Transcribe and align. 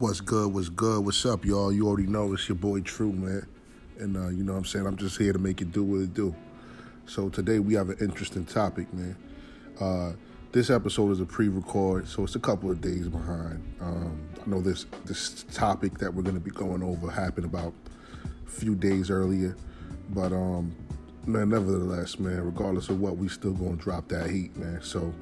What's 0.00 0.20
good? 0.20 0.54
What's 0.54 0.68
good? 0.68 1.04
What's 1.04 1.26
up, 1.26 1.44
y'all? 1.44 1.72
You 1.72 1.88
already 1.88 2.06
know 2.06 2.32
it's 2.32 2.48
your 2.48 2.54
boy 2.54 2.82
True, 2.82 3.12
man. 3.12 3.44
And 3.98 4.16
uh, 4.16 4.28
you 4.28 4.44
know 4.44 4.52
what 4.52 4.58
I'm 4.58 4.64
saying? 4.64 4.86
I'm 4.86 4.96
just 4.96 5.18
here 5.18 5.32
to 5.32 5.40
make 5.40 5.60
it 5.60 5.72
do 5.72 5.82
what 5.82 6.02
it 6.02 6.14
do. 6.14 6.36
So 7.06 7.28
today 7.28 7.58
we 7.58 7.74
have 7.74 7.88
an 7.88 7.96
interesting 8.00 8.46
topic, 8.46 8.94
man. 8.94 9.16
Uh, 9.80 10.12
this 10.52 10.70
episode 10.70 11.10
is 11.10 11.20
a 11.20 11.26
pre-record, 11.26 12.06
so 12.06 12.22
it's 12.22 12.36
a 12.36 12.38
couple 12.38 12.70
of 12.70 12.80
days 12.80 13.08
behind. 13.08 13.60
Um, 13.80 14.20
I 14.40 14.48
know 14.48 14.60
this 14.60 14.86
this 15.04 15.44
topic 15.52 15.98
that 15.98 16.14
we're 16.14 16.22
going 16.22 16.36
to 16.36 16.40
be 16.40 16.52
going 16.52 16.84
over 16.84 17.10
happened 17.10 17.46
about 17.46 17.72
a 18.46 18.50
few 18.50 18.76
days 18.76 19.10
earlier, 19.10 19.56
but 20.10 20.32
um, 20.32 20.76
man, 21.26 21.48
nevertheless, 21.48 22.20
man, 22.20 22.44
regardless 22.44 22.88
of 22.88 23.00
what, 23.00 23.16
we 23.16 23.28
still 23.28 23.52
going 23.52 23.78
to 23.78 23.82
drop 23.82 24.06
that 24.10 24.30
heat, 24.30 24.56
man. 24.56 24.78
So 24.80 25.12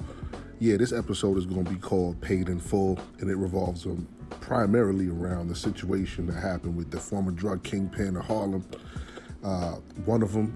yeah, 0.59 0.77
this 0.77 0.93
episode 0.93 1.35
is 1.39 1.47
going 1.47 1.65
to 1.65 1.71
be 1.71 1.79
called 1.79 2.21
"Paid 2.21 2.47
in 2.47 2.59
Full," 2.59 2.99
and 3.21 3.31
it 3.31 3.37
revolves 3.37 3.87
um, 3.87 4.07
primarily 4.29 5.09
around 5.09 5.47
the 5.47 5.55
situation 5.55 6.27
that 6.27 6.35
happened 6.35 6.75
with 6.75 6.91
the 6.91 6.99
former 6.99 7.31
drug 7.31 7.63
kingpin 7.63 8.17
of 8.17 8.25
Harlem. 8.25 8.65
Uh, 9.43 9.75
one 10.05 10.21
of 10.21 10.33
them, 10.33 10.55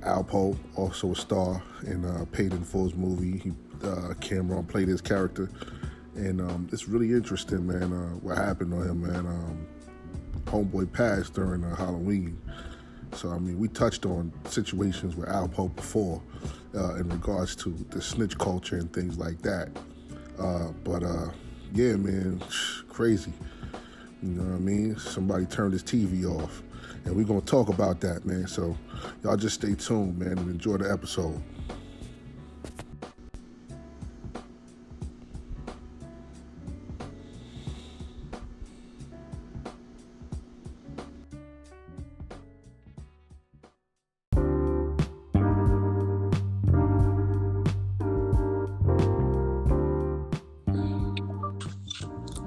Alpo, 0.00 0.56
also 0.76 1.12
a 1.12 1.16
star 1.16 1.62
in 1.86 2.04
uh, 2.04 2.24
Paid 2.32 2.52
in 2.52 2.62
Full's 2.62 2.94
movie. 2.94 3.38
He, 3.38 3.50
uh, 3.82 4.14
Cam'ron 4.20 4.66
played 4.68 4.88
his 4.88 5.00
character, 5.00 5.50
and 6.14 6.40
um, 6.40 6.68
it's 6.72 6.88
really 6.88 7.12
interesting, 7.12 7.66
man. 7.66 7.92
Uh, 7.92 8.16
what 8.16 8.36
happened 8.36 8.72
to 8.72 8.82
him, 8.82 9.02
man? 9.02 9.26
Um, 9.26 9.66
homeboy 10.44 10.92
passed 10.92 11.34
during 11.34 11.64
uh, 11.64 11.76
Halloween. 11.76 12.40
So 13.12 13.30
I 13.30 13.38
mean, 13.38 13.58
we 13.58 13.68
touched 13.68 14.04
on 14.06 14.32
situations 14.44 15.16
with 15.16 15.28
Alpo 15.28 15.74
before 15.74 16.22
uh, 16.74 16.96
in 16.96 17.08
regards 17.08 17.56
to 17.56 17.70
the 17.90 18.02
snitch 18.02 18.36
culture 18.38 18.76
and 18.76 18.92
things 18.92 19.18
like 19.18 19.40
that. 19.42 19.70
Uh, 20.38 20.68
but 20.84 21.02
uh, 21.02 21.30
yeah, 21.74 21.96
man, 21.96 22.42
crazy. 22.88 23.32
You 24.22 24.30
know 24.30 24.42
what 24.42 24.56
I 24.56 24.58
mean? 24.58 24.96
Somebody 24.98 25.46
turned 25.46 25.72
his 25.72 25.82
TV 25.82 26.24
off, 26.24 26.62
and 27.04 27.14
we're 27.14 27.24
gonna 27.24 27.40
talk 27.40 27.68
about 27.68 28.00
that, 28.00 28.24
man. 28.24 28.46
So 28.46 28.76
y'all 29.22 29.36
just 29.36 29.56
stay 29.56 29.74
tuned, 29.74 30.18
man, 30.18 30.38
and 30.38 30.50
enjoy 30.50 30.78
the 30.78 30.90
episode. 30.90 31.40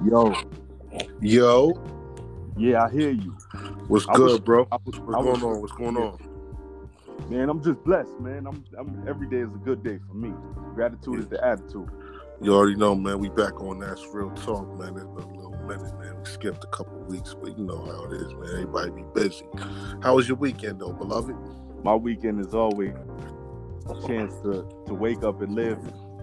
Yo, 0.04 0.34
Yo, 1.22 1.74
yeah, 2.58 2.84
I 2.86 2.90
hear 2.92 3.12
you, 3.12 3.32
what's 3.88 4.08
I 4.10 4.14
good, 4.16 4.24
was- 4.32 4.40
bro? 4.40 4.60
Was- 4.64 4.80
What's 4.84 5.00
was- 5.00 5.16
going 5.40 5.44
on? 5.44 5.62
What's 5.62 5.74
going 5.74 5.98
on? 5.98 6.18
man. 7.30 7.50
I'm 7.50 7.64
just 7.64 7.82
blessed, 7.84 8.20
man. 8.20 8.46
I'm, 8.48 8.64
I'm 8.78 9.08
every 9.08 9.28
day 9.30 9.38
is 9.38 9.54
a 9.54 9.58
good 9.60 9.84
day 9.84 10.00
for 10.08 10.14
me. 10.16 10.34
Gratitude 10.74 11.20
is 11.20 11.28
the 11.28 11.44
attitude. 11.46 11.88
You 12.42 12.54
already 12.56 12.76
know, 12.76 12.96
man. 12.96 13.20
We 13.20 13.30
back 13.30 13.62
on 13.62 13.80
that 13.80 14.00
real 14.12 14.32
talk, 14.32 14.68
man. 14.80 14.96
It's 14.98 15.06
been 15.06 15.24
a 15.24 15.36
little 15.38 15.58
minute, 15.68 15.98
man. 16.00 16.18
We 16.20 16.26
skipped 16.26 16.64
a 16.64 16.68
couple 16.68 16.98
weeks, 17.04 17.36
but 17.40 17.56
you 17.58 17.64
know 17.64 17.86
how 17.86 18.06
it 18.06 18.14
is, 18.22 18.34
man. 18.34 18.50
Everybody 18.54 18.92
be 18.92 19.04
busy. 19.14 19.46
How 20.02 20.16
was 20.16 20.28
your 20.28 20.38
weekend, 20.38 20.80
though, 20.82 20.94
beloved? 20.94 21.36
My 21.84 21.94
weekend 21.96 22.40
is 22.40 22.54
always 22.56 22.94
a 23.88 24.08
chance 24.08 24.34
to 24.42 24.68
to 24.88 24.94
wake 24.94 25.24
up 25.24 25.42
and 25.42 25.54
live 25.56 25.78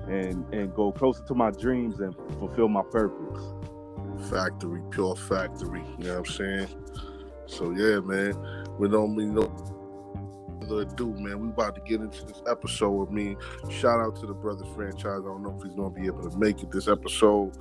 and 0.09 0.45
and 0.53 0.75
go 0.75 0.91
closer 0.93 1.23
to 1.27 1.35
my 1.35 1.51
dreams 1.53 2.01
and 2.01 2.15
fulfill 2.39 2.69
my 2.69 2.83
purpose. 2.83 3.43
Factory, 4.31 4.83
pure 4.91 5.17
factory. 5.17 5.85
You 5.99 6.05
know 6.05 6.21
what 6.21 6.29
I'm 6.29 6.35
saying? 6.35 6.69
So 7.47 7.71
yeah, 7.71 8.01
man. 8.01 8.35
We 8.79 8.89
don't 8.89 9.17
mean 9.17 9.35
no 9.35 9.51
ado, 10.77 11.15
man. 11.15 11.41
We 11.41 11.49
about 11.49 11.75
to 11.77 11.81
get 11.81 12.01
into 12.01 12.25
this 12.27 12.43
episode 12.49 12.93
with 12.93 13.11
me. 13.11 13.37
Shout 13.71 14.01
out 14.01 14.17
to 14.21 14.27
the 14.27 14.35
brother 14.35 14.65
franchise. 14.75 15.21
I 15.23 15.29
don't 15.29 15.43
know 15.43 15.57
if 15.57 15.65
he's 15.65 15.75
gonna 15.75 15.91
be 15.91 16.07
able 16.07 16.29
to 16.29 16.37
make 16.37 16.63
it 16.63 16.71
this 16.71 16.89
episode. 16.89 17.57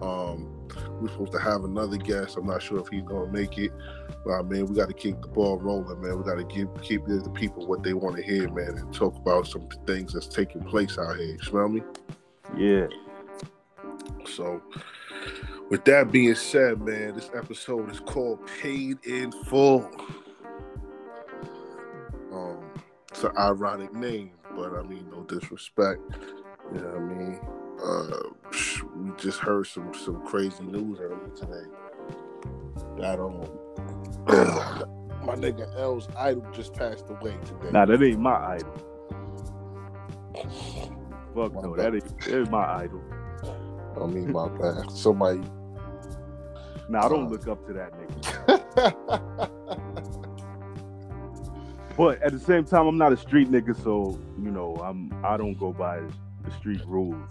Um, 0.00 0.68
we're 1.00 1.08
supposed 1.08 1.32
to 1.32 1.40
have 1.40 1.64
another 1.64 1.96
guest. 1.96 2.36
I'm 2.36 2.46
not 2.46 2.62
sure 2.62 2.80
if 2.80 2.88
he's 2.88 3.02
gonna 3.02 3.30
make 3.30 3.58
it. 3.58 3.72
But 4.24 4.32
I 4.32 4.42
mean, 4.42 4.66
we 4.66 4.74
got 4.74 4.88
to 4.88 4.94
keep 4.94 5.20
the 5.20 5.28
ball 5.28 5.58
rolling, 5.58 6.00
man. 6.00 6.18
We 6.18 6.24
got 6.24 6.36
to 6.36 6.44
give 6.44 6.68
keep 6.82 7.04
the 7.06 7.30
people 7.34 7.66
what 7.66 7.82
they 7.82 7.94
want 7.94 8.16
to 8.16 8.22
hear, 8.22 8.50
man, 8.50 8.76
and 8.78 8.94
talk 8.94 9.16
about 9.16 9.46
some 9.46 9.68
things 9.86 10.12
that's 10.12 10.28
taking 10.28 10.62
place 10.62 10.98
out 10.98 11.16
here. 11.16 11.26
You 11.26 11.38
smell 11.38 11.68
me? 11.68 11.82
Yeah, 12.56 12.86
So, 14.24 14.62
with 15.70 15.84
that 15.84 16.10
being 16.10 16.34
said, 16.34 16.80
man, 16.80 17.14
this 17.14 17.30
episode 17.34 17.90
is 17.90 18.00
called 18.00 18.40
Paid 18.60 19.04
in 19.04 19.32
Full. 19.44 19.88
Um, 22.32 22.58
it's 23.10 23.24
an 23.24 23.32
ironic 23.36 23.92
name, 23.94 24.32
but 24.56 24.72
I 24.74 24.82
mean, 24.82 25.08
no 25.10 25.22
disrespect. 25.22 26.00
You 26.72 26.80
know 26.80 26.88
what 26.88 26.96
I 26.96 27.14
mean? 27.14 27.40
Uh, 27.82 28.30
we 28.96 29.10
just 29.16 29.38
heard 29.38 29.66
some 29.66 29.94
some 29.94 30.20
crazy 30.26 30.64
news 30.64 30.98
earlier 31.00 31.28
today. 31.36 31.64
That 32.98 33.20
um, 33.20 33.40
my 35.24 35.34
nigga 35.36 35.72
L's 35.78 36.08
idol 36.18 36.46
just 36.52 36.74
passed 36.74 37.06
away 37.08 37.36
today. 37.44 37.70
nah, 37.72 37.86
that 37.86 38.02
ain't 38.02 38.18
my 38.20 38.56
idol. 38.56 38.74
Fuck 41.34 41.54
My 41.54 41.60
no, 41.62 41.74
bad. 41.74 41.92
that 41.92 41.94
ain't, 41.94 42.20
that 42.20 42.38
ain't 42.38 42.50
my 42.50 42.64
idol. 42.82 43.02
I 44.00 44.06
mean, 44.06 44.32
my 44.32 44.48
bad. 44.48 44.90
Somebody. 44.90 45.42
Nah, 46.88 47.04
I 47.04 47.08
don't 47.08 47.28
look 47.28 47.46
up 47.46 47.66
to 47.66 47.72
that 47.74 47.92
nigga. 47.94 49.50
But 51.98 52.22
at 52.22 52.30
the 52.30 52.38
same 52.38 52.64
time, 52.64 52.86
I'm 52.86 52.96
not 52.96 53.12
a 53.12 53.16
street 53.16 53.50
nigga, 53.50 53.74
so 53.82 54.20
you 54.40 54.52
know, 54.52 54.76
I'm 54.76 55.12
I 55.24 55.36
don't 55.36 55.58
go 55.58 55.72
by 55.72 55.98
the 56.44 56.50
street 56.52 56.80
rules. 56.86 57.28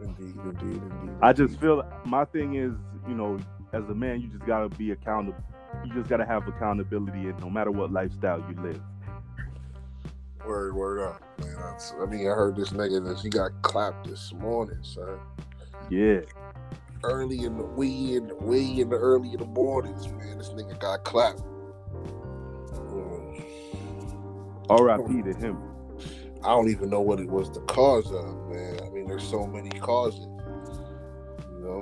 indeed, 0.00 0.34
indeed, 0.34 0.82
indeed. 0.82 1.16
I 1.22 1.32
just 1.32 1.60
feel 1.60 1.84
my 2.04 2.24
thing 2.24 2.56
is, 2.56 2.72
you 3.08 3.14
know, 3.14 3.38
as 3.72 3.84
a 3.88 3.94
man, 3.94 4.20
you 4.20 4.26
just 4.26 4.44
gotta 4.46 4.68
be 4.68 4.90
accountable. 4.90 5.38
You 5.86 5.94
just 5.94 6.08
gotta 6.08 6.26
have 6.26 6.48
accountability, 6.48 7.28
and 7.28 7.38
no 7.40 7.48
matter 7.48 7.70
what 7.70 7.92
lifestyle 7.92 8.44
you 8.50 8.60
live. 8.60 8.82
Word, 10.44 10.74
word 10.74 11.00
up, 11.00 11.22
man. 11.38 11.56
I 12.02 12.06
mean, 12.06 12.22
I 12.22 12.34
heard 12.34 12.56
this 12.56 12.70
nigga 12.70 13.04
that 13.06 13.20
he 13.20 13.28
got 13.28 13.50
clapped 13.62 14.08
this 14.08 14.32
morning, 14.32 14.78
son. 14.82 15.20
Yeah, 15.88 16.22
Early 17.04 17.44
in 17.44 17.58
the 17.58 17.64
wee 17.64 18.16
in 18.16 18.28
the 18.28 18.34
wee 18.34 18.80
in 18.80 18.88
the 18.88 18.96
early 18.96 19.32
in 19.32 19.38
the 19.38 19.44
mornings, 19.44 20.08
man. 20.08 20.38
This 20.38 20.48
nigga 20.48 20.78
got 20.80 21.04
clapped. 21.04 21.42
Mm, 22.72 23.44
R.I.P. 24.70 25.22
to 25.22 25.34
him. 25.34 25.58
I 26.42 26.48
don't 26.48 26.70
even 26.70 26.88
know 26.88 27.02
what 27.02 27.20
it 27.20 27.28
was 27.28 27.50
the 27.50 27.60
cause 27.60 28.10
of, 28.10 28.48
man. 28.48 28.80
I 28.82 28.88
mean, 28.88 29.06
there's 29.06 29.22
so 29.22 29.46
many 29.46 29.68
causes. 29.68 30.26
You 31.52 31.60
know, 31.60 31.80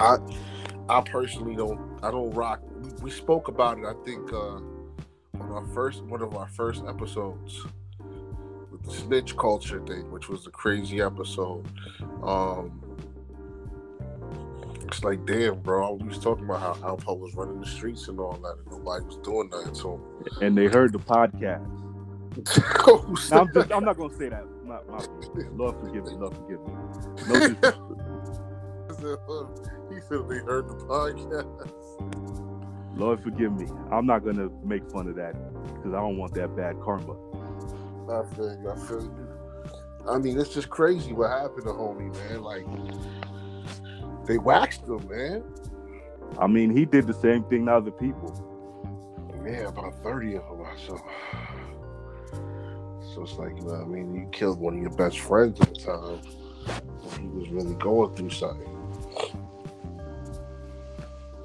I 0.00 0.16
I 0.88 1.02
personally 1.02 1.56
don't. 1.56 1.98
I 2.02 2.10
don't 2.10 2.30
rock. 2.30 2.62
We, 2.80 2.90
we 3.02 3.10
spoke 3.10 3.48
about 3.48 3.78
it. 3.78 3.84
I 3.84 3.92
think 4.06 4.32
uh, 4.32 4.56
on 4.56 5.50
our 5.52 5.66
first 5.74 6.02
one 6.04 6.22
of 6.22 6.34
our 6.34 6.48
first 6.48 6.82
episodes 6.88 7.62
snitch 8.88 9.36
culture 9.36 9.80
thing, 9.86 10.10
which 10.10 10.28
was 10.28 10.46
a 10.46 10.50
crazy 10.50 11.00
episode. 11.00 11.66
Um, 12.22 12.80
it's 14.86 15.02
like, 15.02 15.24
damn, 15.26 15.60
bro. 15.60 15.94
We 15.94 16.08
was 16.08 16.18
talking 16.18 16.44
about 16.44 16.60
how 16.60 16.96
Alpo 16.96 17.18
was 17.18 17.34
running 17.34 17.60
the 17.60 17.66
streets 17.66 18.08
and 18.08 18.20
all 18.20 18.34
that, 18.34 18.56
and 18.58 18.70
nobody 18.70 19.04
was 19.04 19.16
doing 19.18 19.48
nothing 19.50 19.74
to 19.74 19.92
him. 19.92 20.00
And 20.42 20.56
they 20.56 20.66
heard 20.66 20.92
the 20.92 20.98
podcast. 20.98 21.64
I'm 23.32 23.52
just 23.52 23.72
I'm 23.72 23.84
not 23.84 23.96
gonna 23.96 24.16
say 24.16 24.28
that. 24.28 24.44
My, 24.64 24.80
my, 24.88 25.04
Lord 25.52 25.76
forgive 25.80 26.04
me. 26.04 26.12
Lord 26.12 26.34
forgive 26.36 26.60
me. 26.60 26.74
No 29.00 29.48
he 29.90 30.00
said 30.00 30.28
they 30.28 30.38
heard 30.38 30.68
the 30.68 30.74
podcast. 30.86 31.70
Lord 32.96 33.22
forgive 33.22 33.52
me. 33.52 33.66
I'm 33.90 34.06
not 34.06 34.24
gonna 34.24 34.48
make 34.64 34.88
fun 34.90 35.08
of 35.08 35.16
that 35.16 35.34
because 35.74 35.92
I 35.92 36.00
don't 36.00 36.16
want 36.16 36.34
that 36.34 36.56
bad 36.56 36.80
karma. 36.80 37.14
I 38.10 38.34
feel 38.34 38.56
you. 38.60 38.70
I 38.70 38.76
feel 38.86 39.02
you. 39.02 39.28
I 40.08 40.18
mean, 40.18 40.38
it's 40.38 40.52
just 40.52 40.68
crazy 40.68 41.12
what 41.12 41.30
happened 41.30 41.64
to 41.64 41.70
homie, 41.70 42.12
man. 42.28 42.42
Like, 42.42 42.66
they 44.26 44.38
waxed 44.38 44.82
him, 44.82 45.06
man. 45.08 45.42
I 46.38 46.46
mean, 46.46 46.76
he 46.76 46.84
did 46.84 47.06
the 47.06 47.14
same 47.14 47.44
thing 47.44 47.66
to 47.66 47.74
other 47.74 47.90
people. 47.90 48.32
Yeah, 49.44 49.68
about 49.68 50.02
30 50.02 50.36
of 50.36 50.42
them. 50.58 50.66
So, 50.86 50.98
so 53.14 53.22
it's 53.22 53.34
like, 53.34 53.50
you 53.56 53.62
know 53.62 53.74
what 53.74 53.80
I 53.82 53.84
mean? 53.84 54.14
You 54.14 54.28
killed 54.32 54.58
one 54.58 54.74
of 54.76 54.80
your 54.80 54.90
best 54.90 55.20
friends 55.20 55.60
at 55.60 55.68
the 55.68 55.74
time. 55.80 56.20
when 57.02 57.20
He 57.30 57.38
was 57.38 57.48
really 57.50 57.74
going 57.76 58.14
through 58.14 58.30
something. 58.30 58.70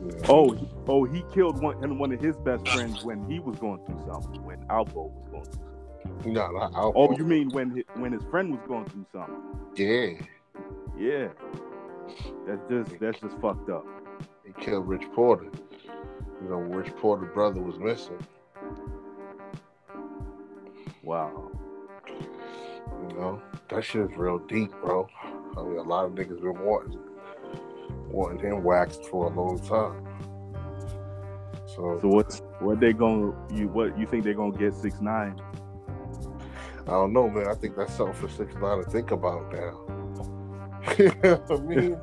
Know? 0.02 0.18
Oh, 0.30 0.52
he- 0.52 0.70
oh, 0.88 1.04
he 1.04 1.24
killed 1.34 1.62
one 1.62 1.84
and 1.84 2.00
one 2.00 2.12
of 2.14 2.22
his 2.22 2.38
best 2.38 2.66
friends 2.70 3.04
when 3.04 3.30
he 3.30 3.40
was 3.40 3.58
going 3.58 3.86
through 3.86 4.02
something. 4.08 4.44
When 4.46 4.60
Alpo 4.68 5.12
was 5.12 5.28
going 5.30 5.44
through 5.44 5.52
something. 5.54 5.69
No. 6.26 6.70
Oh, 6.96 7.16
you 7.18 7.24
mean 7.24 7.50
when 7.50 7.72
his, 7.72 7.86
when 7.96 8.12
his 8.12 8.24
friend 8.30 8.52
was 8.52 8.62
going 8.68 8.86
through 8.86 9.06
something? 9.14 9.36
Yeah. 9.76 10.22
Yeah, 10.98 11.30
That's 12.46 12.62
just 12.70 13.00
that's 13.00 13.20
just 13.22 13.38
fucked 13.40 13.70
up. 13.70 13.86
He 14.46 14.52
killed 14.62 14.88
Rich 14.88 15.06
Porter. 15.14 15.50
You 16.42 16.50
know, 16.50 16.58
Rich 16.58 16.94
Porter 16.98 17.26
brother 17.28 17.62
was 17.62 17.78
missing. 17.80 18.20
Wow. 21.04 21.50
You 22.08 23.16
know, 23.16 23.42
that 23.70 23.84
shit 23.86 24.02
is 24.12 24.18
real 24.18 24.40
deep, 24.40 24.72
bro. 24.84 25.08
I 25.58 25.64
mean, 25.64 25.78
a 25.78 25.84
lot 25.84 26.06
of 26.06 26.12
niggas 26.12 26.42
been 26.42 26.60
wanting 26.60 27.00
wanting 28.10 28.40
him 28.40 28.64
waxed 28.64 29.06
for 29.06 29.32
a 29.32 29.36
long 29.36 29.60
time. 29.60 30.06
So, 31.68 32.00
So 32.02 32.08
what's 32.08 32.42
what 32.60 32.80
they 32.80 32.92
gonna 32.92 33.34
you 33.54 33.68
what 33.70 33.98
you 33.98 34.06
think 34.06 34.24
they're 34.24 34.34
gonna 34.34 34.58
get 34.58 34.74
six 34.74 35.00
nine? 35.00 35.40
I 36.90 36.94
don't 36.94 37.14
know, 37.14 37.30
man. 37.30 37.48
I 37.48 37.54
think 37.54 37.76
that's 37.76 37.94
something 37.94 38.16
for 38.16 38.28
six 38.28 38.56
nine 38.56 38.84
to 38.84 38.90
think 38.90 39.12
about 39.12 39.54
now. 39.54 39.80
you 40.98 41.12
know 41.22 41.36
what 41.36 41.52
I 41.52 41.64
mean? 41.64 41.98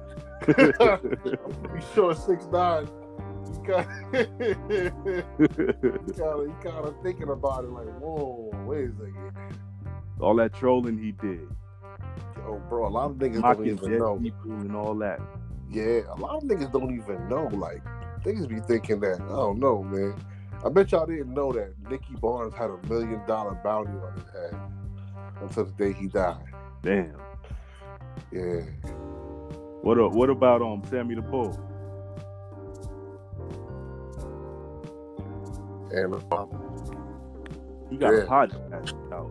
you 1.75 1.83
sure 1.93 2.15
six 2.15 2.47
nine? 2.53 2.89
You 3.47 3.67
got 3.67 3.87
you 4.13 4.93
kind 6.15 6.21
of 6.21 6.47
you 6.47 6.57
kind 6.63 6.87
of 6.87 6.95
thinking 7.03 7.31
about 7.31 7.65
it 7.65 7.71
like, 7.71 7.89
whoa, 7.99 8.51
wait 8.65 8.91
a 8.91 8.93
second. 8.93 9.59
All 10.21 10.37
that 10.37 10.55
trolling 10.55 10.99
he 10.99 11.11
did, 11.11 11.49
Oh, 12.47 12.63
bro, 12.69 12.87
a 12.87 12.89
lot 12.89 13.11
of 13.11 13.17
niggas 13.17 13.43
don't 13.43 13.67
even 13.67 13.99
know. 13.99 14.17
people 14.17 14.53
and 14.53 14.77
all 14.77 14.95
that. 14.95 15.21
Yeah, 15.69 16.03
a 16.09 16.15
lot 16.15 16.37
of 16.37 16.45
niggas 16.45 16.73
don't 16.73 16.95
even 16.95 17.29
know. 17.29 17.49
Like, 17.49 17.83
niggas 18.25 18.49
be 18.49 18.61
thinking 18.61 19.01
that, 19.01 19.21
I 19.21 19.27
don't 19.27 19.59
know, 19.59 19.83
man. 19.83 20.15
I 20.65 20.69
bet 20.69 20.91
y'all 20.93 21.07
didn't 21.07 21.33
know 21.35 21.53
that 21.53 21.75
Nicky 21.89 22.15
Barnes 22.21 22.55
had 22.55 22.71
a 22.71 22.79
million 22.89 23.21
dollar 23.27 23.55
bounty 23.63 23.93
on 23.93 24.13
his 24.15 24.25
head 24.33 24.61
until 25.41 25.65
the 25.65 25.73
day 25.73 25.93
he 25.93 26.09
died. 26.09 26.43
Damn. 26.83 27.15
Yeah. 28.33 28.63
What 29.83 29.99
a, 29.99 30.09
what 30.09 30.31
about 30.31 30.63
um 30.63 30.83
Sammy 30.91 31.15
the 31.15 31.23
Bull? 31.23 31.53
And, 35.93 36.15
uh, 36.15 36.47
He 37.91 37.97
got 37.97 38.13
Yeah. 38.13 38.21
a 38.21 38.27
podcast 38.27 39.13
out. 39.13 39.31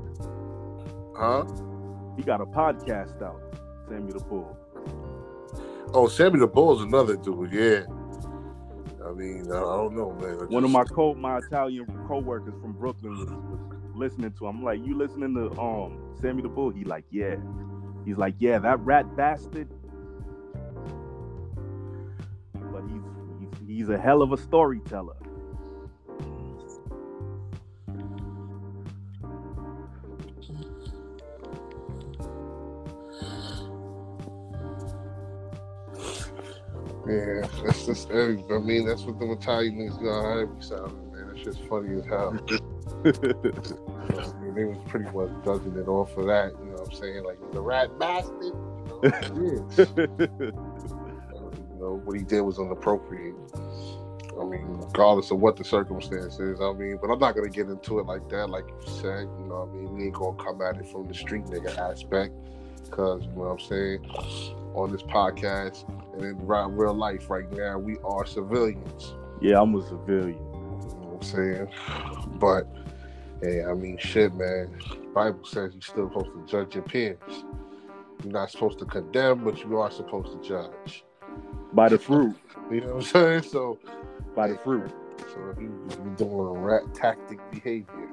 huh? 1.17 1.43
He 2.15 2.23
got 2.23 2.39
a 2.41 2.45
podcast 2.45 3.21
out. 3.21 3.41
Sammy 3.89 4.13
the 4.13 4.19
Bull. 4.19 4.57
Oh, 5.93 6.07
Sammy 6.07 6.39
the 6.39 6.47
Bull's 6.47 6.81
another 6.81 7.17
dude, 7.17 7.51
yeah. 7.51 7.83
I 9.05 9.11
mean, 9.11 9.51
I 9.51 9.59
don't 9.59 9.95
know, 9.95 10.11
man. 10.13 10.47
One 10.49 10.63
of 10.63 10.71
my 10.71 10.83
co 10.83 11.13
my 11.13 11.37
Italian 11.37 11.85
co-workers 12.07 12.55
from 12.61 12.73
Brooklyn 12.73 13.17
was, 13.17 13.29
was 13.29 13.59
listening 13.93 14.31
to 14.33 14.47
him. 14.47 14.57
I'm 14.57 14.63
like, 14.63 14.85
you 14.85 14.97
listening 14.97 15.35
to 15.35 15.59
um 15.59 15.99
Sammy 16.19 16.41
the 16.41 16.49
Bull? 16.49 16.71
He 16.71 16.83
like, 16.83 17.05
yeah. 17.11 17.35
He's 18.05 18.17
like, 18.17 18.35
yeah, 18.39 18.59
that 18.59 18.79
rat 18.79 19.15
bastard. 19.15 19.69
But 22.53 22.83
he's 22.87 23.03
he's, 23.39 23.67
he's 23.67 23.89
a 23.89 23.97
hell 23.97 24.21
of 24.21 24.31
a 24.31 24.37
storyteller. 24.37 25.15
Yeah, 37.07 37.47
that's 37.63 37.85
just, 37.85 38.11
I 38.11 38.35
mean, 38.59 38.87
that's 38.87 39.03
what 39.03 39.19
the 39.19 39.31
Italian 39.31 39.77
niggas 39.77 40.03
got 40.03 40.57
be 40.57 40.65
sounding, 40.65 41.11
man. 41.11 41.27
That 41.27 41.37
shit's 41.37 41.57
funny 41.69 41.99
as 41.99 42.05
hell. 42.05 42.39
I 43.05 44.41
mean, 44.41 44.55
they 44.55 44.65
was 44.65 44.77
pretty 44.87 45.05
much 45.11 45.29
judging 45.43 45.77
it 45.77 45.87
off 45.87 46.17
of 46.17 46.25
that. 46.25 46.53
You 46.59 46.65
know 46.65 46.77
what 46.77 46.87
I'm 46.87 46.95
saying? 46.95 47.23
Like, 47.23 47.37
the 47.51 47.61
rat 47.61 47.99
bastard. 47.99 48.43
You 48.43 48.51
know, 49.03 49.69
you 51.67 51.79
know, 51.79 52.01
what 52.03 52.17
he 52.17 52.23
did 52.23 52.41
was 52.41 52.57
inappropriate. 52.57 53.35
I 54.39 54.43
mean, 54.43 54.65
regardless 54.65 55.31
of 55.31 55.39
what 55.39 55.55
the 55.57 55.63
circumstances, 55.63 56.59
I 56.59 56.73
mean, 56.73 56.97
but 56.99 57.11
I'm 57.11 57.19
not 57.19 57.35
gonna 57.35 57.49
get 57.49 57.67
into 57.67 57.99
it 57.99 58.05
like 58.05 58.27
that, 58.29 58.49
like 58.49 58.65
you 58.67 58.93
said. 58.95 59.29
You 59.39 59.45
know, 59.47 59.65
what 59.65 59.69
I 59.69 59.73
mean, 59.73 59.95
we 59.95 60.03
ain't 60.05 60.13
gonna 60.13 60.43
come 60.43 60.61
at 60.61 60.77
it 60.77 60.87
from 60.87 61.07
the 61.07 61.13
street 61.13 61.45
nigga 61.45 61.77
aspect, 61.77 62.33
because 62.83 63.21
you 63.21 63.29
know 63.29 63.35
what 63.35 63.51
I'm 63.51 63.59
saying. 63.59 64.05
On 64.75 64.91
this 64.91 65.03
podcast 65.03 65.85
and 66.15 66.23
in 66.25 66.47
real 66.47 66.69
real 66.71 66.93
life, 66.93 67.29
right 67.29 67.49
now, 67.51 67.77
we 67.77 67.97
are 68.03 68.25
civilians. 68.25 69.13
yeah, 69.41 69.61
I'm 69.61 69.75
a 69.75 69.81
civilian. 69.83 70.37
You 70.37 70.41
know 70.41 71.17
what 71.19 71.23
I'm 71.23 71.23
saying? 71.23 71.67
But 72.39 72.67
hey, 73.41 73.63
I 73.63 73.73
mean 73.73 73.97
shit, 73.97 74.33
man. 74.35 74.77
Bible 75.13 75.45
says 75.45 75.71
you're 75.73 75.81
still 75.81 76.09
supposed 76.09 76.33
to 76.33 76.45
judge 76.45 76.75
your 76.75 76.83
peers. 76.83 77.17
You're 78.23 78.33
not 78.33 78.51
supposed 78.51 78.79
to 78.79 78.85
condemn, 78.85 79.43
but 79.43 79.59
you 79.63 79.77
are 79.79 79.91
supposed 79.91 80.31
to 80.41 80.47
judge. 80.47 81.03
By 81.73 81.89
the 81.89 81.97
fruit. 81.99 82.35
You 82.71 82.81
know 82.81 82.87
what 82.95 82.95
I'm 82.95 83.01
saying? 83.03 83.43
So 83.43 83.77
By 84.35 84.47
the 84.47 84.57
fruit. 84.57 84.89
so 85.19 85.53
if 85.55 85.61
you 85.61 85.85
if 85.89 85.97
you're 85.97 86.15
doing 86.15 86.57
a 86.57 86.59
rat 86.59 86.81
tactic 86.95 87.39
behavior, 87.51 88.09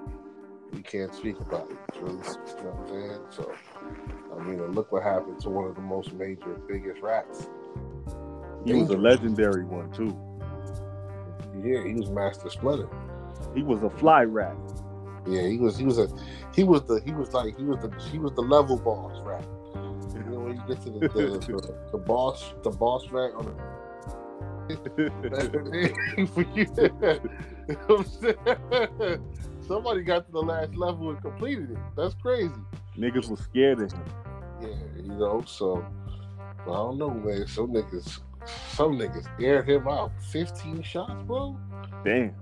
we 0.72 0.82
can't 0.82 1.14
speak 1.14 1.38
about 1.40 1.70
it. 1.70 1.76
You 1.96 2.06
know 2.06 2.14
what 2.14 2.80
I'm 2.80 2.88
saying? 2.88 3.20
So 3.30 3.52
I 4.36 4.42
mean 4.42 4.58
look 4.72 4.90
what 4.92 5.02
happened 5.02 5.40
to 5.40 5.50
one 5.50 5.68
of 5.68 5.74
the 5.74 5.82
most 5.82 6.12
major, 6.14 6.56
biggest 6.68 7.00
rats. 7.02 7.48
He 8.64 8.74
was 8.74 8.90
a 8.90 8.96
legendary 8.96 9.64
one 9.64 9.90
too. 9.92 10.16
Yeah, 11.62 11.84
he 11.84 11.94
was 11.94 12.10
Master 12.10 12.48
Splinter. 12.48 12.88
He 13.54 13.62
was 13.62 13.82
a 13.82 13.90
fly 13.90 14.22
rat. 14.22 14.56
Yeah, 15.26 15.46
he 15.46 15.58
was 15.58 15.76
he 15.76 15.84
was 15.84 15.98
a 15.98 16.08
he 16.54 16.64
was 16.64 16.82
the 16.84 17.00
he 17.04 17.12
was 17.12 17.32
like 17.32 17.56
he 17.56 17.64
was 17.64 17.78
the 17.78 17.90
he 18.10 18.18
was 18.18 18.32
the 18.32 18.42
level 18.42 18.76
boss 18.78 19.20
rat. 19.24 19.44
You 20.14 20.24
know 20.30 20.40
when 20.40 20.56
you 20.56 20.62
get 20.66 20.82
to 20.82 20.90
the 20.90 21.00
the, 21.00 21.08
the, 21.08 21.78
the 21.92 21.98
boss 21.98 22.54
the 22.62 22.70
boss 22.70 23.08
rat 23.10 23.32
on 23.34 23.46
the 23.46 23.52
for 26.26 26.42
You 27.68 27.76
know 27.88 27.96
what 27.96 28.00
I'm 28.00 28.04
saying? 28.04 29.51
Somebody 29.66 30.02
got 30.02 30.26
to 30.26 30.32
the 30.32 30.42
last 30.42 30.74
level 30.74 31.10
and 31.10 31.20
completed 31.20 31.70
it. 31.70 31.78
That's 31.96 32.14
crazy. 32.14 32.52
Niggas 32.96 33.28
was 33.30 33.40
scared 33.40 33.80
of 33.80 33.92
him. 33.92 34.04
Yeah, 34.60 35.02
you 35.02 35.12
know, 35.14 35.42
so 35.46 35.84
I 36.62 36.64
don't 36.64 36.98
know, 36.98 37.10
man. 37.10 37.46
Some 37.46 37.68
niggas 37.68 38.20
some 38.70 38.98
niggas 38.98 39.26
aired 39.40 39.68
him 39.68 39.86
out. 39.88 40.12
15 40.30 40.82
shots, 40.82 41.22
bro? 41.24 41.56
Damn. 42.04 42.34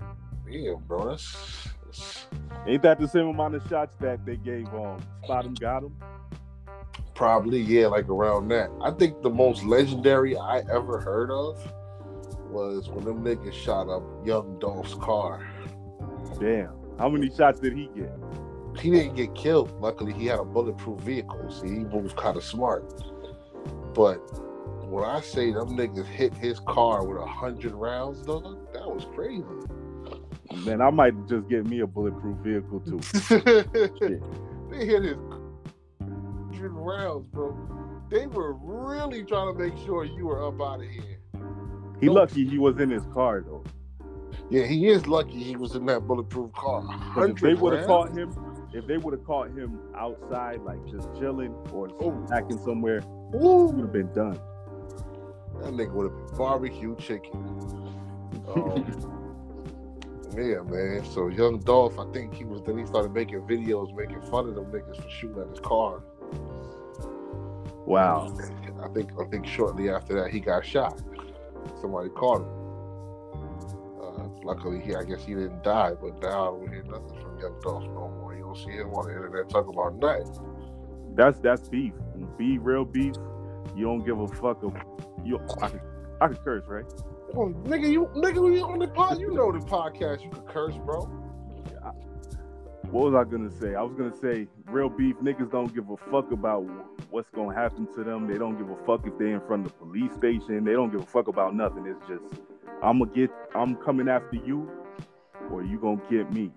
Yeah, 0.49 0.73
bro. 0.87 1.09
That's, 1.09 1.69
that's 1.85 2.25
Ain't 2.67 2.83
that 2.83 2.99
the 2.99 3.07
same 3.07 3.27
amount 3.27 3.55
of 3.55 3.67
shots 3.67 3.95
that 3.99 4.25
they 4.25 4.37
gave 4.37 4.67
um 4.73 4.99
Spot 5.23 5.45
him 5.45 5.53
got 5.55 5.83
him? 5.83 5.95
Probably, 7.13 7.61
yeah, 7.61 7.87
like 7.87 8.09
around 8.09 8.47
that. 8.49 8.71
I 8.81 8.91
think 8.91 9.21
the 9.21 9.29
most 9.29 9.63
legendary 9.63 10.35
I 10.35 10.59
ever 10.59 10.99
heard 10.99 11.29
of 11.29 11.71
was 12.49 12.89
when 12.89 13.05
them 13.05 13.23
niggas 13.23 13.53
shot 13.53 13.89
up 13.89 14.03
Young 14.25 14.57
Dolph's 14.59 14.95
car. 14.95 15.47
Damn. 16.39 16.80
How 16.97 17.09
many 17.09 17.29
shots 17.29 17.59
did 17.59 17.73
he 17.73 17.89
get? 17.95 18.11
He 18.79 18.89
didn't 18.89 19.15
get 19.15 19.35
killed. 19.35 19.71
Luckily, 19.81 20.13
he 20.13 20.25
had 20.25 20.39
a 20.39 20.45
bulletproof 20.45 21.01
vehicle, 21.01 21.49
so 21.49 21.65
he 21.65 21.79
moved 21.79 22.15
kind 22.15 22.37
of 22.37 22.43
smart. 22.43 22.83
But 23.93 24.17
when 24.89 25.03
I 25.03 25.21
say 25.21 25.51
them 25.51 25.77
niggas 25.77 26.05
hit 26.05 26.33
his 26.33 26.59
car 26.61 27.05
with 27.05 27.17
a 27.17 27.25
hundred 27.25 27.73
rounds, 27.73 28.21
dog, 28.21 28.73
that 28.73 28.87
was 28.87 29.05
crazy. 29.13 29.43
Man, 30.65 30.81
I 30.81 30.89
might 30.89 31.13
just 31.27 31.47
get 31.47 31.65
me 31.65 31.79
a 31.79 31.87
bulletproof 31.87 32.37
vehicle 32.37 32.79
too. 32.81 32.99
they 34.69 34.85
hit 34.85 35.03
his 35.03 35.17
hundred 35.99 36.71
rounds, 36.73 37.27
bro. 37.27 37.57
They 38.09 38.27
were 38.27 38.53
really 38.53 39.23
trying 39.23 39.55
to 39.55 39.63
make 39.63 39.77
sure 39.85 40.03
you 40.03 40.27
were 40.27 40.45
up 40.45 40.61
out 40.61 40.83
of 40.83 40.89
here. 40.89 41.19
He 42.01 42.09
lucky 42.09 42.47
he 42.47 42.57
was 42.57 42.79
in 42.79 42.89
his 42.89 43.05
car 43.13 43.41
though. 43.45 43.63
Yeah, 44.49 44.63
he 44.65 44.87
is 44.87 45.07
lucky 45.07 45.41
he 45.43 45.55
was 45.55 45.75
in 45.75 45.85
that 45.87 46.01
bulletproof 46.07 46.51
car. 46.53 46.83
if 47.17 47.35
they 47.39 47.53
would 47.53 47.77
have 47.77 47.87
caught 47.87 48.17
him, 48.17 48.33
if 48.73 48.85
they 48.87 48.97
would 48.97 49.13
have 49.13 49.25
caught 49.25 49.49
him 49.49 49.79
outside, 49.95 50.61
like 50.61 50.83
just 50.89 51.07
chilling 51.19 51.53
or 51.73 51.89
Oh. 52.01 52.25
acting 52.31 52.57
somewhere, 52.59 53.01
he 53.31 53.37
would 53.37 53.79
have 53.81 53.93
been 53.93 54.11
done. 54.13 54.39
That 55.61 55.73
nigga 55.73 55.91
would 55.91 56.11
have 56.11 56.27
been 56.27 56.37
barbecue 56.37 56.95
chicken. 56.97 57.31
Um, 58.55 58.85
yeah, 60.35 60.61
man. 60.63 61.03
So 61.05 61.27
young 61.27 61.59
Dolph, 61.59 61.99
I 61.99 62.05
think 62.11 62.33
he 62.33 62.45
was 62.45 62.61
then 62.63 62.77
he 62.77 62.85
started 62.85 63.13
making 63.13 63.41
videos 63.41 63.93
making 63.95 64.21
fun 64.23 64.47
of 64.49 64.55
them 64.55 64.65
niggas 64.65 65.01
for 65.01 65.09
shooting 65.09 65.41
at 65.41 65.49
his 65.49 65.59
car. 65.59 66.01
Wow. 67.85 68.33
I 68.83 68.87
think 68.89 69.11
I 69.19 69.25
think 69.25 69.45
shortly 69.45 69.89
after 69.89 70.13
that 70.21 70.31
he 70.31 70.39
got 70.39 70.65
shot. 70.65 70.99
Somebody 71.81 72.09
caught 72.09 72.41
him. 72.41 72.60
Luckily, 74.43 74.79
he 74.79 74.95
I 74.95 75.03
guess 75.03 75.23
he 75.23 75.33
didn't 75.33 75.63
die, 75.63 75.93
but 76.01 76.21
now 76.21 76.55
I 76.55 76.59
don't 76.59 76.69
hear 76.69 76.83
nothing 76.83 77.21
from 77.21 77.39
Young 77.39 77.59
Dolph 77.61 77.83
no 77.83 78.11
more. 78.19 78.33
You 78.35 78.43
don't 78.43 78.57
see 78.57 78.71
him 78.71 78.89
on 78.93 79.07
the 79.07 79.13
internet 79.13 79.49
talking 79.49 79.73
about 79.73 79.95
nothing. 79.97 81.15
That's 81.15 81.39
that's 81.39 81.69
beef. 81.69 81.93
Be 82.37 82.57
real 82.57 82.85
beef. 82.85 83.13
You 83.75 83.85
don't 83.85 84.03
give 84.05 84.19
a 84.19 84.27
fuck. 84.27 84.63
Of, 84.63 84.75
you 85.23 85.39
I 85.61 85.69
could, 85.69 85.81
I 86.21 86.27
could 86.29 86.43
curse, 86.43 86.63
right? 86.67 86.85
Oh, 87.35 87.53
nigga, 87.63 87.89
you 87.89 88.09
nigga, 88.15 88.55
you 88.55 88.63
on 88.63 88.79
the 88.79 88.87
pod? 88.87 89.19
You 89.19 89.31
know 89.31 89.51
the 89.51 89.59
podcast. 89.59 90.23
You 90.23 90.29
could 90.31 90.47
curse, 90.47 90.75
bro. 90.77 91.05
what 92.89 93.11
was 93.11 93.15
I 93.15 93.29
gonna 93.29 93.51
say? 93.51 93.75
I 93.75 93.81
was 93.83 93.93
gonna 93.95 94.15
say 94.15 94.47
real 94.67 94.89
beef 94.89 95.15
niggas 95.17 95.51
don't 95.51 95.73
give 95.73 95.89
a 95.89 95.97
fuck 95.97 96.31
about 96.31 96.65
what's 97.09 97.29
gonna 97.29 97.55
happen 97.55 97.87
to 97.95 98.03
them. 98.03 98.27
They 98.27 98.37
don't 98.37 98.57
give 98.57 98.69
a 98.69 98.85
fuck 98.85 99.05
if 99.05 99.17
they're 99.19 99.35
in 99.35 99.41
front 99.41 99.67
of 99.67 99.73
the 99.73 99.77
police 99.77 100.13
station. 100.13 100.63
They 100.63 100.73
don't 100.73 100.91
give 100.91 101.01
a 101.01 101.05
fuck 101.05 101.27
about 101.27 101.55
nothing. 101.55 101.85
It's 101.85 102.07
just 102.07 102.41
I'm 102.83 102.99
gonna 102.99 103.11
get 103.11 103.29
I'm 103.55 103.75
coming 103.75 104.07
after 104.09 104.37
you 104.37 104.69
or 105.51 105.63
you 105.63 105.79
gonna 105.79 106.01
get 106.09 106.31
me. 106.33 106.51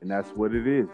And 0.00 0.10
that's 0.10 0.30
what 0.30 0.54
it 0.54 0.66
is. 0.66 0.88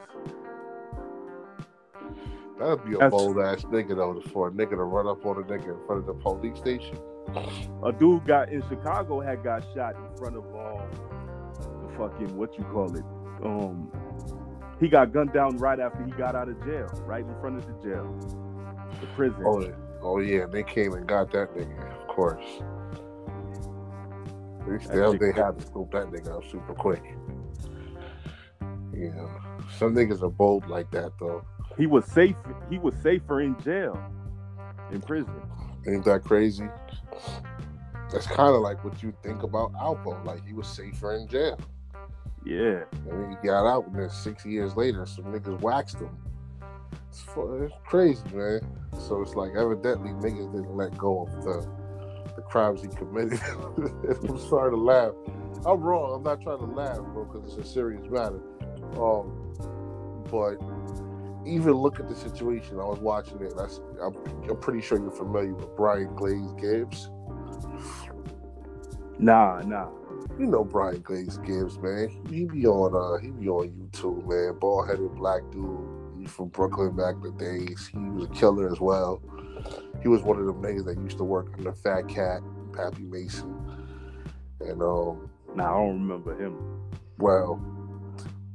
That'd 2.58 2.84
be 2.84 2.94
a 2.94 2.98
That's- 2.98 3.10
bold 3.12 3.38
ass 3.38 3.62
nigga 3.64 3.96
though, 3.96 4.20
for 4.32 4.48
a 4.48 4.50
nigga 4.50 4.70
to 4.70 4.82
run 4.82 5.06
up 5.06 5.24
on 5.24 5.36
a 5.36 5.42
nigga 5.42 5.78
in 5.78 5.86
front 5.86 6.00
of 6.00 6.06
the 6.06 6.14
police 6.14 6.58
station. 6.58 6.98
A 7.84 7.92
dude 7.92 8.26
got 8.26 8.48
in 8.48 8.62
Chicago 8.68 9.20
had 9.20 9.44
got 9.44 9.62
shot 9.74 9.94
in 9.94 10.16
front 10.16 10.36
of 10.36 10.44
um 10.56 10.88
the 11.82 11.96
fucking 11.96 12.36
what 12.36 12.56
you 12.58 12.64
call 12.64 12.94
it. 12.96 13.04
Um 13.44 13.90
he 14.80 14.88
got 14.88 15.12
gunned 15.12 15.32
down 15.32 15.56
right 15.58 15.78
after 15.78 16.04
he 16.04 16.10
got 16.12 16.34
out 16.34 16.48
of 16.48 16.58
jail, 16.64 16.86
right 17.04 17.24
in 17.24 17.40
front 17.40 17.56
of 17.56 17.66
the 17.66 17.88
jail. 17.88 18.16
The 19.00 19.06
prison. 19.08 19.42
Oh, 19.44 19.62
oh 20.02 20.18
yeah, 20.20 20.46
they 20.46 20.62
came 20.62 20.94
and 20.94 21.06
got 21.06 21.30
that 21.32 21.54
nigga, 21.54 22.00
of 22.00 22.08
course. 22.08 22.44
They, 24.68 24.84
still, 24.84 25.12
they 25.18 25.32
had 25.32 25.58
to 25.58 25.66
scoop 25.66 25.92
that 25.92 26.06
nigga 26.08 26.36
up 26.36 26.50
super 26.50 26.74
quick. 26.74 27.02
You 28.92 29.12
know, 29.14 29.30
some 29.76 29.94
niggas 29.94 30.22
are 30.22 30.30
bold 30.30 30.68
like 30.68 30.90
that 30.90 31.12
though. 31.18 31.44
He 31.76 31.86
was 31.86 32.04
safe 32.06 32.34
he 32.68 32.78
was 32.78 32.94
safer 33.02 33.40
in 33.40 33.58
jail. 33.60 33.98
In 34.90 35.00
prison. 35.00 35.40
Ain't 35.86 36.04
that 36.04 36.24
crazy? 36.24 36.68
That's 38.10 38.26
kind 38.26 38.54
of 38.54 38.62
like 38.62 38.82
what 38.84 39.02
you 39.02 39.12
think 39.22 39.42
about 39.42 39.72
Alpo. 39.74 40.24
Like 40.24 40.44
he 40.46 40.52
was 40.52 40.66
safer 40.66 41.14
in 41.14 41.28
jail. 41.28 41.58
Yeah. 42.44 42.84
And 42.92 43.06
then 43.06 43.30
he 43.30 43.46
got 43.46 43.66
out, 43.66 43.86
and 43.86 43.96
then 43.96 44.10
six 44.10 44.44
years 44.44 44.76
later, 44.76 45.06
some 45.06 45.26
niggas 45.26 45.60
waxed 45.60 45.98
him. 45.98 46.16
It's, 47.10 47.24
it's 47.36 47.74
crazy, 47.86 48.22
man. 48.32 48.60
So 48.98 49.22
it's 49.22 49.34
like 49.34 49.52
evidently 49.54 50.10
niggas 50.10 50.52
didn't 50.52 50.76
let 50.76 50.96
go 50.96 51.26
of 51.26 51.44
the 51.44 51.68
the 52.36 52.42
crimes 52.42 52.82
he 52.82 52.88
committed. 52.88 53.40
I'm 54.28 54.38
sorry 54.48 54.70
to 54.70 54.76
laugh. 54.76 55.12
I'm 55.66 55.80
wrong. 55.80 56.14
I'm 56.14 56.22
not 56.22 56.40
trying 56.40 56.58
to 56.58 56.64
laugh, 56.64 56.98
bro, 56.98 57.24
because 57.24 57.52
it's 57.52 57.68
a 57.68 57.72
serious 57.72 58.08
matter. 58.10 58.40
Um, 58.96 59.54
but 60.30 60.58
even 61.46 61.72
look 61.72 61.98
at 61.98 62.08
the 62.08 62.14
situation. 62.14 62.78
I 62.78 62.84
was 62.84 62.98
watching 63.00 63.40
it. 63.40 63.54
That's 63.56 63.80
I'm, 64.02 64.14
I'm 64.48 64.60
pretty 64.60 64.80
sure 64.80 64.98
you're 64.98 65.10
familiar 65.10 65.54
with 65.54 65.74
Brian 65.76 66.14
Glaze 66.14 66.52
Gibbs. 66.60 67.10
Nah, 69.18 69.60
nah. 69.62 69.88
You 70.38 70.46
know 70.46 70.64
Brian 70.64 71.00
Glaze 71.00 71.38
Gibbs, 71.38 71.78
man. 71.78 72.08
He 72.30 72.44
be 72.44 72.66
on 72.66 72.94
uh 72.94 73.20
he 73.20 73.30
be 73.30 73.48
on 73.48 73.70
YouTube, 73.70 74.28
man. 74.28 74.58
Bald 74.58 74.88
headed 74.88 75.14
black 75.14 75.42
dude. 75.50 75.80
He's 76.18 76.30
from 76.30 76.48
Brooklyn 76.48 76.94
back 76.94 77.14
in 77.16 77.22
the 77.22 77.32
days. 77.32 77.88
He 77.92 77.98
was 77.98 78.24
a 78.24 78.28
killer 78.28 78.70
as 78.70 78.80
well. 78.80 79.20
He 80.02 80.08
was 80.08 80.22
one 80.22 80.38
of 80.38 80.46
them 80.46 80.62
niggas 80.62 80.84
that 80.86 80.98
used 80.98 81.18
to 81.18 81.24
work 81.24 81.52
under 81.58 81.72
Fat 81.72 82.08
Cat, 82.08 82.40
Pappy 82.72 83.02
Mason. 83.02 83.54
And 84.60 84.82
um, 84.82 85.28
Nah, 85.54 85.74
I 85.74 85.78
don't 85.78 86.08
remember 86.08 86.36
him. 86.40 86.56
well, 87.18 87.60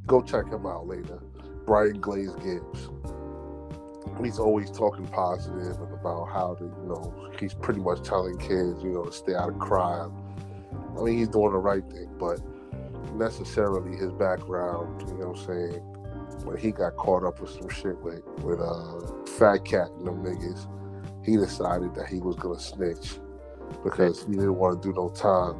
go 0.06 0.22
check 0.22 0.48
him 0.48 0.66
out 0.66 0.88
later. 0.88 1.20
Brian 1.66 2.00
Glaze 2.00 2.36
Gibbs. 2.36 2.90
He's 4.24 4.38
always 4.38 4.70
talking 4.70 5.08
positive 5.08 5.80
and 5.82 5.94
about 5.94 6.26
how 6.26 6.56
to, 6.56 6.64
you 6.66 6.88
know, 6.88 7.32
he's 7.40 7.54
pretty 7.54 7.80
much 7.80 8.04
telling 8.04 8.38
kids, 8.38 8.84
you 8.84 8.92
know, 8.92 9.06
to 9.06 9.12
stay 9.12 9.34
out 9.34 9.50
of 9.50 9.60
crime. 9.60 10.14
I 10.98 11.02
mean, 11.02 11.18
he's 11.18 11.30
doing 11.30 11.52
the 11.52 11.58
right 11.58 11.84
thing, 11.90 12.10
but 12.20 12.40
necessarily 13.16 13.98
his 13.98 14.12
background, 14.12 15.02
you 15.02 15.16
know 15.16 15.30
what 15.30 15.40
I'm 15.40 15.46
saying? 15.46 15.82
When 16.46 16.58
he 16.58 16.72
got 16.72 16.96
caught 16.96 17.24
up 17.24 17.42
with 17.42 17.50
some 17.50 17.70
shit 17.70 17.98
with, 18.02 18.22
with 18.44 18.60
uh, 18.60 19.26
Fat 19.38 19.66
Cat 19.66 19.90
and 19.98 20.06
them 20.06 20.24
niggas, 20.24 20.68
he 21.24 21.38
decided 21.38 21.96
that 21.96 22.08
he 22.08 22.20
was 22.20 22.36
gonna 22.36 22.60
snitch 22.60 23.20
because 23.84 24.24
he 24.26 24.34
didn't 24.34 24.56
want 24.56 24.82
to 24.82 24.90
do 24.90 24.94
no 24.96 25.10
time 25.10 25.56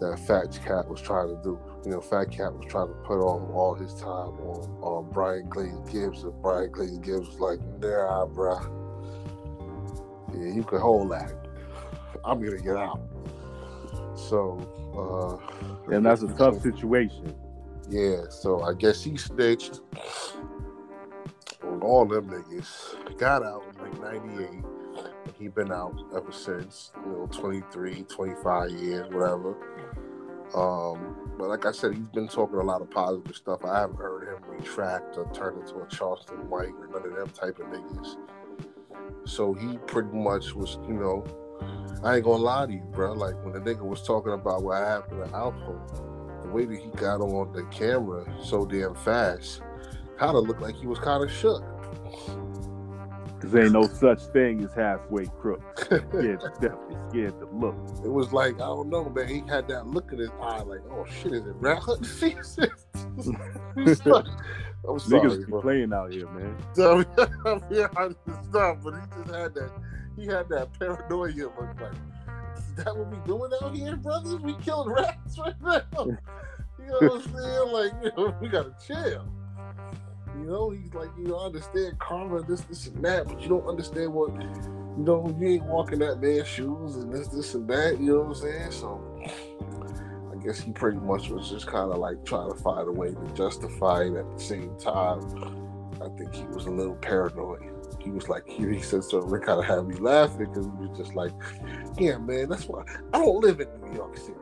that 0.00 0.18
Fat 0.20 0.58
Cat 0.64 0.88
was 0.88 1.00
trying 1.00 1.28
to 1.28 1.42
do. 1.42 1.58
You 1.84 1.92
know, 1.92 2.00
Fat 2.00 2.30
Cat 2.30 2.52
was 2.52 2.66
trying 2.68 2.88
to 2.88 2.94
put 3.04 3.18
on 3.18 3.50
all 3.52 3.74
his 3.74 3.94
time 3.94 4.38
on, 4.40 4.68
on 4.82 5.10
Brian 5.12 5.48
Glaze 5.48 5.74
Gibbs, 5.90 6.22
and 6.22 6.32
Brian 6.40 6.70
Glaze 6.70 6.98
Gibbs 6.98 7.28
was 7.28 7.40
like, 7.40 7.60
nah, 7.80 8.26
bruh. 8.26 8.62
Yeah, 10.34 10.54
you 10.54 10.62
can 10.62 10.78
hold 10.80 11.10
that. 11.10 11.32
I'm 12.24 12.42
gonna 12.44 12.60
get 12.60 12.76
out. 12.76 13.00
So, 14.16 14.58
uh, 14.96 15.92
And 15.92 16.04
that's 16.04 16.22
a 16.22 16.28
tough 16.28 16.60
situation. 16.60 17.34
yeah, 17.88 18.22
so 18.30 18.62
I 18.62 18.74
guess 18.74 19.02
he 19.02 19.16
snitched 19.16 19.80
all 21.82 22.06
them 22.06 22.28
niggas. 22.28 23.18
Got 23.18 23.42
out 23.42 23.64
in 23.74 24.00
like 24.00 24.00
98. 24.00 24.64
He 25.38 25.48
been 25.48 25.70
out 25.70 26.00
ever 26.14 26.32
since, 26.32 26.92
you 27.04 27.12
know, 27.12 27.28
23, 27.30 28.02
25 28.04 28.70
years, 28.72 29.12
whatever. 29.12 29.56
Um, 30.54 31.16
but 31.38 31.48
like 31.48 31.66
I 31.66 31.72
said, 31.72 31.94
he's 31.94 32.08
been 32.08 32.28
talking 32.28 32.58
a 32.58 32.62
lot 32.62 32.80
of 32.80 32.90
positive 32.90 33.36
stuff. 33.36 33.64
I 33.64 33.80
haven't 33.80 33.98
heard 33.98 34.28
him 34.28 34.42
retract 34.48 35.16
or 35.16 35.30
turn 35.32 35.58
into 35.58 35.80
a 35.80 35.86
Charleston 35.88 36.48
White 36.48 36.72
or 36.78 36.88
none 36.88 37.06
of 37.06 37.14
them 37.14 37.28
type 37.28 37.58
of 37.58 37.66
niggas. 37.66 38.16
So 39.24 39.52
he 39.52 39.78
pretty 39.86 40.16
much 40.16 40.54
was, 40.54 40.78
you 40.88 40.94
know, 40.94 41.24
I 42.02 42.16
ain't 42.16 42.24
gonna 42.24 42.42
lie 42.42 42.66
to 42.66 42.72
you, 42.72 42.82
bro. 42.92 43.12
Like 43.12 43.34
when 43.44 43.52
the 43.52 43.60
nigga 43.60 43.82
was 43.82 44.02
talking 44.02 44.32
about 44.32 44.62
what 44.62 44.78
happened 44.78 45.24
to 45.24 45.30
Alpo, 45.30 46.42
the 46.42 46.48
way 46.48 46.64
that 46.64 46.78
he 46.78 46.88
got 46.90 47.20
on 47.20 47.52
the 47.52 47.64
camera 47.64 48.24
so 48.42 48.64
damn 48.64 48.94
fast, 48.94 49.62
kind 50.18 50.36
of 50.36 50.46
looked 50.46 50.60
like 50.60 50.74
he 50.74 50.86
was 50.86 50.98
kind 50.98 51.22
of 51.22 51.30
shook. 51.30 51.62
Cause 53.40 53.54
ain't 53.54 53.72
no 53.72 53.86
such 53.86 54.20
thing 54.32 54.64
as 54.64 54.74
halfway 54.74 55.26
crooks. 55.40 55.84
Scared, 55.84 56.42
definitely 56.60 56.96
scared 57.08 57.38
to 57.38 57.46
look. 57.52 57.76
It 58.04 58.10
was 58.10 58.32
like 58.32 58.56
I 58.56 58.66
don't 58.66 58.88
know, 58.88 59.08
man. 59.08 59.28
He 59.28 59.44
had 59.48 59.68
that 59.68 59.86
look 59.86 60.12
in 60.12 60.18
his 60.18 60.30
eye, 60.40 60.62
like, 60.62 60.80
"Oh 60.90 61.04
shit, 61.06 61.32
is 61.32 61.46
it 61.46 61.54
Red 61.60 61.78
Hood?" 61.80 62.00
I'm 64.88 64.98
sorry, 64.98 65.20
Niggas 65.20 65.38
be 65.38 65.44
bro. 65.50 65.60
playing 65.60 65.92
out 65.92 66.12
here, 66.12 66.28
man. 66.30 66.56
So, 66.72 66.98
yeah, 67.70 67.88
I 67.96 68.10
stop, 68.48 68.82
but 68.82 68.94
he 68.94 69.00
just 69.22 69.34
had 69.34 69.54
that. 69.54 69.70
He 70.16 70.26
had 70.26 70.48
that 70.48 70.76
paranoia 70.78 71.44
look 71.44 71.80
like, 71.80 71.92
"Is 72.56 72.84
that 72.84 72.96
what 72.96 73.08
we 73.08 73.16
doing 73.24 73.52
out 73.62 73.74
here, 73.74 73.96
brothers? 73.96 74.40
We 74.40 74.54
killing 74.54 74.92
rats 74.92 75.38
right 75.38 75.54
now." 75.62 75.82
You 75.96 76.86
know 76.86 76.98
what 77.08 77.26
I'm 77.26 77.34
saying? 77.34 77.72
Like, 77.72 77.92
you 78.02 78.10
know, 78.16 78.34
we 78.40 78.48
gotta 78.48 78.74
chill. 78.84 79.24
You 80.38 80.46
know, 80.46 80.70
he's 80.70 80.94
like, 80.94 81.10
you 81.18 81.24
know, 81.24 81.36
I 81.36 81.46
understand 81.46 81.98
karma, 81.98 82.42
this, 82.42 82.60
this, 82.62 82.86
and 82.86 83.04
that, 83.04 83.26
but 83.26 83.40
you 83.40 83.48
don't 83.48 83.66
understand 83.66 84.12
what, 84.12 84.30
you 84.40 85.04
know, 85.04 85.34
you 85.38 85.48
ain't 85.48 85.64
walking 85.64 85.98
that 85.98 86.20
man's 86.20 86.46
shoes 86.46 86.96
and 86.96 87.12
this, 87.12 87.28
this, 87.28 87.54
and 87.54 87.68
that. 87.68 87.98
You 88.00 88.12
know 88.12 88.20
what 88.20 88.36
I'm 88.36 88.42
saying? 88.42 88.70
So, 88.70 89.00
I 90.32 90.44
guess 90.44 90.60
he 90.60 90.70
pretty 90.70 90.98
much 90.98 91.28
was 91.28 91.50
just 91.50 91.66
kind 91.66 91.90
of 91.90 91.98
like 91.98 92.24
trying 92.24 92.50
to 92.50 92.56
find 92.58 92.86
a 92.88 92.92
way 92.92 93.10
to 93.10 93.32
justify 93.34 94.04
it 94.04 94.14
at 94.14 94.30
the 94.30 94.40
same 94.40 94.76
time. 94.78 95.20
I 96.00 96.08
think 96.16 96.32
he 96.32 96.44
was 96.44 96.66
a 96.66 96.70
little 96.70 96.94
paranoid. 96.94 97.62
He 98.00 98.10
was 98.10 98.28
like, 98.28 98.46
he, 98.46 98.74
he 98.74 98.80
said 98.80 99.02
something 99.02 99.30
that 99.30 99.44
kind 99.44 99.58
of 99.58 99.64
had 99.64 99.86
me 99.86 99.96
laughing 99.96 100.46
because 100.46 100.66
he 100.66 100.86
was 100.86 100.96
just 100.96 101.14
like, 101.16 101.32
yeah, 101.98 102.16
man, 102.18 102.48
that's 102.48 102.66
why 102.66 102.84
I 103.12 103.18
don't 103.18 103.40
live 103.40 103.60
in 103.60 103.68
New 103.80 103.96
York 103.96 104.16
City. 104.16 104.37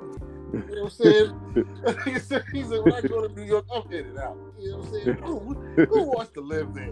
You 0.68 0.76
know 0.76 0.82
what 0.84 0.84
I'm 0.84 0.90
saying? 0.90 2.04
he 2.04 2.18
said, 2.18 2.44
he 2.52 2.62
said, 2.62 2.80
when 2.82 2.94
I 2.94 3.00
go 3.02 3.26
to 3.26 3.34
New 3.34 3.44
York, 3.44 3.66
I'm 3.74 3.82
headed 3.90 4.18
out. 4.18 4.36
You 4.58 4.70
know 4.70 4.78
what 4.78 4.86
I'm 4.86 4.92
saying? 4.92 5.16
Who, 5.24 5.54
who 5.84 6.02
wants 6.04 6.32
to 6.32 6.40
live 6.40 6.74
there? 6.74 6.86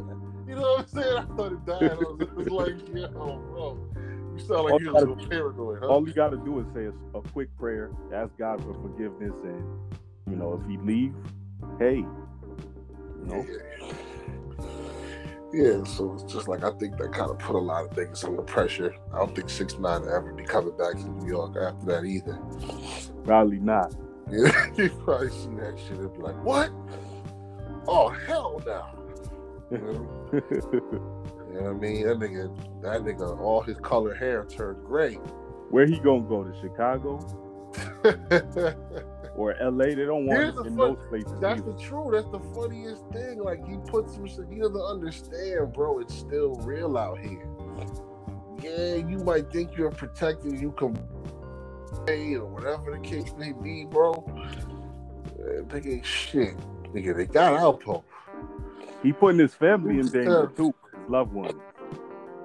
You 0.47 0.57
know 0.57 0.61
what 0.61 0.81
I'm 0.81 0.87
saying? 0.87 1.17
I 1.17 1.35
started 1.35 1.67
dying. 1.67 1.91
I 1.91 1.95
was, 1.95 2.21
it 2.21 2.35
was 2.35 2.49
like, 2.51 2.75
yo, 2.95 3.05
oh, 3.17 3.37
bro, 3.39 3.63
oh. 3.63 3.79
you 4.35 4.39
sound 4.45 4.65
like 4.65 4.81
you're 4.81 4.91
a 4.91 4.99
little 4.99 5.17
paranoid, 5.17 5.79
huh? 5.81 5.87
All 5.87 6.07
you 6.07 6.13
gotta 6.13 6.37
do 6.37 6.61
is 6.61 6.67
say 6.75 6.85
a, 6.85 7.19
a 7.19 7.23
quick 7.23 7.57
prayer, 7.57 7.91
ask 8.13 8.37
God 8.37 8.63
for 8.63 8.75
forgiveness, 8.75 9.33
and 9.43 9.65
you 10.29 10.37
know, 10.37 10.61
if 10.61 10.69
he 10.69 10.77
leave, 10.77 11.15
hey, 11.79 11.97
you 11.97 13.25
know, 13.25 13.47
Yeah, 15.53 15.85
so 15.85 16.13
it's 16.13 16.31
just 16.31 16.47
like 16.47 16.63
I 16.63 16.73
think 16.73 16.99
that 16.99 17.13
kind 17.13 17.31
of 17.31 17.39
put 17.39 17.57
a 17.57 17.59
lot 17.59 17.87
of 17.87 17.93
things 17.93 18.23
under 18.23 18.43
pressure. 18.43 18.95
I 19.15 19.19
don't 19.19 19.35
think 19.35 19.49
six 19.49 19.79
nine 19.79 20.03
ever 20.03 20.35
be 20.35 20.45
coming 20.45 20.77
back 20.77 20.93
to 20.93 21.09
New 21.09 21.27
York 21.27 21.57
after 21.57 21.87
that 21.87 22.05
either. 22.05 22.39
Probably 23.25 23.59
not. 23.59 23.95
Yeah, 24.31 24.67
you 24.77 24.91
probably 25.05 25.31
see 25.31 25.55
that 25.61 25.79
shit 25.79 25.99
and 25.99 26.13
be 26.13 26.21
like, 26.21 26.43
"What? 26.45 26.71
Oh 27.87 28.09
hell 28.09 28.63
no!" 28.67 28.87
You 29.71 29.79
know, 29.79 30.33
you 30.33 31.61
know 31.61 31.63
what 31.63 31.71
I 31.71 31.73
mean? 31.73 32.07
That 32.07 32.19
nigga, 32.19 32.83
that 32.83 33.03
nigga, 33.03 33.39
all 33.41 33.61
his 33.63 33.79
colored 33.79 34.17
hair 34.17 34.45
turned 34.45 34.85
gray. 34.85 35.15
Where 35.71 35.87
he 35.87 35.99
gonna 35.99 36.23
go 36.23 36.45
to 36.45 36.55
Chicago 36.61 37.19
or 39.37 39.55
LA? 39.61 39.87
They 39.87 39.95
don't 40.05 40.27
want 40.27 40.39
Here's 40.39 40.55
him 40.57 40.67
in 40.67 40.77
fun- 40.77 40.95
those 40.95 41.07
places. 41.09 41.33
That's 41.41 41.61
either. 41.61 41.73
the 41.73 41.79
truth. 41.79 42.13
That's 42.13 42.29
the 42.31 42.41
funniest 42.55 43.07
thing. 43.13 43.39
Like 43.43 43.67
he 43.67 43.77
puts 43.89 44.15
some 44.15 44.27
shit. 44.27 44.47
He 44.51 44.59
doesn't 44.61 44.81
understand, 44.81 45.73
bro. 45.73 45.99
It's 46.01 46.15
still 46.15 46.55
real 46.63 46.97
out 46.97 47.19
here. 47.19 47.47
Yeah, 48.63 48.95
you 48.95 49.19
might 49.19 49.51
think 49.53 49.77
you're 49.77 49.91
protected. 49.91 50.61
You 50.61 50.73
can 50.73 50.97
or 51.99 52.47
whatever 52.47 52.93
the 52.93 52.99
case 52.99 53.33
may 53.39 53.53
be, 53.53 53.85
bro. 53.85 54.13
Nigga 55.69 55.95
ain't 55.95 56.07
shit. 56.07 56.57
Nigga, 56.93 57.17
they 57.17 57.27
got 57.27 57.61
Alpo. 57.61 58.03
He 59.03 59.13
putting 59.13 59.39
his 59.39 59.55
family 59.55 59.99
in 59.99 60.09
danger 60.09 60.51
too, 60.57 60.75
his 60.93 61.11
loved 61.11 61.33
ones. 61.33 61.55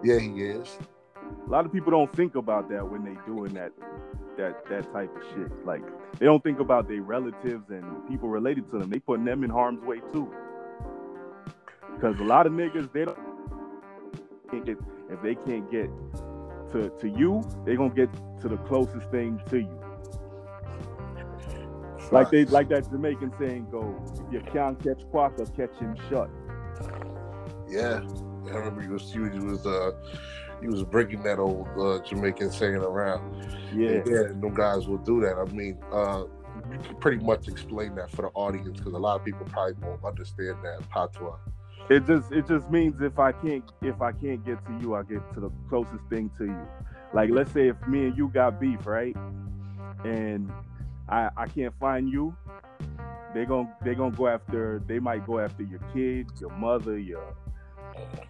Yeah, 0.03 0.19
he 0.19 0.41
is. 0.41 0.77
A 1.47 1.49
lot 1.49 1.65
of 1.65 1.71
people 1.71 1.91
don't 1.91 2.13
think 2.15 2.35
about 2.35 2.69
that 2.69 2.89
when 2.89 3.03
they 3.03 3.15
doing 3.25 3.53
that 3.53 3.71
that 4.37 4.65
that 4.69 4.91
type 4.93 5.15
of 5.15 5.23
shit. 5.33 5.65
Like 5.65 5.83
they 6.17 6.25
don't 6.25 6.43
think 6.43 6.59
about 6.59 6.87
their 6.87 7.01
relatives 7.01 7.69
and 7.69 8.07
people 8.07 8.29
related 8.29 8.69
to 8.71 8.79
them. 8.79 8.89
They 8.89 8.99
putting 8.99 9.25
them 9.25 9.43
in 9.43 9.49
harm's 9.49 9.81
way 9.83 10.01
too. 10.11 10.33
Because 11.93 12.19
a 12.19 12.23
lot 12.23 12.47
of 12.47 12.53
niggas 12.53 12.91
they 12.93 13.05
don't 13.05 13.17
if 14.51 15.21
they 15.21 15.35
can't 15.35 15.69
get 15.69 15.89
to 16.71 16.89
to 16.89 17.09
you, 17.09 17.43
they're 17.65 17.77
gonna 17.77 17.93
get 17.93 18.09
to 18.41 18.49
the 18.49 18.57
closest 18.57 19.09
thing 19.09 19.41
to 19.49 19.59
you. 19.59 19.79
Like 22.11 22.31
they 22.31 22.45
like 22.45 22.69
that 22.69 22.89
Jamaican 22.89 23.33
saying 23.39 23.67
go, 23.71 24.01
if 24.27 24.33
you 24.33 24.41
can't 24.51 24.81
catch 24.83 25.03
Quacker, 25.11 25.45
catch 25.55 25.75
him 25.77 25.95
shut. 26.09 26.29
Yeah. 27.67 28.01
I 28.47 28.57
remember 28.57 28.81
he 28.81 28.88
was 28.88 29.11
he 29.11 29.19
was 29.19 29.65
uh 29.65 29.91
he 30.61 30.67
was 30.67 30.83
breaking 30.83 31.23
that 31.23 31.39
old 31.39 31.67
uh, 31.79 31.99
Jamaican 32.03 32.51
saying 32.51 32.75
around. 32.75 33.47
Yeah, 33.73 33.89
and 33.89 34.07
yeah, 34.07 34.21
no 34.35 34.49
guys 34.49 34.88
will 34.88 34.97
do 34.97 35.21
that. 35.21 35.38
I 35.38 35.45
mean, 35.53 35.77
uh, 35.91 36.23
you 36.71 36.79
can 36.79 36.95
pretty 36.97 37.23
much 37.23 37.47
explain 37.47 37.95
that 37.95 38.11
for 38.11 38.23
the 38.23 38.29
audience 38.29 38.77
because 38.77 38.93
a 38.93 38.97
lot 38.97 39.19
of 39.19 39.25
people 39.25 39.45
probably 39.45 39.75
won't 39.81 40.03
understand 40.03 40.57
that 40.63 40.81
patois. 40.89 41.38
It 41.89 42.05
just 42.05 42.31
it 42.31 42.48
just 42.48 42.69
means 42.69 43.01
if 43.01 43.17
I 43.17 43.31
can't 43.31 43.63
if 43.81 44.00
I 44.01 44.12
can't 44.12 44.46
get 44.46 44.63
to 44.65 44.77
you, 44.79 44.93
I 44.93 45.01
get 45.03 45.22
to 45.34 45.39
the 45.39 45.50
closest 45.69 46.03
thing 46.10 46.29
to 46.38 46.46
you. 46.46 46.67
Like 47.13 47.31
let's 47.31 47.51
say 47.51 47.69
if 47.69 47.88
me 47.88 48.05
and 48.05 48.17
you 48.17 48.29
got 48.29 48.60
beef, 48.60 48.86
right? 48.86 49.15
And 50.05 50.51
I 51.08 51.29
I 51.36 51.48
can't 51.48 51.74
find 51.79 52.08
you, 52.08 52.36
they 53.34 53.46
going 53.46 53.69
they 53.84 53.96
gonna 53.96 54.15
go 54.15 54.27
after 54.27 54.84
they 54.86 55.00
might 55.00 55.25
go 55.25 55.39
after 55.39 55.63
your 55.63 55.79
kid, 55.93 56.27
your 56.39 56.51
mother, 56.51 57.00
your 57.00 57.36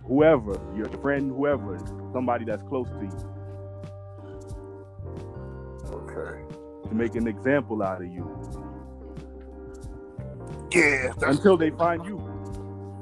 whoever, 0.05 0.57
your 0.75 0.87
friend, 1.01 1.29
whoever, 1.29 1.77
somebody 2.13 2.45
that's 2.45 2.63
close 2.63 2.87
to 2.87 3.01
you. 3.01 3.33
Okay. 5.91 6.41
To 6.87 6.95
make 6.95 7.15
an 7.15 7.27
example 7.27 7.83
out 7.83 8.01
of 8.01 8.07
you. 8.07 8.25
Yeah. 10.71 11.11
Until 11.23 11.57
they 11.57 11.71
find 11.71 12.05
you. 12.05 12.19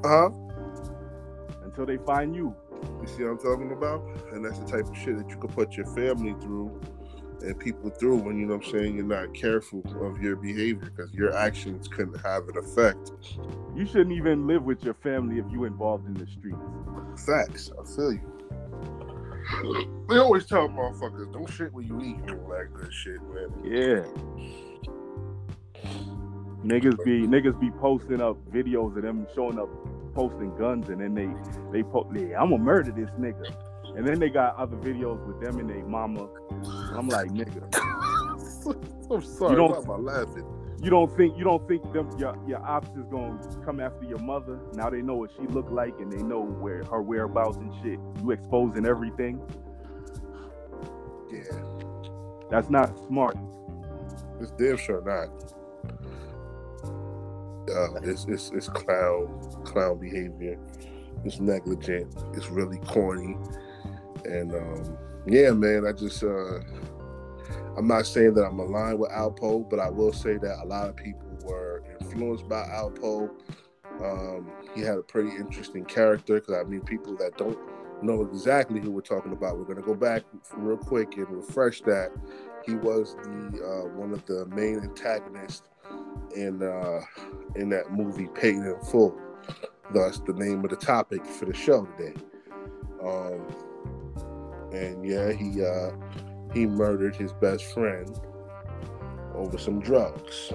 Uh 0.04 0.08
huh. 0.08 0.47
Until 1.78 1.96
they 1.96 2.04
find 2.04 2.34
you. 2.34 2.56
You 3.00 3.06
see 3.06 3.22
what 3.22 3.30
I'm 3.30 3.38
talking 3.38 3.70
about? 3.70 4.02
And 4.32 4.44
that's 4.44 4.58
the 4.58 4.66
type 4.66 4.88
of 4.88 4.96
shit 4.96 5.16
that 5.16 5.30
you 5.30 5.36
could 5.36 5.52
put 5.52 5.76
your 5.76 5.86
family 5.86 6.34
through 6.40 6.80
and 7.40 7.56
people 7.56 7.88
through 7.88 8.16
when 8.16 8.36
you 8.36 8.46
know 8.46 8.56
what 8.56 8.66
I'm 8.66 8.72
saying 8.72 8.96
you're 8.96 9.04
not 9.04 9.32
careful 9.32 9.84
of 10.04 10.20
your 10.20 10.34
behavior 10.34 10.90
because 10.90 11.14
your 11.14 11.36
actions 11.36 11.86
can 11.86 12.12
have 12.14 12.48
an 12.48 12.58
effect. 12.58 13.12
You 13.76 13.86
shouldn't 13.86 14.10
even 14.10 14.48
live 14.48 14.64
with 14.64 14.82
your 14.82 14.94
family 14.94 15.38
if 15.38 15.44
you 15.52 15.66
involved 15.66 16.08
in 16.08 16.14
the 16.14 16.26
streets. 16.26 16.58
Facts. 17.24 17.70
I 17.80 17.84
feel 17.94 18.12
you. 18.12 20.04
They 20.08 20.16
always 20.16 20.46
tell 20.46 20.68
motherfuckers, 20.68 21.32
don't 21.32 21.48
shit 21.48 21.72
when 21.72 21.86
you 21.86 22.00
eat 22.00 22.16
and 22.28 22.40
all 22.40 22.48
that 22.48 22.74
good 22.74 22.92
shit, 22.92 23.22
man. 23.22 23.52
Yeah. 23.62 24.02
Niggas 26.64 27.04
be 27.04 27.20
niggas 27.20 27.60
be 27.60 27.70
posting 27.70 28.20
up 28.20 28.36
videos 28.50 28.96
of 28.96 29.04
them 29.04 29.28
showing 29.36 29.60
up 29.60 29.68
posting 30.18 30.52
guns 30.56 30.88
and 30.88 31.00
then 31.00 31.14
they 31.14 31.28
they 31.70 31.84
post 31.84 32.08
yeah, 32.12 32.40
I'm 32.40 32.50
gonna 32.50 32.58
murder 32.58 32.90
this 32.90 33.08
nigga. 33.20 33.54
And 33.96 34.06
then 34.06 34.18
they 34.18 34.28
got 34.28 34.56
other 34.56 34.76
videos 34.76 35.24
with 35.24 35.40
them 35.40 35.60
and 35.60 35.70
their 35.70 35.84
mama. 35.86 36.28
I'm 36.92 37.08
like, 37.08 37.30
nigga. 37.30 37.62
I'm 39.10 39.22
sorry. 39.22 39.52
You 39.52 39.56
don't, 39.56 39.86
why 39.86 39.94
am 39.94 40.08
I 40.08 40.12
laughing? 40.12 40.44
You 40.82 40.90
don't 40.90 41.16
think 41.16 41.38
you 41.38 41.44
don't 41.44 41.66
think 41.68 41.84
them 41.92 42.10
your 42.18 42.36
your 42.48 42.64
ops 42.66 42.88
is 42.96 43.04
gonna 43.12 43.38
come 43.64 43.78
after 43.78 44.06
your 44.06 44.18
mother? 44.18 44.58
Now 44.74 44.90
they 44.90 45.02
know 45.02 45.14
what 45.14 45.30
she 45.36 45.46
looked 45.46 45.70
like 45.70 45.94
and 46.00 46.10
they 46.10 46.22
know 46.22 46.40
where 46.40 46.82
her 46.90 47.00
whereabouts 47.00 47.58
and 47.58 47.72
shit. 47.80 48.00
You 48.20 48.32
exposing 48.32 48.86
everything. 48.86 49.40
Yeah. 51.30 51.42
That's 52.50 52.70
not 52.70 52.98
smart. 53.06 53.36
It's 54.40 54.50
damn 54.52 54.78
sure 54.78 55.00
not. 55.00 55.57
Uh, 57.70 58.00
it's, 58.02 58.24
it's 58.26 58.50
it's 58.50 58.68
clown 58.68 59.40
clown 59.64 59.98
behavior. 59.98 60.58
It's 61.24 61.40
negligent. 61.40 62.14
It's 62.34 62.48
really 62.50 62.78
corny. 62.78 63.36
And 64.24 64.54
um, 64.54 64.98
yeah, 65.26 65.50
man, 65.50 65.86
I 65.86 65.92
just 65.92 66.22
uh, 66.22 66.60
I'm 67.76 67.86
not 67.86 68.06
saying 68.06 68.34
that 68.34 68.44
I'm 68.44 68.58
aligned 68.58 68.98
with 68.98 69.10
Alpo, 69.10 69.68
but 69.68 69.78
I 69.78 69.88
will 69.88 70.12
say 70.12 70.36
that 70.38 70.58
a 70.62 70.66
lot 70.66 70.88
of 70.88 70.96
people 70.96 71.28
were 71.44 71.82
influenced 72.00 72.48
by 72.48 72.62
Alpo. 72.64 73.30
Um, 74.02 74.50
he 74.74 74.82
had 74.82 74.98
a 74.98 75.02
pretty 75.02 75.30
interesting 75.36 75.84
character 75.84 76.34
because 76.40 76.54
I 76.54 76.64
mean, 76.68 76.80
people 76.80 77.16
that 77.16 77.36
don't 77.36 77.58
know 78.02 78.22
exactly 78.22 78.80
who 78.80 78.90
we're 78.90 79.00
talking 79.00 79.32
about, 79.32 79.58
we're 79.58 79.64
gonna 79.64 79.82
go 79.82 79.94
back 79.94 80.22
real 80.56 80.76
quick 80.76 81.16
and 81.16 81.28
refresh 81.28 81.80
that. 81.82 82.10
He 82.64 82.74
was 82.74 83.14
the 83.22 83.62
uh, 83.64 83.88
one 83.96 84.12
of 84.12 84.24
the 84.26 84.46
main 84.46 84.80
antagonists 84.80 85.62
in 86.34 86.62
uh, 86.62 87.00
in 87.56 87.68
that 87.70 87.92
movie 87.92 88.28
Paid 88.34 88.56
in 88.56 88.76
Full. 88.90 89.18
Thus, 89.92 90.20
the 90.26 90.34
name 90.34 90.64
of 90.64 90.70
the 90.70 90.76
topic 90.76 91.24
for 91.24 91.46
the 91.46 91.54
show 91.54 91.86
today. 91.96 92.14
Um, 93.02 93.40
and 94.72 95.04
yeah, 95.04 95.32
he 95.32 95.64
uh, 95.64 95.90
he 96.52 96.66
murdered 96.66 97.16
his 97.16 97.32
best 97.34 97.64
friend 97.72 98.18
over 99.34 99.56
some 99.58 99.80
drugs. 99.80 100.52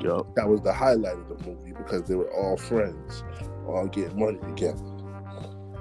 Yep. 0.00 0.34
That 0.34 0.48
was 0.48 0.60
the 0.60 0.72
highlight 0.72 1.16
of 1.16 1.28
the 1.28 1.50
movie 1.50 1.72
because 1.72 2.02
they 2.02 2.14
were 2.14 2.32
all 2.34 2.56
friends, 2.56 3.24
all 3.66 3.86
getting 3.86 4.18
money 4.18 4.38
together. 4.38 4.84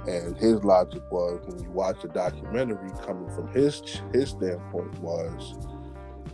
And 0.08 0.38
his 0.38 0.64
logic 0.64 1.02
was 1.12 1.42
when 1.48 1.64
you 1.64 1.70
watch 1.72 2.02
the 2.02 2.08
documentary 2.08 2.92
coming 3.06 3.30
from 3.36 3.48
his 3.50 3.82
his 4.14 4.30
standpoint 4.30 5.00
was, 5.00 5.56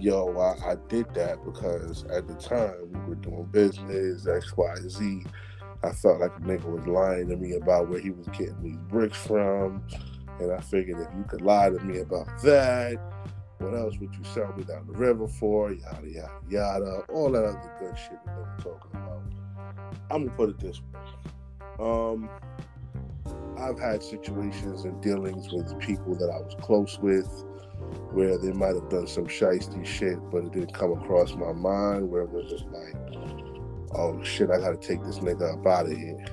yo, 0.02 0.36
I, 0.38 0.72
I 0.72 0.76
did 0.90 1.14
that 1.14 1.44
because 1.46 2.04
at 2.06 2.28
the 2.28 2.34
time 2.36 2.74
we 2.92 3.00
were 3.02 3.16
doing 3.16 3.46
business, 3.52 4.28
X, 4.28 4.56
Y, 4.58 4.76
Z. 4.88 5.24
I 5.84 5.92
felt 5.92 6.20
like 6.20 6.32
a 6.38 6.42
nigga 6.42 6.66
was 6.66 6.86
lying 6.88 7.30
to 7.30 7.38
me 7.38 7.54
about 7.54 7.90
where 7.90 8.00
he 8.00 8.12
was 8.12 8.28
getting 8.28 8.62
these 8.62 8.78
bricks 8.90 9.18
from. 9.18 9.84
And 10.40 10.52
I 10.52 10.60
figured 10.60 11.00
if 11.00 11.08
you 11.16 11.24
could 11.28 11.42
lie 11.42 11.70
to 11.70 11.80
me 11.80 12.00
about 12.00 12.28
that, 12.44 12.98
what 13.60 13.76
else 13.76 13.98
would 14.00 14.14
you 14.14 14.24
sell 14.24 14.54
me 14.58 14.64
down 14.64 14.88
the 14.88 14.98
river 14.98 15.28
for? 15.28 15.72
Yada 15.72 16.08
yada 16.08 16.32
yada. 16.50 17.04
All 17.10 17.32
that 17.32 17.44
other 17.44 17.76
good 17.80 17.98
shit 17.98 18.18
that 18.26 18.36
they 18.36 18.42
were 18.42 18.78
talking 18.78 18.92
about. 18.94 19.22
I'm 20.10 20.26
gonna 20.26 20.38
put 20.38 20.50
it 20.50 20.60
this 20.60 20.82
way. 20.82 21.86
Um 21.86 22.30
I've 23.58 23.80
had 23.80 24.02
situations 24.02 24.86
and 24.86 25.00
dealings 25.02 25.52
with 25.52 25.78
people 25.80 26.16
that 26.16 26.32
I 26.32 26.40
was 26.40 26.56
close 26.60 26.98
with 27.00 27.28
where 28.12 28.38
they 28.38 28.52
might 28.52 28.76
have 28.76 28.90
done 28.90 29.08
some 29.08 29.26
shisty 29.28 29.86
shit, 29.86 30.18
but 30.32 30.46
it 30.46 30.52
didn't 30.52 30.74
come 30.74 30.92
across 30.94 31.34
my 31.36 31.54
mind 31.54 32.10
where 32.10 32.24
it 32.24 32.30
was 32.30 32.50
just 32.50 32.66
like, 32.68 32.96
oh 33.96 34.22
shit, 34.24 34.50
I 34.52 34.60
gotta 34.60 34.78
take 34.78 35.04
this 35.04 35.20
nigga 35.20 35.60
up 35.60 35.66
out 35.66 35.86
of 35.86 35.98
here. 35.98 36.26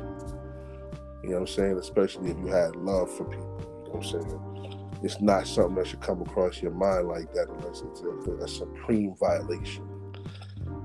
You 1.22 1.30
know 1.30 1.40
what 1.40 1.40
I'm 1.40 1.46
saying? 1.48 1.78
Especially 1.78 2.30
if 2.30 2.38
you 2.38 2.46
had 2.46 2.76
love 2.76 3.10
for 3.10 3.24
people. 3.24 3.60
You 3.60 3.92
know 3.92 4.00
what 4.00 4.04
I'm 4.06 4.22
saying? 4.22 4.98
It's 5.02 5.20
not 5.20 5.46
something 5.46 5.76
that 5.76 5.86
should 5.86 6.00
come 6.00 6.22
across 6.22 6.60
your 6.60 6.72
mind 6.72 7.08
like 7.08 7.32
that 7.34 7.48
unless 7.48 7.82
it's 7.82 8.02
a, 8.02 8.32
a 8.44 8.48
supreme 8.48 9.14
violation, 9.16 9.84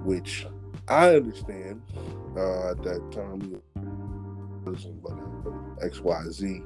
which 0.03 0.45
I 0.87 1.15
understand 1.15 1.81
uh, 2.37 2.71
at 2.71 2.83
that 2.83 3.11
time 3.11 3.61
X 5.81 5.99
Y 6.01 6.23
Z. 6.29 6.61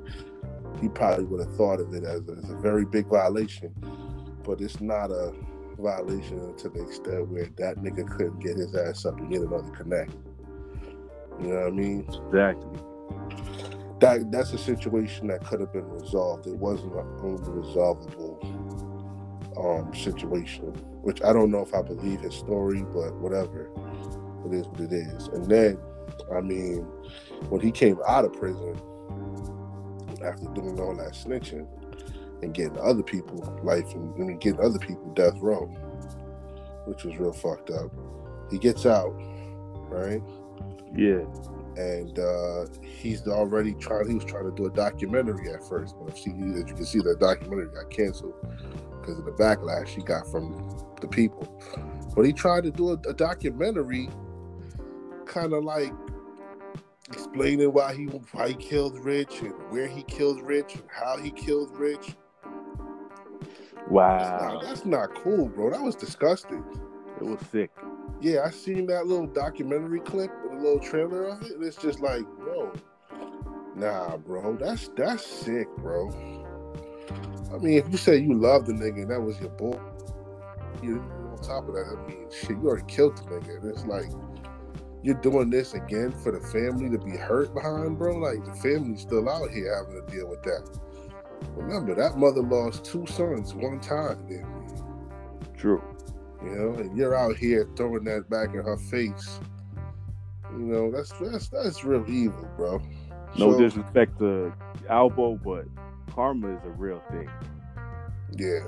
He 0.82 0.90
probably 0.90 1.26
would 1.26 1.40
have 1.40 1.56
thought 1.56 1.80
of 1.80 1.94
it 1.94 2.04
as 2.04 2.28
a, 2.28 2.34
as 2.34 2.50
a 2.50 2.56
very 2.58 2.86
big 2.86 3.08
violation, 3.08 3.74
but 4.48 4.62
it's 4.62 4.82
not 4.82 5.12
a 5.12 5.34
violation 5.78 6.56
to 6.58 6.70
the 6.70 6.82
extent 6.82 7.28
where 7.30 7.50
that 7.58 7.78
nigga 7.78 8.10
couldn't 8.18 8.40
get 8.40 8.58
his 8.58 8.74
ass 8.74 9.06
up 9.06 9.20
and 9.20 9.30
get 9.30 9.42
another 9.42 9.70
connect. 9.72 10.12
You 11.40 11.50
know 11.50 11.56
what 11.56 11.68
I 11.68 11.70
mean? 11.72 12.08
Exactly 12.26 12.80
that 14.00 14.32
that's 14.32 14.54
a 14.54 14.58
situation 14.58 15.28
that 15.28 15.44
could 15.44 15.60
have 15.60 15.74
been 15.74 15.90
resolved. 15.90 16.48
It 16.48 16.56
wasn't 16.56 16.94
an 16.94 17.06
unresolvable 17.20 18.44
um, 19.58 19.94
situation, 19.94 20.66
which 21.02 21.22
I 21.24 21.34
don't 21.34 21.52
know 21.52 21.62
if 21.62 21.74
I 21.74 21.82
believe 21.82 22.22
his 22.22 22.36
story, 22.36 22.84
but 22.84 23.16
whatever, 23.16 23.72
it 24.46 24.54
is 24.54 24.68
what 24.68 24.82
it 24.82 24.94
is. 24.94 25.28
And 25.30 25.46
then, 25.46 25.80
I 26.34 26.42
mean, 26.42 26.82
when 27.50 27.62
he 27.62 27.72
came 27.72 27.98
out 28.08 28.26
of 28.26 28.34
prison 28.34 28.80
after 30.24 30.46
doing 30.54 30.80
all 30.80 30.96
that 30.96 31.14
snitching 31.14 31.68
and 32.42 32.54
getting 32.54 32.78
other 32.80 33.04
people 33.04 33.60
life 33.64 33.94
and 33.94 34.14
I 34.16 34.26
mean, 34.26 34.38
getting 34.38 34.60
other 34.60 34.80
people 34.80 35.12
death 35.14 35.38
row, 35.40 35.66
which 36.86 37.04
was 37.04 37.18
real 37.18 37.34
fucked 37.34 37.70
up. 37.70 37.92
He 38.52 38.58
gets 38.58 38.86
out, 38.86 39.14
right? 39.90 40.22
Yeah 40.96 41.26
and 41.78 42.18
uh, 42.18 42.66
he's 42.82 43.28
already 43.28 43.74
trying. 43.76 44.10
He 44.10 44.16
was 44.16 44.26
trying 44.26 44.46
to 44.46 44.56
do 44.56 44.66
a 44.66 44.70
documentary 44.70 45.54
at 45.54 45.64
first, 45.64 45.96
but 46.00 46.18
if 46.18 46.26
you, 46.26 46.34
as 46.56 46.68
you 46.70 46.76
can 46.76 46.86
see, 46.86 47.00
that 47.00 47.20
documentary 47.20 47.68
got 47.68 47.90
canceled 47.92 48.34
because 49.00 49.20
of 49.20 49.26
the 49.26 49.32
backlash 49.32 49.90
he 49.90 50.02
got 50.02 50.30
from 50.30 50.86
the 51.02 51.08
people. 51.08 51.62
But 52.16 52.26
he 52.26 52.34
tried 52.34 52.64
to 52.64 52.72
do 52.72 52.90
a, 52.90 52.94
a 53.08 53.14
documentary 53.14 54.10
kind 55.26 55.54
of 55.54 55.64
like 55.64 55.94
explaining 57.10 57.72
why 57.72 57.94
he 57.94 58.06
why 58.06 58.50
he 58.50 58.56
killed 58.56 58.98
Rich 59.06 59.42
and 59.42 59.54
where 59.70 59.88
he 59.88 60.02
killed 60.04 60.42
Rich 60.42 60.76
and 60.76 60.84
how 60.90 61.18
he 61.18 61.30
killed 61.30 61.78
Rich. 61.78 62.16
Wow, 63.90 64.18
That's 64.20 64.42
not, 64.54 64.64
that's 64.64 64.86
not 64.86 65.16
cool, 65.24 65.48
bro. 65.48 65.72
That 65.72 65.82
was 65.82 65.96
disgusting. 65.96 66.64
it 67.18 67.24
was 67.24 67.40
sick. 67.52 67.72
Yeah, 68.20 68.42
I 68.46 68.50
seen 68.50 68.88
that 68.88 69.06
little 69.08 69.28
documentary 69.28 70.00
clip 70.00 70.32
with 70.44 70.60
a 70.60 70.62
little 70.62 70.80
trailer 70.80 71.26
of 71.26 71.42
it, 71.44 71.52
and 71.52 71.64
it's 71.64 71.78
just 71.78 72.00
like, 72.00 72.24
bro, 72.40 72.74
nah, 73.76 74.18
bro, 74.18 74.58
that's 74.58 74.90
that's 74.90 75.26
sick, 75.26 75.68
bro. 75.78 76.10
I 77.54 77.58
mean, 77.60 77.78
if 77.78 77.90
you 77.90 77.98
say 77.98 78.18
you 78.18 78.34
love 78.34 78.66
the 78.66 78.74
nigga 78.74 79.04
and 79.04 79.12
that 79.12 79.22
was 79.22 79.40
your 79.40 79.50
boy, 79.52 79.80
you 80.84 81.00
on 81.32 81.38
top 81.42 81.68
of 81.70 81.76
that, 81.76 81.86
I 81.98 82.08
mean, 82.08 82.28
shit, 82.32 82.52
you 82.52 82.68
already 82.68 82.86
killed 82.88 83.18
the 83.18 83.24
nigga. 83.24 83.62
And 83.62 83.72
it's 83.72 83.86
like 83.86 84.12
you're 85.04 85.16
doing 85.22 85.50
this 85.50 85.74
again 85.74 86.12
for 86.12 86.32
the 86.32 86.46
family 86.48 86.90
to 86.90 86.98
be 86.98 87.16
hurt 87.16 87.54
behind, 87.54 87.98
bro. 87.98 88.18
Like 88.18 88.44
the 88.44 88.54
family's 88.56 89.02
still 89.02 89.30
out 89.30 89.52
here 89.52 89.76
having 89.78 90.06
to 90.06 90.12
deal 90.12 90.28
with 90.28 90.44
that. 90.44 90.80
Remember, 91.56 91.96
that 91.96 92.18
mother 92.18 92.42
lost 92.42 92.86
two 92.86 93.06
sons 93.08 93.54
one 93.54 93.80
time, 93.80 94.26
didn't? 94.28 94.84
True. 95.58 95.84
You 96.44 96.50
know, 96.52 96.74
and 96.76 96.96
you're 96.98 97.16
out 97.16 97.36
here 97.36 97.68
throwing 97.76 98.04
that 98.06 98.30
back 98.30 98.50
in 98.50 98.64
her 98.64 98.78
face. 98.78 99.40
You 100.52 100.60
know, 100.60 100.92
that's 100.92 101.12
that's 101.20 101.50
that's 101.50 101.84
real 101.84 102.06
evil, 102.10 102.48
bro. 102.56 102.82
No 103.38 103.52
So, 103.54 103.60
disrespect 103.60 104.20
to 104.20 104.54
Alpo, 104.90 105.42
but 105.44 105.66
karma 106.14 106.56
is 106.56 106.64
a 106.64 106.70
real 106.70 107.02
thing. 107.12 107.30
Yeah. 108.32 108.60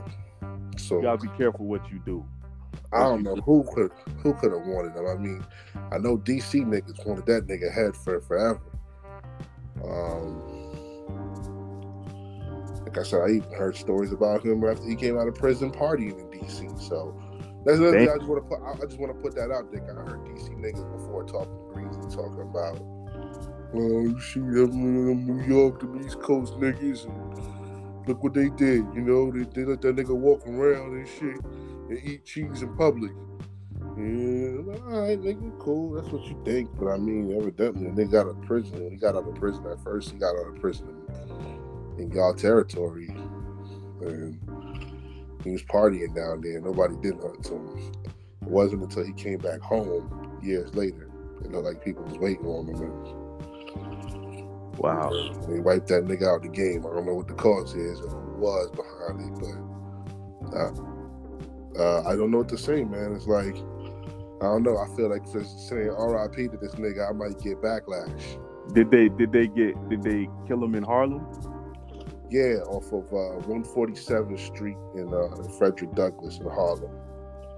So 0.78 0.98
You 0.98 1.04
gotta 1.04 1.22
be 1.22 1.30
careful 1.38 1.66
what 1.66 1.90
you 1.92 2.00
do. 2.06 2.26
I 2.92 3.04
don't 3.04 3.24
know 3.24 3.36
who 3.36 3.66
could 3.74 3.92
who 4.24 4.34
could 4.34 4.52
have 4.52 4.66
wanted 4.66 4.96
him. 4.96 5.06
I 5.06 5.16
mean, 5.16 5.46
I 5.92 5.98
know 6.00 6.18
DC 6.18 6.66
niggas 6.66 7.06
wanted 7.06 7.26
that 7.28 7.48
nigga 7.48 7.72
head 7.74 7.96
for 7.96 8.20
forever. 8.22 8.62
Like 12.90 12.98
I 12.98 13.04
said, 13.04 13.22
I 13.22 13.30
even 13.36 13.52
heard 13.52 13.76
stories 13.76 14.12
about 14.12 14.44
him 14.44 14.64
after 14.66 14.88
he 14.88 14.96
came 14.96 15.18
out 15.18 15.28
of 15.28 15.36
prison 15.36 15.72
partying 15.72 16.18
in 16.20 16.40
DC. 16.40 16.82
So 16.82 17.16
that's 17.64 17.78
another 17.78 18.00
thing 18.00 18.10
I 18.10 18.18
just 18.18 18.28
want 18.28 18.44
to 18.44 18.50
put. 18.50 18.60
I 18.66 18.86
just 18.86 19.00
want 19.00 19.16
to 19.16 19.22
put 19.22 19.36
that 19.36 19.52
out 19.52 19.72
there. 19.72 19.84
I 19.84 20.10
heard 20.10 20.26
DC 20.26 20.50
niggas 20.58 20.92
before 20.98 21.24
talking 21.24 21.54
greasy, 21.72 22.02
talking 22.16 22.42
about, 22.42 22.82
well, 23.72 24.02
you 24.02 24.20
see 24.22 24.40
them, 24.40 25.06
them 25.06 25.28
New 25.28 25.44
York, 25.46 25.82
them 25.82 26.04
East 26.04 26.20
Coast 26.20 26.54
niggas, 26.54 27.06
and 27.06 28.08
look 28.08 28.24
what 28.24 28.34
they 28.34 28.50
did. 28.50 28.86
You 28.96 29.02
know, 29.02 29.32
they, 29.32 29.44
they 29.44 29.66
let 29.66 29.82
that 29.82 29.96
nigga 29.96 30.16
walk 30.16 30.48
around 30.48 30.98
and 30.98 31.08
shit 31.08 31.44
and 31.44 32.00
eat 32.04 32.26
cheese 32.26 32.64
in 32.64 32.76
public. 32.76 33.12
Yeah, 33.98 34.74
all 34.88 35.02
right, 35.02 35.20
nigga, 35.20 35.60
cool. 35.60 35.94
That's 35.94 36.10
what 36.10 36.24
you 36.24 36.42
think. 36.44 36.72
But 36.80 36.88
I 36.88 36.98
mean, 36.98 37.38
evidently, 37.40 37.92
they 37.92 38.10
got 38.10 38.26
out 38.26 38.30
of 38.30 38.42
prison. 38.48 38.90
He 38.90 38.98
got 38.98 39.16
out 39.16 39.28
of 39.28 39.36
prison 39.36 39.64
at 39.68 39.80
first, 39.84 40.10
he 40.10 40.18
got 40.18 40.36
out 40.36 40.48
of 40.48 40.60
prison 40.60 40.99
in, 42.00 42.12
y'all 42.12 42.34
territory. 42.34 43.08
And 44.02 44.40
he 45.44 45.52
was 45.52 45.64
partying 45.64 46.16
down 46.16 46.42
there. 46.42 46.60
Nobody 46.62 46.96
did 47.02 47.16
nothing 47.18 47.42
to 47.44 47.54
him. 47.54 47.92
It 48.42 48.48
wasn't 48.48 48.84
until 48.84 49.06
he 49.06 49.14
came 49.14 49.38
back 49.40 49.60
home 49.62 50.40
years 50.42 50.74
later. 50.76 51.10
It 51.44 51.52
looked 51.52 51.66
like 51.66 51.84
people 51.84 52.04
was 52.04 52.18
waiting 52.18 52.46
on 52.46 52.68
him. 52.68 52.82
And 52.82 53.16
Wow. 54.78 55.10
they 55.48 55.60
wiped 55.60 55.88
that 55.88 56.06
nigga 56.06 56.24
out 56.28 56.42
the 56.42 56.50
game. 56.50 56.86
I 56.86 56.96
don't 56.96 57.06
know 57.06 57.16
what 57.16 57.28
the 57.28 57.34
cause 57.34 57.76
is 57.76 58.00
or 58.02 58.10
who 58.10 58.38
was 58.40 58.72
behind 58.72 59.20
it, 59.22 59.40
but 60.50 60.56
uh, 60.58 60.72
uh, 61.82 62.04
I 62.10 62.16
don't 62.16 62.32
know 62.32 62.40
what 62.40 62.50
to 62.50 62.58
say, 62.58 62.84
man. 62.84 63.14
It's 63.14 63.28
like 63.28 63.56
I 64.42 64.46
don't 64.46 64.64
know. 64.64 64.78
I 64.78 64.88
feel 64.96 65.10
like 65.10 65.30
just 65.32 65.68
saying 65.68 65.90
R.I.P. 65.90 66.48
to 66.48 66.58
this 66.58 66.76
nigga, 66.76 67.10
I 67.10 67.12
might 67.12 67.40
get 67.42 67.62
backlash. 67.62 68.40
Did 68.74 68.90
they 68.90 69.10
did 69.10 69.34
they 69.34 69.48
get 69.48 69.90
did 69.90 70.02
they 70.02 70.30
kill 70.48 70.64
him 70.64 70.76
in 70.76 70.84
Harlem? 70.84 71.26
Yeah, 72.30 72.62
off 72.68 72.92
of 72.94 73.06
uh, 73.12 73.42
147th 73.48 74.40
Street 74.40 74.78
in 74.96 75.12
uh, 75.14 75.30
Frederick 75.58 75.94
Douglass 75.96 76.38
in 76.38 76.48
Harlem. 76.48 76.92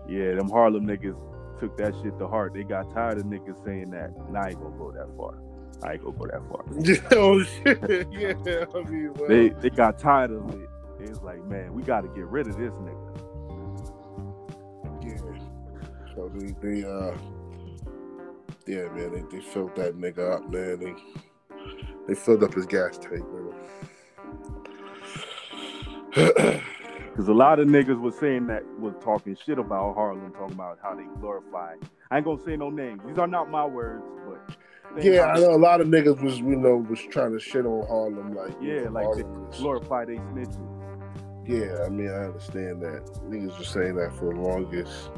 Yeah, 0.08 0.36
them 0.36 0.50
Harlem 0.50 0.86
niggas 0.88 1.18
took 1.60 1.76
that 1.78 1.94
shit 2.02 2.18
to 2.20 2.28
heart. 2.28 2.54
They 2.54 2.64
got 2.64 2.90
tired 2.94 3.18
of 3.18 3.26
niggas 3.26 3.64
saying 3.66 3.92
that. 3.92 4.12
Nah, 4.32 4.44
I 4.44 4.50
ain't 4.50 4.62
gonna 4.62 4.78
go 4.78 4.92
that 4.92 5.08
far. 5.18 5.36
I 5.84 5.94
ain't 5.94 6.04
gonna 6.04 6.18
go 6.18 6.28
that 6.28 6.42
far. 6.50 6.64
oh 7.18 7.44
shit! 7.44 8.08
Yeah, 8.12 8.66
I 8.74 8.90
mean, 8.90 9.14
well, 9.16 9.28
They 9.28 9.50
they 9.50 9.70
got 9.70 10.00
tired 10.00 10.32
of 10.32 10.50
it. 10.54 10.70
It 11.02 11.10
was 11.10 11.22
like, 11.22 11.44
man, 11.46 11.74
we 11.74 11.84
got 11.84 12.02
to 12.02 12.08
get 12.10 12.26
rid 12.28 12.48
of 12.48 12.58
this 12.58 12.72
nigga. 12.72 13.08
yeah. 15.04 16.16
So 16.16 16.32
they, 16.34 16.54
they 16.62 16.84
uh, 16.84 17.18
yeah, 18.68 18.88
man, 18.94 19.12
they, 19.14 19.38
they 19.38 19.44
filled 19.44 19.76
that 19.76 19.96
nigga 19.98 20.36
up, 20.36 20.50
man. 20.50 20.80
They 20.80 20.96
they 22.08 22.16
filled 22.16 22.44
up 22.44 22.54
his 22.54 22.66
gas 22.66 22.98
tank, 22.98 23.26
man. 23.34 23.54
Because 26.14 27.28
a 27.28 27.34
lot 27.34 27.60
of 27.60 27.68
niggas 27.68 28.00
was 28.00 28.18
saying 28.18 28.48
that 28.48 28.64
was 28.80 28.94
talking 29.04 29.36
shit 29.46 29.60
about 29.60 29.96
Harlem, 29.96 30.32
talking 30.32 30.54
about 30.56 30.80
how 30.82 30.96
they 30.96 31.04
glorify. 31.20 31.76
I 32.10 32.18
ain't 32.18 32.26
gonna 32.26 32.42
say 32.44 32.56
no 32.56 32.70
names. 32.70 33.02
These 33.06 33.18
are 33.18 33.28
not 33.28 33.50
my 33.50 33.66
words, 33.66 34.04
but 34.28 35.04
Yeah, 35.04 35.26
I 35.26 35.40
know 35.40 35.52
a 35.54 35.58
lot 35.58 35.82
of 35.82 35.88
niggas 35.88 36.22
was 36.22 36.40
you 36.40 36.56
know 36.56 36.78
was 36.78 37.02
trying 37.10 37.34
to 37.34 37.40
shit 37.40 37.66
on 37.66 37.86
Harlem, 37.88 38.34
like 38.34 38.52
Yeah, 38.62 38.90
like 38.90 39.08
they 39.16 39.24
Harlem 39.24 39.52
glorify 39.52 40.06
they 40.06 40.16
snitches. 40.16 40.68
yeah. 41.48 41.84
I 41.86 41.90
mean, 41.90 42.10
I 42.10 42.26
understand 42.26 42.82
that 42.82 43.04
niggas 43.30 43.58
were 43.58 43.64
saying 43.66 43.96
that 43.96 44.14
for 44.18 44.34
the 44.34 44.40
longest. 44.40 45.10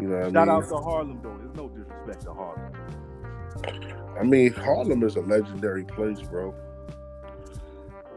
You 0.00 0.08
know, 0.08 0.16
what 0.18 0.32
Shout 0.32 0.36
I 0.36 0.52
mean, 0.52 0.62
out 0.62 0.68
to 0.68 0.76
Harlem 0.76 1.20
though. 1.22 1.36
There's 1.38 1.56
no 1.56 1.68
disrespect 1.68 2.22
to 2.24 2.34
Harlem. 2.34 2.72
I 4.18 4.22
mean, 4.22 4.52
Harlem 4.52 5.02
is 5.02 5.16
a 5.16 5.20
legendary 5.20 5.84
place, 5.84 6.20
bro. 6.20 6.54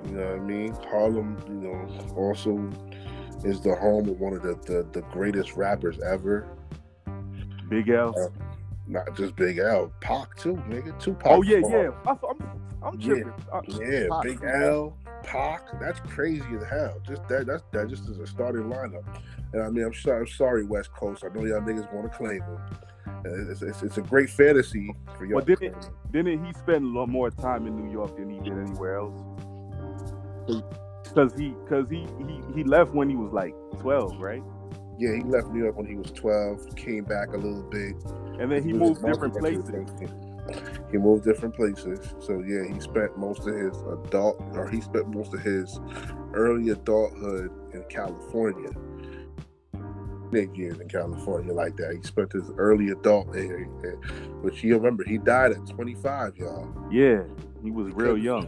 You 0.05 0.11
know 0.11 0.25
what 0.25 0.35
I 0.35 0.39
mean? 0.39 0.73
Harlem, 0.89 1.37
you 1.47 1.53
know, 1.55 2.13
also 2.15 2.69
is 3.43 3.61
the 3.61 3.75
home 3.75 4.09
of 4.09 4.19
one 4.19 4.33
of 4.33 4.41
the, 4.41 4.55
the, 4.65 4.87
the 4.91 5.01
greatest 5.11 5.55
rappers 5.55 5.99
ever. 6.01 6.47
Big 7.69 7.89
L. 7.89 8.13
Uh, 8.17 8.29
Not 8.87 9.15
just 9.17 9.35
Big 9.35 9.57
L, 9.57 9.91
Pac 10.01 10.35
too, 10.37 10.53
nigga. 10.69 10.97
Tupac. 10.99 11.27
oh 11.31 11.41
yeah, 11.41 11.61
from 11.61 11.71
yeah. 11.71 11.89
I, 12.05 12.11
I'm 12.11 12.59
I'm 12.83 12.99
Yeah. 12.99 13.07
tripping. 13.07 13.33
Uh, 13.51 13.61
Yeah, 13.67 14.07
Pac. 14.09 14.23
Big 14.23 14.39
L, 14.43 14.97
Pac. 15.23 15.79
That's 15.79 15.99
crazy 16.01 16.45
as 16.55 16.63
hell. 16.69 16.99
Just 17.05 17.27
that. 17.27 17.45
That's 17.47 17.63
that. 17.73 17.89
Just 17.89 18.07
as 18.09 18.19
a 18.19 18.27
starting 18.27 18.63
lineup. 18.63 19.03
And 19.53 19.61
I 19.63 19.69
mean, 19.69 19.83
I'm 19.83 19.93
sorry. 19.93 20.21
I'm 20.21 20.27
sorry, 20.27 20.63
West 20.65 20.91
Coast. 20.93 21.23
I 21.25 21.27
know 21.35 21.45
y'all 21.45 21.59
niggas 21.61 21.91
want 21.93 22.09
to 22.11 22.17
claim 22.17 22.41
him. 22.41 22.59
It's, 23.25 23.61
it's, 23.61 23.83
it's 23.83 23.97
a 23.97 24.01
great 24.01 24.29
fantasy 24.29 24.93
for 25.17 25.25
y'all. 25.25 25.39
But 25.39 25.47
did 25.47 25.59
to 25.59 25.65
it- 25.65 25.71
claim 25.73 25.83
him. 25.83 25.93
Didn't 26.11 26.45
he 26.45 26.53
spend 26.53 26.85
a 26.85 26.99
lot 26.99 27.09
more 27.09 27.29
time 27.29 27.67
in 27.67 27.75
New 27.75 27.91
York 27.91 28.15
than 28.15 28.29
he 28.29 28.39
did 28.39 28.57
anywhere 28.57 28.97
else? 28.99 29.19
Because 31.03 31.33
he, 31.37 31.53
cause 31.67 31.89
he, 31.89 32.05
he, 32.25 32.41
he 32.55 32.63
left 32.63 32.93
when 32.93 33.09
he 33.09 33.15
was 33.15 33.31
like 33.31 33.53
12, 33.79 34.19
right? 34.19 34.43
Yeah, 34.99 35.15
he 35.15 35.21
left 35.23 35.49
New 35.49 35.63
York 35.63 35.77
when 35.77 35.85
he 35.85 35.95
was 35.95 36.11
12. 36.11 36.75
Came 36.75 37.03
back 37.03 37.29
a 37.33 37.37
little 37.37 37.63
bit. 37.63 37.95
And 38.39 38.51
then 38.51 38.63
he 38.63 38.73
was 38.73 39.01
moved 39.01 39.05
different 39.05 39.37
places. 39.37 39.69
He 40.91 40.97
moved 40.97 41.23
different 41.23 41.55
places. 41.55 41.99
So 42.19 42.41
yeah, 42.41 42.73
he 42.73 42.79
spent 42.79 43.17
most 43.17 43.47
of 43.47 43.55
his 43.55 43.77
adult, 43.81 44.41
or 44.53 44.69
he 44.69 44.81
spent 44.81 45.07
most 45.13 45.33
of 45.33 45.41
his 45.41 45.79
early 46.33 46.69
adulthood 46.69 47.51
in 47.73 47.83
California. 47.89 48.69
Big 50.31 50.55
years 50.57 50.79
in 50.79 50.87
California 50.87 51.53
like 51.53 51.75
that. 51.77 51.95
He 51.95 52.01
spent 52.01 52.31
his 52.31 52.49
early 52.57 52.89
adult 52.89 53.35
area, 53.35 53.67
which 54.41 54.63
you 54.63 54.75
remember 54.75 55.03
he 55.03 55.17
died 55.17 55.51
at 55.51 55.65
25, 55.67 56.37
y'all. 56.37 56.73
Yeah, 56.91 57.23
he 57.63 57.71
was 57.71 57.93
real 57.93 58.17
young. 58.17 58.47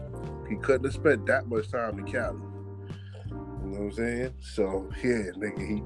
He 0.50 0.56
couldn't 0.56 0.86
have 0.86 0.94
spent 0.94 1.26
that 1.28 1.48
much 1.48 1.70
time 1.72 2.00
in 2.00 2.06
Cali. 2.06 2.40
You 3.30 3.36
know 3.36 3.70
what 3.72 3.80
I'm 3.82 3.92
saying? 3.92 4.34
So 4.40 4.90
yeah, 5.04 5.32
nigga, 5.38 5.68
he 5.68 5.84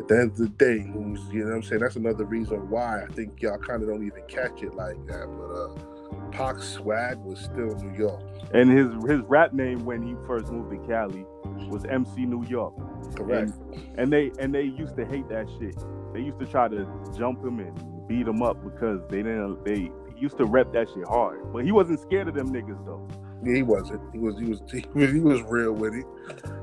at 0.00 0.08
the 0.08 0.18
end 0.18 0.30
of 0.32 0.38
the 0.38 0.48
day, 0.48 0.78
you 0.78 0.84
know 0.84 1.44
what 1.46 1.54
I'm 1.54 1.62
saying? 1.62 1.80
That's 1.80 1.96
another 1.96 2.24
reason 2.24 2.68
why 2.68 3.04
I 3.04 3.06
think 3.06 3.40
y'all 3.40 3.58
kind 3.58 3.82
of 3.82 3.88
don't 3.88 4.04
even 4.04 4.22
catch 4.26 4.62
it 4.62 4.74
like 4.74 4.96
that. 5.06 5.26
But 5.26 5.54
uh 5.54 5.92
Pac's 6.32 6.66
swag 6.66 7.18
was 7.18 7.38
still 7.38 7.76
New 7.76 7.96
York. 7.96 8.22
And 8.52 8.70
his 8.70 8.88
his 9.08 9.20
rap 9.28 9.52
name 9.52 9.84
when 9.84 10.02
he 10.02 10.14
first 10.26 10.50
moved 10.50 10.70
to 10.70 10.86
Cali 10.88 11.24
was 11.68 11.84
MC 11.84 12.26
New 12.26 12.44
York. 12.46 12.74
Correct. 13.14 13.52
And 13.96 14.12
they 14.12 14.32
and 14.38 14.54
they 14.54 14.62
used 14.62 14.96
to 14.96 15.04
hate 15.06 15.28
that 15.28 15.48
shit. 15.58 15.76
They 16.12 16.20
used 16.20 16.40
to 16.40 16.46
try 16.46 16.68
to 16.68 16.86
jump 17.16 17.44
him 17.44 17.60
and 17.60 18.08
beat 18.08 18.26
him 18.26 18.42
up 18.42 18.62
because 18.64 19.00
they 19.08 19.18
didn't 19.18 19.64
they 19.64 19.90
used 20.18 20.38
to 20.38 20.44
rep 20.44 20.72
that 20.72 20.88
shit 20.88 21.06
hard. 21.06 21.52
But 21.52 21.64
he 21.64 21.72
wasn't 21.72 22.00
scared 22.00 22.28
of 22.28 22.34
them 22.34 22.50
niggas 22.50 22.84
though. 22.84 23.08
Yeah, 23.44 23.56
he 23.56 23.62
wasn't. 23.62 24.00
He 24.12 24.18
was 24.18 24.38
he 24.38 24.46
was 24.46 24.62
he 24.70 24.84
was, 24.94 25.10
he 25.12 25.20
was 25.20 25.42
real 25.42 25.72
with 25.72 25.94
it. 25.94 26.06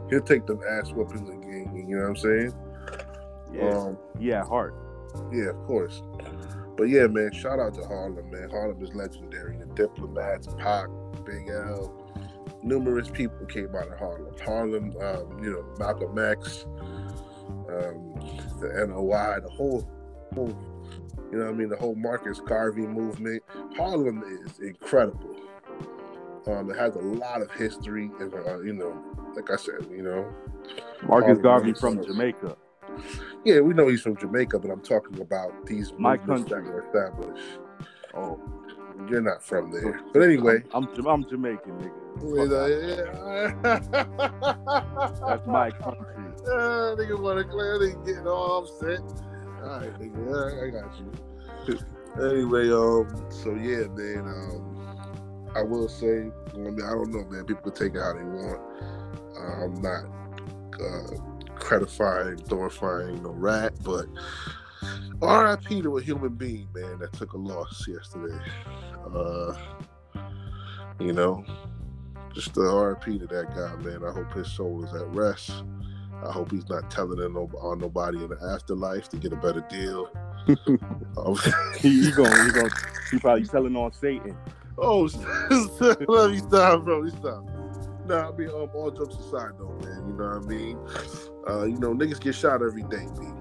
He'll 0.10 0.22
take 0.22 0.46
them 0.46 0.62
ass 0.70 0.92
whoopings 0.92 1.30
again, 1.30 1.72
you 1.76 1.96
know 1.96 2.04
what 2.04 2.10
I'm 2.10 2.16
saying? 2.16 2.54
Yeah. 3.54 3.78
Um, 3.78 3.98
yeah, 4.20 4.44
heart. 4.44 4.76
Yeah, 5.32 5.50
of 5.50 5.66
course. 5.66 6.02
But 6.78 6.86
yeah, 6.86 7.08
man, 7.08 7.34
shout 7.34 7.60
out 7.60 7.74
to 7.76 7.86
Harlem, 7.86 8.30
man. 8.32 8.50
Harlem 8.50 8.82
is 8.82 8.94
legendary. 8.96 9.58
The 9.58 9.66
diplomats, 9.76 10.48
Pac, 10.58 10.88
Big 11.26 11.50
L, 11.50 11.94
numerous 12.64 13.10
people 13.10 13.46
came 13.48 13.76
out 13.76 13.92
of 13.92 14.00
Harlem. 14.00 14.34
Harlem, 14.44 14.94
um, 15.02 15.44
you 15.44 15.52
know, 15.52 15.66
Malcolm 15.78 16.18
X, 16.18 16.66
um, 17.70 18.16
the 18.62 18.86
NOI, 18.88 19.42
the 19.42 19.50
whole, 19.52 19.88
whole 20.34 20.58
You 21.32 21.40
know 21.40 21.46
what 21.46 21.54
I 21.54 21.58
mean? 21.58 21.70
The 21.70 21.76
whole 21.76 21.96
Marcus 21.96 22.40
Garvey 22.40 22.88
movement. 22.88 23.44
Harlem 23.76 24.24
is 24.24 24.60
incredible. 24.60 25.36
Um, 26.50 26.70
it 26.72 26.78
has 26.78 26.96
a 26.96 27.00
lot 27.00 27.42
of 27.42 27.52
history, 27.52 28.10
and 28.20 28.34
uh, 28.34 28.60
you 28.62 28.74
know, 28.74 28.98
like 29.36 29.50
I 29.52 29.56
said, 29.56 29.88
you 29.92 30.02
know, 30.04 30.26
Marcus 31.08 31.38
Garvey 31.40 31.74
from 31.74 32.04
Jamaica. 32.04 32.56
yeah, 33.46 33.60
we 33.60 33.74
know 33.74 33.88
he's 33.88 34.02
from 34.02 34.18
Jamaica, 34.18 34.58
but 34.60 34.72
I'm 34.72 34.82
talking 34.82 35.20
about 35.22 35.66
these 35.66 35.94
My 35.98 36.18
movements 36.18 36.50
that 36.50 36.56
country. 36.64 36.74
were 36.74 36.86
established. 36.86 37.60
Oh, 38.16 38.40
You're 39.10 39.22
not 39.22 39.44
from 39.44 39.72
there, 39.72 40.02
but 40.14 40.22
anyway. 40.24 40.64
I'm 40.74 40.86
I'm, 40.98 41.06
I'm 41.08 41.30
Jamaican, 41.30 41.72
nigga. 41.78 41.94
You 42.22 42.36
Fuck 42.36 42.50
know, 42.50 42.64
out. 42.64 42.70
yeah. 43.64 45.20
That's 45.28 45.48
my 45.48 45.72
country. 45.72 46.06
Uh, 46.40 46.96
nigga 46.96 47.20
want 47.22 47.38
to 47.38 47.44
clear, 47.44 47.78
nigga 47.78 48.06
getting 48.06 48.26
all 48.26 48.60
upset. 48.64 49.02
All 49.62 49.80
right, 49.82 49.94
nigga, 50.00 50.20
I, 50.34 50.66
I 50.66 50.70
got 50.70 50.98
you. 50.98 51.10
anyway, 52.26 52.72
um, 52.72 53.08
so 53.30 53.54
yeah, 53.56 53.86
man, 53.90 54.26
um, 54.26 54.69
I 55.56 55.64
will 55.64 55.88
say, 55.88 56.32
I 56.54 56.58
mean, 56.58 56.82
I 56.84 56.92
don't 56.92 57.12
know, 57.12 57.26
man. 57.26 57.46
People 57.46 57.72
can 57.72 57.74
take 57.74 57.96
it 57.96 58.02
how 58.02 58.14
they 58.14 58.24
want. 58.24 58.62
Uh, 59.38 59.66
I'm 59.66 59.82
not 59.82 60.06
uh, 60.82 61.56
credifying, 61.56 62.38
glorifying 62.48 63.24
no 63.24 63.32
rat, 63.32 63.74
but 63.84 64.06
R.I.P. 65.22 65.82
to 65.82 65.98
a 65.98 66.02
human 66.02 66.36
being, 66.36 66.68
man, 66.74 67.00
that 67.00 67.14
took 67.14 67.34
a 67.34 67.38
loss 67.38 67.86
yesterday. 67.88 68.38
Uh, 69.14 69.54
you 71.00 71.14
know, 71.14 71.44
just 72.34 72.54
the 72.54 72.62
R.I.P. 72.62 73.20
to 73.20 73.28
that 73.28 73.56
guy, 73.56 73.76
man. 73.84 74.04
I 74.08 74.12
hope 74.12 74.32
his 74.34 74.52
soul 74.52 74.84
is 74.86 74.94
at 74.94 75.08
rest. 75.14 75.52
I 76.26 76.32
hope 76.32 76.52
he's 76.52 76.68
not 76.70 76.92
telling 76.92 77.20
on 77.20 77.80
nobody 77.80 78.24
in 78.24 78.30
the 78.30 78.54
afterlife 78.54 79.10
to 79.10 79.18
get 79.18 79.34
a 79.34 79.38
better 79.38 79.66
deal. 79.70 80.10
Um, 81.18 81.36
He, 81.80 82.06
he 82.06 82.12
going 82.12 82.32
he 82.46 82.52
going 82.52 82.72
he 83.12 83.20
probably 83.20 83.46
telling 83.46 83.76
on 83.76 83.92
Satan. 83.92 84.36
Oh, 84.82 85.02
let 86.08 86.32
me 86.32 86.38
stop, 86.40 86.84
bro. 86.84 87.00
Let 87.00 87.14
me 87.14 87.20
stop. 87.20 87.44
Nah, 88.06 88.30
I 88.30 88.32
mean, 88.32 88.50
um, 88.50 88.70
all 88.74 88.92
jokes 88.92 89.16
aside, 89.16 89.52
though, 89.60 89.70
man. 89.84 90.08
You 90.08 90.14
know 90.14 90.38
what 90.38 90.44
I 90.44 90.48
mean? 90.48 90.80
Uh, 91.48 91.66
you 91.66 91.78
know, 91.78 91.94
niggas 91.94 92.20
get 92.20 92.36
shot 92.36 92.62
every 92.64 92.84
day, 92.84 93.06
man. 93.20 93.36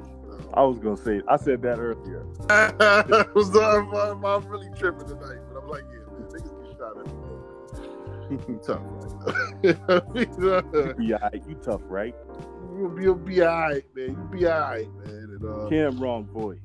I 0.55 0.63
was 0.63 0.79
gonna 0.79 0.97
say 0.97 1.21
I 1.29 1.37
said 1.37 1.63
that 1.63 1.79
earlier. 1.79 2.25
I'm, 2.51 3.95
I'm, 3.95 4.25
I'm 4.25 4.49
really 4.49 4.71
tripping 4.77 5.07
tonight, 5.07 5.39
but 5.53 5.63
I'm 5.63 5.69
like, 5.69 5.85
yeah, 5.93 6.01
man, 6.13 6.29
niggas 6.31 6.69
get 6.69 6.77
shot 6.79 6.97
every 6.99 7.13
day. 7.13 8.45
man. 8.47 8.61
Tough, 8.67 8.83
right? 8.85 10.07
you 10.15 10.95
Be 10.95 11.15
alright, 11.15 11.43
you 11.49 11.55
tough, 11.63 11.81
right? 11.85 12.15
you'll 12.77 12.91
be, 12.91 13.03
you'll 13.05 13.15
be 13.15 13.43
all 13.43 13.61
right, 13.61 13.85
man. 13.95 14.07
You'll 14.09 14.39
be 14.41 14.47
all 14.47 14.61
right, 14.61 14.89
man. 15.05 15.39
And, 15.41 15.45
uh, 15.45 15.69
Cam'ron 15.71 16.27
voice. 16.27 16.59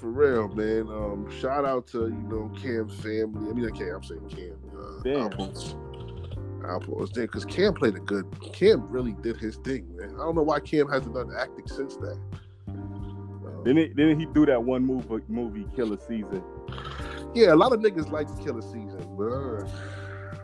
For 0.00 0.10
real, 0.10 0.48
man. 0.48 0.88
Um, 0.88 1.30
shout 1.40 1.64
out 1.64 1.86
to 1.88 2.06
you 2.06 2.28
know 2.28 2.50
Cam's 2.60 2.94
family. 3.00 3.50
I 3.50 3.52
mean, 3.52 3.70
Cam. 3.70 3.96
I'm 3.96 4.02
saying 4.02 4.28
Cam. 4.28 4.58
Uh, 4.76 5.02
Damn. 5.02 5.22
Outpost. 5.26 5.76
Outpost. 6.66 7.14
There, 7.14 7.26
because 7.26 7.44
Cam 7.44 7.74
played 7.74 7.96
a 7.96 8.00
good. 8.00 8.26
Cam 8.52 8.88
really 8.88 9.12
did 9.22 9.36
his 9.36 9.56
thing, 9.56 9.86
man. 9.96 10.14
I 10.14 10.18
don't 10.18 10.34
know 10.34 10.42
why 10.42 10.60
Cam 10.60 10.88
hasn't 10.88 11.14
done 11.14 11.32
acting 11.36 11.66
since 11.66 11.96
that. 11.96 12.18
Um, 12.68 13.62
Didn't 13.64 13.96
didn't 13.96 14.20
he 14.20 14.26
do 14.26 14.46
that 14.46 14.62
one 14.62 14.84
movie 14.84 15.24
movie 15.28 15.66
Killa 15.74 15.98
Season 16.00 16.42
yeah, 17.34 17.52
a 17.52 17.56
lot 17.56 17.72
of 17.72 17.80
niggas 17.80 18.10
like 18.10 18.26
to 18.28 18.42
kill 18.42 18.60
season, 18.62 19.04
but 19.16 19.26
uh, 19.26 19.68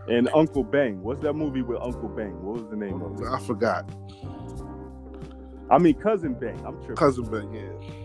and 0.09 0.29
Uncle 0.35 0.63
Bang? 0.63 1.03
What's 1.03 1.23
that 1.23 1.33
movie 1.33 1.63
with 1.63 1.81
Uncle 1.81 2.09
Bang? 2.09 2.43
What 2.43 2.61
was 2.61 2.71
the 2.71 2.77
name 2.77 3.03
of 3.03 3.21
it? 3.21 3.27
I 3.27 3.39
forgot. 3.41 3.89
I 5.71 5.79
mean 5.79 5.95
Cousin 5.95 6.35
Bang. 6.35 6.61
I'm 6.67 6.77
tripping. 6.79 6.97
Cousin 6.97 7.25
Bang, 7.25 7.53
yeah. 7.55 8.04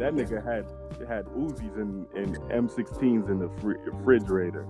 That 0.00 0.14
nigga 0.14 0.42
had 0.42 0.64
had 1.06 1.26
Uzis 1.26 1.74
and, 1.76 2.06
and 2.14 2.36
M16s 2.50 3.28
in 3.28 3.38
the 3.38 3.50
fri- 3.60 3.78
refrigerator. 3.84 4.66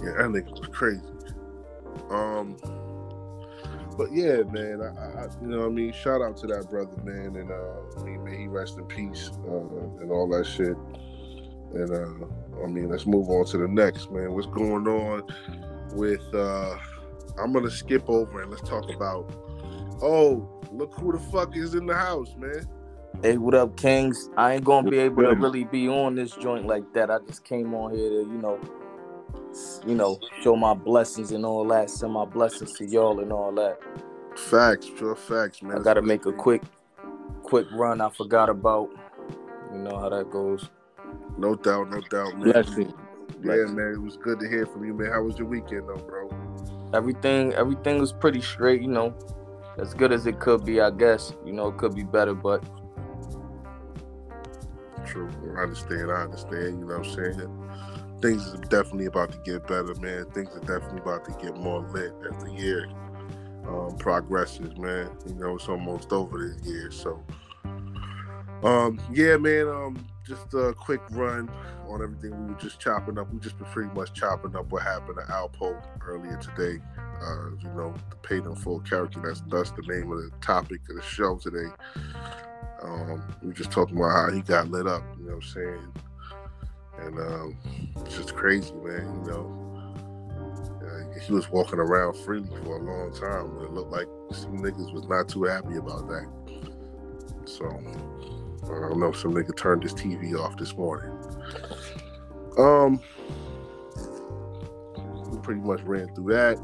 Yeah, 0.00 0.12
that 0.12 0.30
nigga 0.30 0.50
was 0.58 0.68
crazy. 0.68 1.02
Um, 2.10 2.56
but 3.96 4.12
yeah, 4.12 4.42
man, 4.52 4.80
I, 4.80 5.22
I, 5.22 5.26
you 5.42 5.48
know, 5.48 5.58
what 5.58 5.66
I 5.66 5.70
mean, 5.70 5.92
shout 5.92 6.22
out 6.22 6.36
to 6.38 6.46
that 6.46 6.70
brother, 6.70 6.96
man, 7.02 7.34
and 7.34 7.50
uh, 7.50 8.00
I 8.00 8.04
mean, 8.04 8.22
may 8.24 8.36
he 8.36 8.46
rest 8.46 8.78
in 8.78 8.84
peace 8.84 9.30
uh, 9.48 10.00
and 10.00 10.12
all 10.12 10.28
that 10.28 10.46
shit. 10.46 10.76
And 11.74 11.90
uh, 11.90 12.62
I 12.62 12.68
mean, 12.68 12.88
let's 12.88 13.06
move 13.06 13.28
on 13.28 13.44
to 13.46 13.58
the 13.58 13.68
next, 13.68 14.12
man. 14.12 14.32
What's 14.32 14.46
going 14.46 14.86
on 14.86 15.24
with? 15.94 16.22
uh 16.32 16.76
I'm 17.40 17.52
gonna 17.52 17.70
skip 17.70 18.08
over 18.08 18.42
and 18.42 18.50
let's 18.50 18.68
talk 18.68 18.92
about. 18.92 19.30
Oh, 20.00 20.60
look 20.72 20.94
who 20.94 21.12
the 21.12 21.18
fuck 21.18 21.56
is 21.56 21.74
in 21.74 21.86
the 21.86 21.94
house, 21.94 22.34
man. 22.36 22.66
Hey, 23.20 23.36
what 23.36 23.52
up, 23.56 23.76
Kings? 23.76 24.30
I 24.36 24.54
ain't 24.54 24.64
gonna 24.64 24.88
be 24.88 24.98
able 24.98 25.24
to 25.24 25.34
really 25.34 25.64
be 25.64 25.88
on 25.88 26.14
this 26.14 26.36
joint 26.36 26.68
like 26.68 26.92
that. 26.94 27.10
I 27.10 27.18
just 27.26 27.44
came 27.44 27.74
on 27.74 27.92
here 27.92 28.08
to, 28.10 28.16
you 28.18 28.38
know, 28.38 28.60
you 29.84 29.96
know, 29.96 30.20
show 30.40 30.54
my 30.54 30.72
blessings 30.72 31.32
and 31.32 31.44
all 31.44 31.66
that. 31.66 31.90
Send 31.90 32.12
my 32.12 32.24
blessings 32.24 32.74
to 32.74 32.86
y'all 32.86 33.18
and 33.18 33.32
all 33.32 33.50
that. 33.54 33.80
Facts, 34.36 34.88
pure 34.96 35.16
facts, 35.16 35.62
man. 35.62 35.78
I 35.78 35.82
gotta 35.82 36.00
make 36.00 36.26
a 36.26 36.32
quick, 36.32 36.62
quick 37.42 37.66
run. 37.72 38.00
I 38.00 38.08
forgot 38.10 38.48
about. 38.48 38.88
You 39.72 39.78
know 39.78 39.98
how 39.98 40.10
that 40.10 40.30
goes. 40.30 40.70
No 41.36 41.56
doubt, 41.56 41.90
no 41.90 42.00
doubt, 42.02 42.38
man. 42.38 42.52
Blessing. 42.52 42.94
Yeah, 43.42 43.64
man, 43.64 43.94
it 43.94 44.00
was 44.00 44.16
good 44.16 44.38
to 44.38 44.48
hear 44.48 44.64
from 44.64 44.84
you, 44.84 44.94
man. 44.94 45.10
How 45.10 45.22
was 45.22 45.36
your 45.36 45.48
weekend, 45.48 45.88
though, 45.88 45.96
bro? 45.96 46.30
Everything, 46.94 47.52
everything 47.54 47.98
was 47.98 48.12
pretty 48.12 48.40
straight. 48.40 48.80
You 48.80 48.88
know, 48.88 49.12
as 49.76 49.92
good 49.92 50.12
as 50.12 50.24
it 50.26 50.38
could 50.38 50.64
be. 50.64 50.80
I 50.80 50.90
guess. 50.90 51.34
You 51.44 51.52
know, 51.52 51.66
it 51.66 51.78
could 51.78 51.96
be 51.96 52.04
better, 52.04 52.32
but 52.32 52.62
True. 55.08 55.30
I 55.56 55.62
understand. 55.62 56.10
I 56.10 56.22
understand. 56.22 56.80
You 56.80 56.86
know 56.86 56.98
what 56.98 57.06
I'm 57.06 57.14
saying? 57.14 58.20
Things 58.20 58.52
are 58.52 58.58
definitely 58.58 59.06
about 59.06 59.32
to 59.32 59.38
get 59.38 59.66
better, 59.66 59.94
man. 60.00 60.26
Things 60.32 60.50
are 60.54 60.60
definitely 60.60 61.00
about 61.00 61.24
to 61.26 61.32
get 61.42 61.56
more 61.56 61.80
lit 61.80 62.12
as 62.28 62.42
the 62.42 62.52
year 62.52 62.88
um, 63.66 63.96
progresses, 63.98 64.76
man. 64.76 65.10
You 65.26 65.34
know, 65.34 65.54
it's 65.54 65.68
almost 65.68 66.12
over 66.12 66.38
this 66.38 66.66
year. 66.66 66.90
So, 66.90 67.22
um, 68.64 69.00
yeah, 69.12 69.36
man. 69.36 69.68
Um, 69.68 70.06
just 70.24 70.52
a 70.52 70.74
quick 70.74 71.00
run 71.10 71.50
on 71.88 72.02
everything 72.02 72.38
we 72.38 72.52
were 72.52 72.60
just 72.60 72.78
chopping 72.78 73.18
up. 73.18 73.32
We 73.32 73.40
just 73.40 73.56
been 73.56 73.66
pretty 73.68 73.94
much 73.94 74.12
chopping 74.12 74.54
up 74.56 74.70
what 74.70 74.82
happened 74.82 75.16
to 75.16 75.32
Alpo 75.32 75.80
earlier 76.02 76.36
today. 76.36 76.82
Uh, 77.22 77.50
you 77.62 77.68
know, 77.70 77.94
the 78.10 78.16
paid 78.16 78.44
in 78.44 78.54
full 78.54 78.80
character. 78.80 79.20
That's 79.24 79.42
that's 79.48 79.70
the 79.70 79.82
name 79.82 80.12
of 80.12 80.18
the 80.18 80.30
topic 80.40 80.80
of 80.90 80.96
the 80.96 81.02
show 81.02 81.36
today. 81.36 81.72
Um, 82.82 83.22
we 83.42 83.52
just 83.52 83.70
talking 83.70 83.96
about 83.96 84.10
how 84.10 84.32
he 84.32 84.40
got 84.42 84.70
lit 84.70 84.86
up. 84.86 85.02
You 85.18 85.26
know 85.26 85.36
what 85.36 85.44
I'm 85.44 85.50
saying? 85.50 85.92
And 86.98 87.18
um, 87.18 87.56
it's 88.04 88.16
just 88.16 88.34
crazy, 88.34 88.72
man. 88.74 89.22
You 89.24 89.30
know, 89.30 89.58
uh, 90.82 91.18
he 91.20 91.32
was 91.32 91.50
walking 91.50 91.78
around 91.78 92.16
freely 92.18 92.48
for 92.64 92.76
a 92.76 92.82
long 92.82 93.12
time, 93.12 93.64
it 93.64 93.72
looked 93.72 93.90
like 93.90 94.06
some 94.32 94.58
niggas 94.58 94.92
was 94.92 95.06
not 95.06 95.28
too 95.28 95.44
happy 95.44 95.76
about 95.76 96.08
that. 96.08 96.26
So 97.46 97.66
I 98.64 98.88
don't 98.88 98.98
know. 98.98 99.08
If 99.08 99.18
some 99.18 99.32
nigga 99.32 99.56
turned 99.56 99.82
his 99.82 99.94
TV 99.94 100.38
off 100.38 100.56
this 100.56 100.76
morning. 100.76 101.12
Um, 102.58 103.00
we 105.30 105.38
pretty 105.38 105.60
much 105.60 105.80
ran 105.82 106.12
through 106.14 106.32
that. 106.34 106.58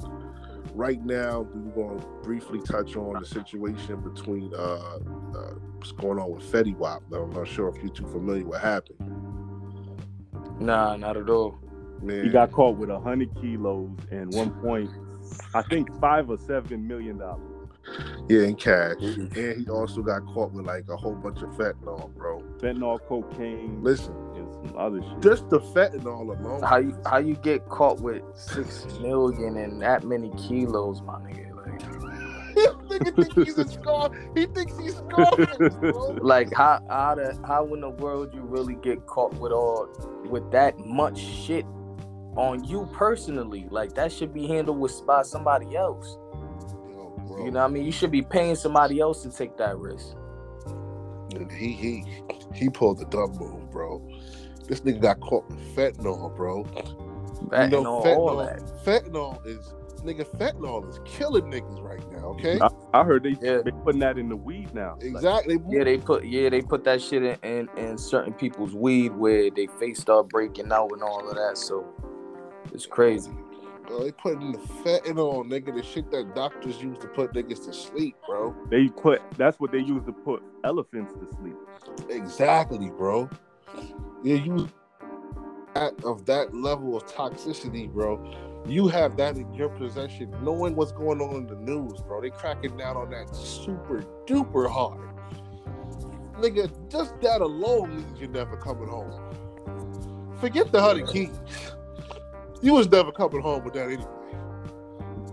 Right 0.75 1.05
now, 1.05 1.43
we 1.55 1.61
were 1.61 1.71
going 1.71 2.01
to 2.01 2.07
briefly 2.25 2.61
touch 2.61 2.97
on 2.97 3.21
the 3.21 3.25
situation 3.27 4.01
between 4.01 4.53
uh, 4.55 4.59
uh, 4.59 5.55
what's 5.77 5.93
going 5.93 6.19
on 6.19 6.33
with 6.33 6.43
Fetty 6.51 6.77
Wap. 6.77 7.03
I'm 7.13 7.31
not 7.31 7.47
sure 7.47 7.69
if 7.69 7.77
you're 7.83 7.93
too 7.93 8.07
familiar 8.09 8.45
what 8.45 8.61
happened. 8.61 8.99
nah, 10.61 10.97
not 10.97 11.17
at 11.17 11.31
all. 11.31 11.59
Man, 12.03 12.25
He 12.25 12.31
got 12.31 12.51
caught 12.51 12.77
with 12.77 12.91
a 12.91 12.99
hundred 12.99 13.33
kilos 13.41 13.91
and 14.11 14.35
one 14.35 14.51
point, 14.61 14.91
I 15.55 15.63
think 15.63 15.89
five 16.01 16.29
or 16.29 16.39
seven 16.39 16.87
million 16.89 17.19
dollars. 17.19 17.41
yeah, 18.29 18.43
in 18.43 18.57
cash, 18.57 18.97
and 19.01 19.33
he 19.61 19.69
also 19.71 20.03
got 20.03 20.27
caught 20.27 20.53
with 20.53 20.67
like 20.67 20.89
a 20.89 20.97
whole 20.97 21.15
bunch 21.15 21.41
of 21.43 21.51
fentanyl, 21.51 22.13
bro. 22.17 22.41
Fentanyl, 22.59 22.99
cocaine, 23.07 23.81
Listen, 23.83 24.13
and 24.35 24.44
some 24.67 24.79
other 24.79 25.03
shit. 25.03 25.23
just 25.23 25.49
the 25.51 25.61
fentanyl 25.61 26.39
alone. 26.39 26.63
How 26.63 26.79
you 26.79 26.97
how 27.07 27.19
you 27.19 27.37
get 27.37 27.69
caught 27.69 28.01
with 28.01 28.23
six 28.35 28.87
million 29.01 29.57
and 29.57 29.81
that 29.83 30.05
many 30.05 30.31
kilos, 30.31 31.03
my 31.03 31.15
nigga? 31.21 31.55
Like, 31.55 31.81
nigga 32.55 33.17
think 33.17 33.35
he's 33.47 33.59
a 33.59 33.69
scar. 33.69 34.11
He 34.35 34.47
thinks 34.47 34.79
he's 34.79 34.97
Scarface, 34.97 35.75
bro. 35.81 36.19
like 36.23 36.53
how 36.55 36.85
how 36.89 37.15
the 37.17 37.39
how 37.47 37.67
in 37.75 37.81
the 37.81 37.91
world 37.91 38.35
you 38.35 38.43
really 38.43 38.77
get 38.77 39.07
caught 39.07 39.35
with 39.35 39.53
all 39.53 39.89
with 40.29 40.51
that 40.53 40.79
much 40.79 41.19
shit 41.19 41.67
on 42.37 42.65
you 42.65 42.89
personally? 42.93 43.67
Like 43.71 43.95
that 43.95 44.13
should 44.13 44.33
be 44.33 44.47
handled 44.47 44.79
with 44.79 45.05
by 45.07 45.23
somebody 45.23 45.77
else. 45.77 46.17
Yo, 46.89 47.23
bro. 47.27 47.45
You 47.45 47.51
know 47.51 47.61
what 47.61 47.67
I 47.67 47.69
mean? 47.69 47.85
You 47.85 47.93
should 47.93 48.13
be 48.13 48.23
paying 48.23 48.57
somebody 48.57 49.01
else 49.01 49.23
to 49.23 49.31
take 49.31 49.57
that 49.59 49.77
risk. 49.79 50.17
And 51.35 51.51
he 51.51 51.73
he 51.73 52.05
he 52.55 52.69
pulled 52.71 52.99
the 52.99 53.07
dumb 53.07 53.33
move, 53.39 53.71
bro. 53.71 54.01
This 54.69 54.81
nigga 54.81 55.01
got 55.01 55.21
caught 55.21 55.49
with 55.49 55.77
fentanyl, 55.77 56.35
bro. 56.37 56.65
That 57.51 57.71
you 57.71 57.83
know, 57.83 58.01
fentanyl, 58.03 58.85
fentanyl 58.85 59.47
is 59.47 59.75
nigga 60.03 60.27
fentanyl 60.39 60.89
is 60.89 61.01
killing 61.05 61.45
niggas 61.45 61.83
right 61.83 62.13
now. 62.13 62.29
Okay, 62.29 62.59
I, 62.61 62.69
I 62.93 63.05
heard 63.05 63.23
they 63.23 63.37
Yeah. 63.41 63.63
they 63.65 63.71
putting 63.71 64.01
that 64.01 64.19
in 64.19 64.29
the 64.29 64.37
weed 64.37 64.75
now. 64.75 64.95
Like, 64.97 65.05
exactly. 65.05 65.59
Yeah, 65.69 65.85
they 65.85 65.99
put 65.99 66.25
yeah 66.25 66.49
they 66.49 66.63
put 66.63 66.85
that 66.85 67.03
shit 67.03 67.23
in, 67.23 67.39
in 67.43 67.69
in 67.77 67.99
certain 67.99 68.33
people's 68.33 68.75
weed 68.75 69.11
where 69.13 69.51
they 69.51 69.67
face 69.79 70.01
start 70.01 70.29
breaking 70.29 70.73
out 70.73 70.91
and 70.93 71.03
all 71.03 71.29
of 71.29 71.35
that. 71.37 71.59
So 71.59 71.87
it's 72.73 72.87
crazy. 72.87 73.33
Bro, 73.87 74.05
they 74.05 74.13
putting 74.13 74.53
the 74.53 74.59
fentanyl, 74.59 75.45
nigga, 75.45 75.75
the 75.75 75.83
shit 75.83 76.11
that 76.11 76.35
doctors 76.35 76.81
use 76.83 76.99
to 77.01 77.07
put 77.09 77.35
niggas 77.35 77.67
to 77.67 77.73
sleep, 77.75 78.17
bro. 78.27 78.55
they 78.71 78.89
put 78.89 79.21
that's 79.37 79.61
what 79.61 79.73
they 79.73 79.79
use 79.79 80.03
to 80.07 80.13
put 80.13 80.43
elephants 80.65 81.13
to 81.13 81.37
sleep. 81.37 81.57
Exactly, 82.09 82.89
bro. 82.89 83.29
Yeah, 84.25 84.37
you 84.37 84.69
that 85.75 86.03
of 86.03 86.25
that 86.25 86.55
level 86.55 86.97
of 86.97 87.05
toxicity, 87.05 87.93
bro. 87.93 88.19
You 88.67 88.89
have 88.89 89.19
that 89.19 89.37
in 89.37 89.53
your 89.53 89.69
possession, 89.69 90.35
knowing 90.43 90.75
what's 90.75 90.93
going 90.93 91.21
on 91.21 91.35
in 91.35 91.47
the 91.47 91.57
news, 91.57 92.01
bro. 92.01 92.23
They 92.23 92.31
cracking 92.31 92.79
down 92.79 92.97
on 92.97 93.11
that 93.11 93.37
super 93.37 94.03
duper 94.27 94.71
hard. 94.71 95.11
Nigga, 96.39 96.71
just 96.91 97.21
that 97.21 97.43
alone 97.43 97.97
means 97.97 98.19
you're 98.19 98.31
never 98.31 98.57
coming 98.57 98.89
home. 98.89 99.13
Forget 100.41 100.73
the 100.73 100.81
hundred 100.81 101.09
keys. 101.09 101.39
You 102.63 102.73
was 102.73 102.89
never 102.89 103.13
coming 103.13 103.43
home 103.43 103.63
with 103.63 103.75
that 103.75 103.87
anyway. 103.91 104.07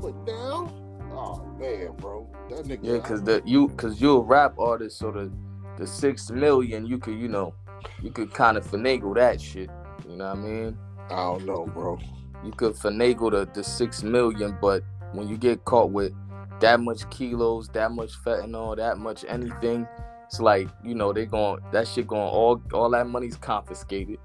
But 0.02 0.16
now, 0.28 0.70
oh 1.14 1.46
man, 1.58 1.94
bro, 1.96 2.28
that 2.50 2.66
nigga. 2.66 2.80
Yeah, 2.82 3.00
cause 3.00 3.24
the 3.24 3.42
you 3.46 3.70
cause 3.70 4.02
you 4.02 4.18
a 4.18 4.22
rap 4.22 4.60
artist, 4.60 4.98
so 4.98 5.12
the 5.12 5.32
the 5.78 5.88
six 5.88 6.30
million 6.30 6.86
you 6.86 6.98
could 6.98 7.18
you 7.18 7.30
know 7.30 7.56
you 8.02 8.12
could 8.12 8.34
kind 8.34 8.58
of 8.58 8.66
finagle 8.66 9.16
that 9.16 9.40
shit. 9.42 9.70
You 10.10 10.16
know 10.18 10.28
what 10.30 10.38
I 10.38 10.40
mean? 10.40 10.78
I 11.10 11.16
don't 11.16 11.46
know, 11.46 11.66
bro. 11.66 11.98
You 12.44 12.52
could 12.52 12.74
finagle 12.74 13.32
the 13.32 13.50
the 13.54 13.64
six 13.64 14.04
million, 14.04 14.58
but 14.62 14.84
when 15.14 15.28
you 15.28 15.38
get 15.38 15.64
caught 15.66 15.92
with 15.92 16.14
that 16.60 16.80
much 16.80 17.10
kilos, 17.10 17.68
that 17.70 17.92
much 17.92 18.12
fentanyl, 18.24 18.76
that 18.78 18.98
much 18.98 19.26
anything, 19.28 19.88
it's 20.26 20.40
like 20.40 20.70
you 20.84 20.96
know 20.96 21.12
they 21.14 21.26
going 21.26 21.60
that 21.72 21.88
shit 21.88 22.08
going 22.08 22.22
all 22.22 22.62
all 22.74 22.90
that 22.92 23.08
money's 23.08 23.36
confiscated. 23.36 24.18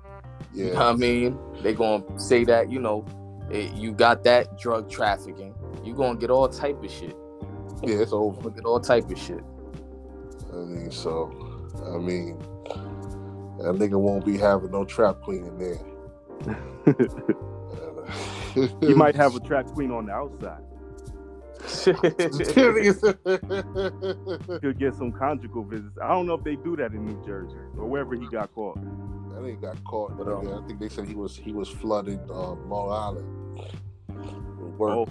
You 0.54 0.66
know 0.66 0.70
what 0.74 0.78
Yeah, 0.78 0.88
I 0.88 0.92
mean? 0.94 1.38
They 1.62 1.74
gonna 1.74 2.04
say 2.18 2.44
that 2.44 2.70
you 2.70 2.78
know 2.78 3.04
eh, 3.52 3.70
you 3.74 3.92
got 3.92 4.22
that 4.24 4.58
drug 4.58 4.88
trafficking. 4.90 5.54
You 5.84 5.94
gonna 5.94 6.18
get 6.18 6.30
all 6.30 6.48
type 6.48 6.82
of 6.82 6.90
shit. 6.90 7.16
yeah, 7.82 7.96
it's 7.96 8.12
over. 8.12 8.40
Look 8.40 8.56
at 8.58 8.64
all 8.64 8.80
type 8.80 9.10
of 9.10 9.18
shit. 9.18 9.42
I 10.52 10.56
mean, 10.56 10.90
so, 10.90 11.30
I 11.92 11.98
mean, 11.98 12.40
that 13.58 13.74
nigga 13.74 13.98
won't 13.98 14.24
be 14.24 14.36
having 14.36 14.70
no 14.70 14.84
trap 14.84 15.20
queen 15.22 15.44
in 15.44 15.58
there. 15.58 15.78
you 18.82 18.96
might 18.96 19.14
have 19.14 19.34
a 19.34 19.40
trap 19.40 19.66
queen 19.66 19.90
on 19.90 20.06
the 20.06 20.12
outside. 20.12 20.62
Could 24.60 24.78
get 24.78 24.94
some 24.94 25.12
conjugal 25.12 25.64
visits. 25.64 25.98
I 26.02 26.08
don't 26.08 26.26
know 26.26 26.34
if 26.34 26.44
they 26.44 26.56
do 26.56 26.76
that 26.76 26.92
in 26.92 27.04
New 27.04 27.22
Jersey 27.26 27.56
or 27.76 27.86
wherever 27.86 28.14
he 28.14 28.26
got 28.28 28.54
caught. 28.54 28.76
That 28.76 29.42
nigga 29.42 29.60
got 29.60 29.84
caught. 29.84 30.16
But, 30.16 30.28
um. 30.28 30.62
I 30.62 30.66
think 30.66 30.78
they 30.78 30.88
said 30.88 31.08
he 31.08 31.14
was 31.14 31.36
he 31.36 31.52
was 31.52 31.68
flooding 31.68 32.20
uh, 32.30 32.52
Long 32.52 32.90
Island. 32.90 33.60
with 34.60 34.74
Work. 34.76 34.90
Oh, 34.90 35.08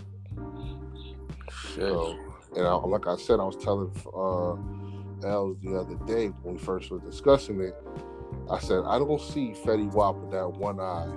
So, 1.75 2.17
and 2.55 2.65
I, 2.65 2.73
like 2.75 3.07
I 3.07 3.17
said, 3.17 3.39
I 3.39 3.43
was 3.43 3.57
telling 3.57 3.91
uh, 4.07 5.27
Els 5.27 5.57
the 5.61 5.75
other 5.75 5.95
day 6.05 6.27
when 6.43 6.55
we 6.55 6.59
first 6.59 6.89
were 6.89 6.99
discussing 6.99 7.59
it. 7.61 7.75
I 8.49 8.59
said 8.59 8.83
I 8.85 8.99
don't 8.99 9.19
see 9.21 9.53
Fetty 9.63 9.91
Wap 9.93 10.15
with 10.17 10.31
that 10.31 10.47
one 10.47 10.79
eye 10.79 11.11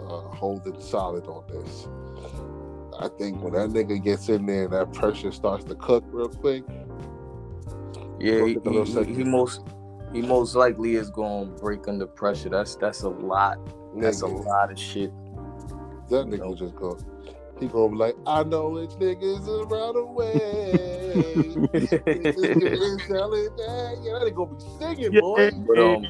uh, 0.00 0.20
holding 0.34 0.80
solid 0.80 1.26
on 1.26 1.44
this. 1.48 1.88
I 2.98 3.08
think 3.08 3.42
when 3.42 3.54
that 3.54 3.70
nigga 3.70 4.02
gets 4.02 4.28
in 4.28 4.46
there 4.46 4.64
and 4.64 4.72
that 4.72 4.92
pressure 4.92 5.32
starts 5.32 5.64
to 5.64 5.74
cook 5.74 6.04
real 6.08 6.28
quick, 6.28 6.64
Yeah, 8.18 8.38
Go 8.38 8.46
he, 8.46 8.54
get 8.54 8.64
the 8.64 8.70
little 8.70 9.04
he, 9.04 9.14
he 9.14 9.24
most 9.24 9.62
he 10.12 10.20
most 10.20 10.54
likely 10.54 10.96
is 10.96 11.10
gonna 11.10 11.46
break 11.46 11.88
under 11.88 12.06
pressure. 12.06 12.50
That's 12.50 12.76
that's 12.76 13.02
a 13.02 13.08
lot. 13.08 13.58
That's 13.96 14.22
a 14.22 14.26
lot 14.26 14.70
of 14.70 14.78
shit. 14.78 15.10
that 16.10 16.26
you 16.26 16.32
nigga 16.32 16.38
know. 16.38 16.54
just 16.54 16.74
go. 16.76 16.98
He 17.60 17.68
gonna 17.68 17.92
be 17.92 17.96
like, 17.96 18.16
I 18.26 18.42
know 18.42 18.70
which 18.70 18.90
niggas 18.90 19.46
around 19.46 19.94
the 19.94 20.04
way. 20.04 20.32
Niggas 21.72 23.06
selling 23.06 23.56
that. 23.56 24.00
Yeah, 24.02 24.18
that 24.18 24.22
nigga 24.26 24.34
gonna 24.34 24.54
be 24.54 24.60
singing, 24.78 25.20
boy. 25.20 25.50
But, 25.66 25.78
um, 25.78 26.04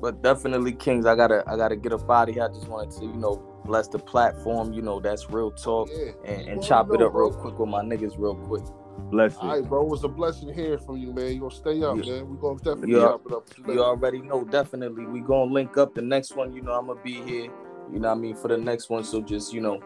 But 0.00 0.22
definitely, 0.22 0.72
Kings. 0.72 1.06
I 1.06 1.16
gotta 1.16 1.42
I 1.46 1.56
gotta 1.56 1.76
get 1.76 1.92
up 1.92 2.08
out 2.10 2.28
of 2.28 2.34
here. 2.34 2.44
I 2.44 2.48
just 2.48 2.68
wanted 2.68 2.90
to 2.98 3.04
you 3.06 3.14
know 3.14 3.42
bless 3.64 3.88
the 3.88 3.98
platform. 3.98 4.72
You 4.72 4.82
know 4.82 5.00
that's 5.00 5.28
real 5.30 5.50
talk 5.50 5.88
Yeah. 5.92 6.12
and, 6.24 6.48
and 6.48 6.62
chop 6.62 6.88
you 6.88 6.94
it 6.94 7.00
know, 7.00 7.06
up 7.08 7.14
real 7.14 7.30
bro. 7.30 7.40
quick 7.40 7.58
with 7.58 7.68
my 7.68 7.82
niggas 7.82 8.14
real 8.18 8.34
quick. 8.36 8.62
bless 9.10 9.34
you. 9.42 9.48
it. 9.48 9.52
right, 9.52 9.64
bro. 9.68 9.82
It 9.82 9.88
was 9.88 10.04
a 10.04 10.08
blessing 10.08 10.52
hearing 10.54 10.78
from 10.78 10.98
you, 10.98 11.12
man. 11.12 11.32
You 11.32 11.40
gonna 11.40 11.50
stay 11.54 11.82
up, 11.82 11.96
You- 11.96 12.12
man. 12.12 12.28
We 12.30 12.36
gonna 12.38 12.58
definitely 12.58 12.90
you- 12.90 13.00
chop 13.00 13.22
it 13.26 13.32
up. 13.32 13.48
with 13.48 13.58
you 13.68 13.74
You 13.74 13.82
already 13.82 14.20
know, 14.22 14.44
definitely. 14.44 15.06
We 15.06 15.20
gonna 15.20 15.52
link 15.52 15.76
up 15.76 15.94
the 15.94 16.02
next 16.02 16.36
one. 16.36 16.52
You 16.52 16.62
know, 16.62 16.72
I'm 16.72 16.86
gonna 16.86 17.00
be 17.02 17.14
here. 17.22 17.50
You 17.92 17.98
know 18.00 18.08
what 18.08 18.18
I 18.18 18.20
mean 18.20 18.36
for 18.36 18.48
the 18.48 18.58
next 18.58 18.90
one. 18.90 19.02
So 19.04 19.20
just 19.20 19.52
you 19.52 19.60
know, 19.60 19.80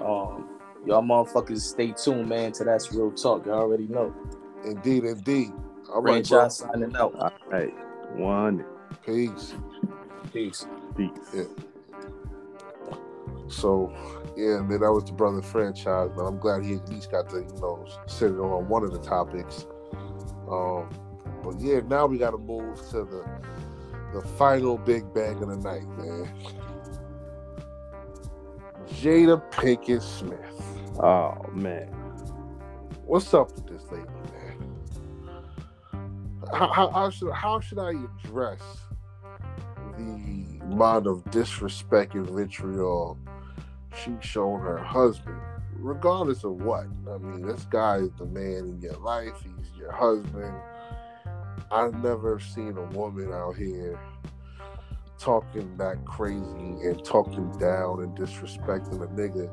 um, 0.00 0.48
y'all 0.86 1.02
motherfuckers 1.02 1.60
stay 1.60 1.92
tuned, 1.92 2.28
man. 2.28 2.52
To 2.52 2.64
that's 2.64 2.92
real 2.92 3.10
talk. 3.12 3.44
You 3.46 3.52
already 3.52 3.88
know. 3.88 4.14
Indeed, 4.64 5.04
indeed. 5.04 5.50
All 5.92 5.96
right, 6.00 6.02
bro. 6.02 6.38
Franchise 6.38 6.56
signing 6.58 6.94
out. 6.96 7.14
All 7.16 7.30
right, 7.50 7.72
one 8.16 8.64
Peace. 9.04 9.54
Peace. 10.32 10.66
Peace. 10.96 11.10
Yeah. 11.34 11.44
So, 13.48 13.92
yeah, 14.36 14.60
man, 14.60 14.80
that 14.80 14.92
was 14.92 15.04
the 15.04 15.12
brother 15.12 15.42
franchise, 15.42 16.10
but 16.14 16.22
I'm 16.22 16.38
glad 16.38 16.64
he 16.64 16.74
at 16.74 16.88
least 16.88 17.10
got 17.10 17.28
to, 17.30 17.38
you 17.38 17.60
know, 17.60 17.86
sit 18.06 18.30
on 18.30 18.68
one 18.68 18.84
of 18.84 18.92
the 18.92 19.00
topics. 19.00 19.66
Um, 20.48 20.88
but 21.42 21.58
yeah, 21.60 21.80
now 21.88 22.06
we 22.06 22.18
got 22.18 22.30
to 22.30 22.38
move 22.38 22.76
to 22.90 23.04
the 23.04 23.24
the 24.12 24.22
final 24.36 24.76
big 24.76 25.12
bang 25.14 25.40
of 25.40 25.48
the 25.48 25.56
night, 25.56 25.86
man. 25.96 26.28
Jada 28.88 29.40
Pinkett 29.52 30.02
Smith. 30.02 30.38
Oh 31.00 31.48
man, 31.52 31.88
What's 33.10 33.34
up 33.34 33.52
with 33.56 33.66
this 33.66 33.90
lady, 33.90 34.04
man? 34.32 34.76
How, 36.52 36.68
how, 36.72 36.90
how 36.90 37.10
should 37.10 37.32
how 37.32 37.58
should 37.58 37.80
I 37.80 37.90
address 37.90 38.60
the 40.06 40.64
amount 40.64 41.06
of 41.06 41.28
disrespect 41.30 42.14
and 42.14 42.28
vitriol 42.28 43.18
she's 43.96 44.14
shown 44.20 44.60
her 44.60 44.78
husband, 44.78 45.38
regardless 45.74 46.44
of 46.44 46.62
what? 46.62 46.86
I 47.12 47.18
mean, 47.18 47.46
this 47.46 47.64
guy 47.64 47.96
is 47.96 48.10
the 48.18 48.26
man 48.26 48.68
in 48.68 48.80
your 48.80 48.96
life. 48.96 49.34
He's 49.42 49.76
your 49.76 49.92
husband. 49.92 50.54
I've 51.70 51.94
never 52.02 52.40
seen 52.40 52.76
a 52.76 52.84
woman 52.96 53.32
out 53.32 53.56
here 53.56 53.98
talking 55.18 55.76
that 55.76 56.04
crazy 56.04 56.40
and 56.40 57.04
talking 57.04 57.50
down 57.58 58.02
and 58.02 58.16
disrespecting 58.16 59.02
a 59.02 59.06
nigga. 59.08 59.50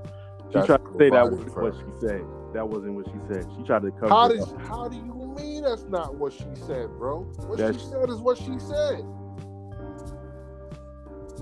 she 0.48 0.66
tried 0.66 0.78
to 0.78 0.96
say 0.98 1.10
that 1.10 1.30
wasn't 1.30 1.56
what 1.56 1.76
she 1.76 2.00
said. 2.00 2.26
That 2.54 2.68
wasn't 2.68 2.94
what 2.94 3.06
she 3.08 3.34
said. 3.34 3.46
She 3.56 3.64
tried 3.64 3.82
to 3.84 3.92
cover. 3.92 4.08
How 4.08 4.32
up. 4.32 4.62
how 4.62 4.88
do 4.88 4.96
you 4.96 5.36
mean 5.38 5.64
that's 5.64 5.84
not 5.84 6.16
what 6.16 6.34
she 6.34 6.46
said, 6.66 6.88
bro? 6.98 7.22
What 7.46 7.60
she 7.60 7.80
said 7.80 8.10
is 8.10 8.20
what 8.20 8.38
she 8.38 8.58
said. 8.60 9.06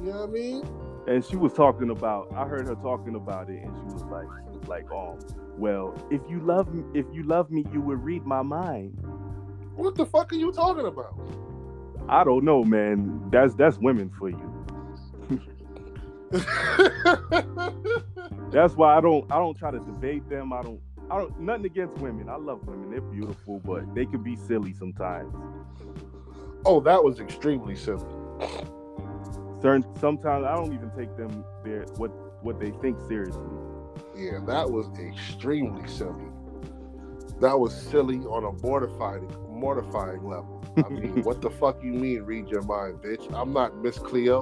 You 0.05 0.11
know 0.11 0.19
what 0.21 0.29
I 0.29 0.31
mean? 0.31 0.63
and 1.07 1.23
she 1.23 1.35
was 1.35 1.53
talking 1.53 1.91
about 1.91 2.27
i 2.33 2.45
heard 2.45 2.67
her 2.67 2.75
talking 2.75 3.15
about 3.15 3.49
it 3.49 3.63
and 3.63 3.75
she 3.77 3.83
was 3.93 4.03
like 4.05 4.25
she 4.43 4.57
was 4.57 4.67
like 4.67 4.85
um 4.91 5.19
well 5.57 5.93
if 6.09 6.21
you 6.27 6.39
love 6.39 6.73
me 6.73 6.83
if 6.99 7.05
you 7.13 7.23
love 7.23 7.51
me 7.51 7.63
you 7.71 7.81
would 7.81 8.03
read 8.03 8.25
my 8.25 8.41
mind. 8.41 8.97
What 9.75 9.95
the 9.95 10.05
fuck 10.05 10.31
are 10.31 10.35
you 10.35 10.51
talking 10.51 10.85
about? 10.85 11.15
i 12.07 12.23
don't 12.23 12.43
know 12.43 12.63
man. 12.63 13.29
That's 13.31 13.55
that's 13.55 13.77
women 13.77 14.11
for 14.17 14.29
you. 14.29 14.51
That's 18.51 18.75
why 18.75 18.97
i 18.97 19.01
don't 19.01 19.31
i 19.31 19.37
don't 19.37 19.57
try 19.57 19.71
to 19.71 19.79
debate 19.79 20.27
them. 20.29 20.53
I 20.53 20.61
don't 20.61 20.79
i 21.09 21.17
don't 21.17 21.39
nothing 21.39 21.65
against 21.65 21.95
women. 21.97 22.29
I 22.29 22.35
love 22.35 22.65
women. 22.67 22.91
They're 22.91 23.01
beautiful 23.01 23.59
but 23.59 23.93
they 23.95 24.05
can 24.05 24.23
be 24.23 24.35
silly 24.35 24.73
sometimes. 24.73 25.33
Oh, 26.65 26.79
that 26.81 27.03
was 27.03 27.19
extremely 27.19 27.75
silly. 27.75 28.05
Certain 29.65 29.83
sometimes 29.99 30.45
i 30.45 30.53
don't 30.55 30.73
even 30.73 30.91
take 30.95 31.15
them 31.17 31.43
their 31.63 31.83
what 31.97 32.09
what 32.43 32.59
they 32.59 32.69
think 32.83 32.95
seriously 33.07 33.41
Yeah, 34.15 34.39
that 34.45 34.69
was 34.69 34.85
extremely 34.99 35.87
silly. 35.87 36.29
That 37.41 37.59
was 37.59 37.73
silly 37.91 38.19
on 38.35 38.43
a 38.45 38.51
mortifying 38.65 39.27
mortifying 39.49 40.23
level. 40.33 40.63
I 40.77 40.87
mean, 40.89 41.23
what 41.27 41.41
the 41.41 41.49
fuck 41.49 41.83
you 41.83 41.91
mean 41.91 42.21
read 42.23 42.47
your 42.47 42.61
mind, 42.61 42.99
bitch? 43.05 43.25
I'm 43.33 43.51
not 43.53 43.69
Miss 43.83 43.97
Cleo. 43.97 44.37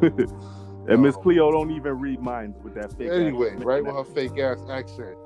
and 0.88 1.02
miss 1.02 1.16
cleo 1.16 1.50
don't 1.50 1.70
even 1.72 1.94
read 1.98 2.20
minds 2.20 2.56
with 2.62 2.74
that 2.74 2.92
fake 2.98 3.10
Anyway, 3.10 3.48
accent. 3.50 3.64
right 3.64 3.84
with 3.84 3.94
her 3.94 4.04
fake 4.18 4.38
ass 4.38 4.60
accent. 4.70 5.16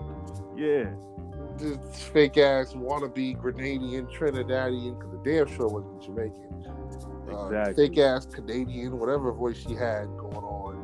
yeah 0.57 0.87
this 1.59 1.79
fake 2.15 2.39
ass 2.39 2.73
wannabe 2.75 3.37
Grenadian 3.43 4.05
Trinidadian, 4.17 4.93
because 4.99 5.13
the 5.17 5.23
damn 5.31 5.47
sure 5.57 5.69
wasn't 5.69 6.03
Jamaican. 6.03 6.51
Uh, 7.31 7.47
Exactly. 7.47 7.89
fake 7.89 7.99
ass 7.99 8.27
Canadian, 8.27 8.99
whatever 8.99 9.33
voice 9.33 9.57
she 9.57 9.75
had 9.75 10.07
going 10.19 10.37
on. 10.37 10.75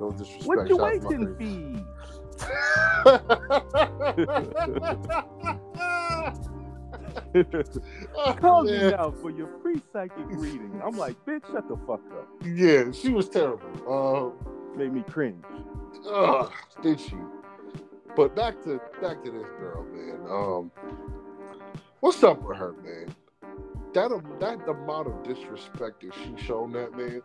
No 0.00 0.10
disrespect. 0.10 0.46
What 0.46 0.68
you 0.68 0.76
shout 0.76 0.94
out 0.94 1.00
to 1.10 1.16
waiting 1.38 1.86
for? 8.22 8.30
Call 8.40 8.64
me 8.64 8.90
now 8.90 9.12
for 9.20 9.30
your 9.30 9.48
free 9.62 9.80
psychic 9.92 10.24
reading. 10.28 10.80
I'm 10.84 10.96
like, 10.96 11.16
bitch, 11.24 11.44
shut 11.52 11.68
the 11.68 11.76
fuck 11.86 12.00
up. 12.12 12.28
Yeah, 12.44 12.90
she 12.92 13.10
was 13.10 13.28
terrible. 13.28 14.34
Made 14.76 14.92
me 14.92 15.02
cringe. 15.08 15.44
Um, 16.06 16.14
ugh, 16.14 16.52
did 16.82 17.00
she? 17.00 17.16
But 18.16 18.34
back 18.34 18.62
to 18.64 18.80
back 19.00 19.22
to 19.24 19.30
this 19.30 19.46
girl, 19.58 19.84
man. 19.92 20.18
Um, 20.28 20.70
what's 22.00 22.22
up 22.22 22.42
with 22.42 22.56
her, 22.56 22.72
man? 22.82 23.14
That 23.94 24.12
um, 24.12 24.24
that 24.38 24.68
amount 24.68 25.08
of 25.08 25.22
disrespect 25.24 26.02
that 26.02 26.14
she 26.14 26.44
shown 26.44 26.72
that 26.72 26.96
man. 26.96 27.22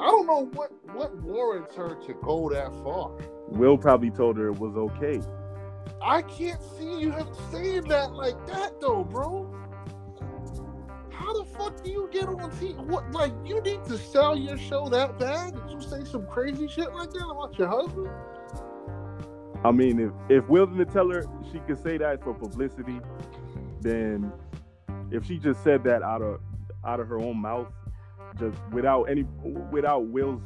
I 0.00 0.06
don't 0.06 0.26
know 0.26 0.46
what 0.52 0.72
what 0.94 1.14
warrants 1.22 1.76
her 1.76 1.94
to 1.94 2.14
go 2.14 2.50
that 2.50 2.72
far. 2.82 3.12
Will 3.48 3.78
probably 3.78 4.10
told 4.10 4.36
her 4.36 4.48
it 4.48 4.58
was 4.58 4.76
okay. 4.76 5.20
I 6.02 6.22
can't 6.22 6.60
see 6.76 7.08
him 7.08 7.26
saying 7.52 7.82
that 7.84 8.12
like 8.14 8.46
that 8.48 8.80
though, 8.80 9.04
bro. 9.04 9.54
How 11.12 11.32
the 11.34 11.44
fuck 11.44 11.84
do 11.84 11.90
you 11.90 12.08
get 12.10 12.24
on 12.24 12.50
TV? 12.52 12.76
What 12.78 13.12
like 13.12 13.32
you 13.44 13.60
need 13.60 13.84
to 13.84 13.96
sell 13.96 14.36
your 14.36 14.58
show 14.58 14.88
that 14.88 15.20
bad 15.20 15.54
that 15.54 15.70
you 15.70 15.80
say 15.80 16.02
some 16.04 16.26
crazy 16.26 16.66
shit 16.66 16.92
like 16.92 17.10
that 17.12 17.28
about 17.28 17.56
your 17.56 17.68
husband? 17.68 18.08
I 19.64 19.70
mean, 19.70 20.00
if 20.00 20.42
if 20.42 20.48
Will 20.48 20.66
didn't 20.66 20.92
tell 20.92 21.08
her 21.10 21.24
she 21.52 21.60
could 21.60 21.80
say 21.80 21.96
that 21.98 22.24
for 22.24 22.34
publicity, 22.34 23.00
then 23.80 24.32
if 25.12 25.26
she 25.26 25.38
just 25.38 25.62
said 25.62 25.84
that 25.84 26.02
out 26.02 26.22
of 26.22 26.40
out 26.84 26.98
of 26.98 27.08
her 27.08 27.18
own 27.18 27.36
mouth, 27.36 27.68
just 28.38 28.56
without 28.72 29.04
any 29.04 29.22
without 29.70 30.06
Will's 30.06 30.42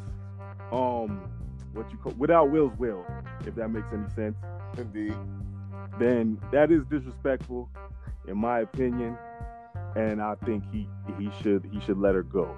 um 0.72 1.30
what 1.72 1.90
you 1.90 1.98
call 1.98 2.12
without 2.12 2.50
Will's 2.50 2.76
will, 2.78 3.04
if 3.46 3.54
that 3.54 3.68
makes 3.68 3.86
any 3.92 4.08
sense, 4.14 4.36
Indeed. 4.76 5.14
then 5.98 6.38
that 6.52 6.70
is 6.72 6.84
disrespectful, 6.90 7.70
in 8.26 8.36
my 8.36 8.60
opinion, 8.60 9.16
and 9.94 10.20
I 10.20 10.34
think 10.44 10.64
he 10.72 10.88
he 11.18 11.30
should 11.42 11.68
he 11.72 11.80
should 11.80 11.98
let 11.98 12.14
her 12.14 12.22
go. 12.22 12.56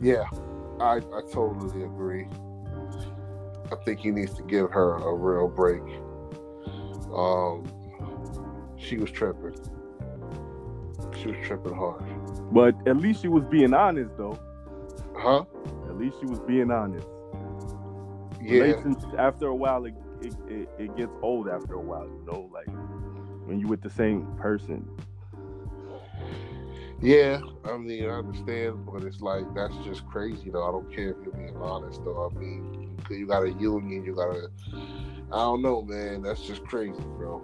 Yeah, 0.00 0.24
I, 0.80 0.96
I 0.96 1.20
totally 1.32 1.84
agree. 1.84 2.26
I 3.70 3.76
think 3.84 4.00
he 4.00 4.10
needs 4.10 4.34
to 4.34 4.42
give 4.42 4.70
her 4.70 4.96
a 4.96 5.14
real 5.14 5.48
break. 5.48 5.82
Um, 7.14 7.64
she 8.76 8.96
was 8.96 9.10
tripping. 9.10 9.54
She 11.16 11.28
was 11.28 11.36
tripping 11.46 11.74
hard. 11.74 12.02
But 12.52 12.74
at 12.86 12.96
least 12.96 13.22
she 13.22 13.28
was 13.28 13.44
being 13.44 13.74
honest, 13.74 14.16
though. 14.16 14.38
Huh? 15.16 15.44
At 15.88 15.96
least 15.96 16.16
she 16.20 16.26
was 16.26 16.40
being 16.40 16.70
honest. 16.70 17.06
Yeah. 18.42 18.74
After 19.18 19.46
a 19.46 19.54
while, 19.54 19.84
it, 19.86 19.94
it, 20.20 20.34
it, 20.48 20.68
it 20.78 20.96
gets 20.96 21.12
old 21.22 21.48
after 21.48 21.74
a 21.74 21.80
while, 21.80 22.06
you 22.06 22.24
know, 22.26 22.50
like 22.52 22.68
when 23.46 23.58
you 23.58 23.68
with 23.68 23.82
the 23.82 23.90
same 23.90 24.26
person. 24.38 24.88
Yeah, 27.00 27.40
I 27.64 27.76
mean, 27.76 28.04
I 28.04 28.14
understand, 28.14 28.86
but 28.86 29.04
it's 29.04 29.20
like 29.20 29.44
that's 29.54 29.76
just 29.84 30.06
crazy, 30.06 30.50
though. 30.50 30.66
I 30.66 30.72
don't 30.72 30.90
care 30.94 31.10
if 31.10 31.16
you're 31.22 31.34
being 31.34 31.56
honest, 31.56 32.02
though. 32.04 32.30
I 32.30 32.38
mean, 32.38 32.96
you 33.10 33.26
got 33.26 33.42
a 33.42 33.52
union, 33.52 34.04
you 34.04 34.14
got 34.14 34.30
a. 34.30 34.48
I 35.32 35.38
don't 35.38 35.62
know, 35.62 35.82
man. 35.82 36.22
That's 36.22 36.40
just 36.42 36.64
crazy, 36.64 37.02
bro. 37.02 37.42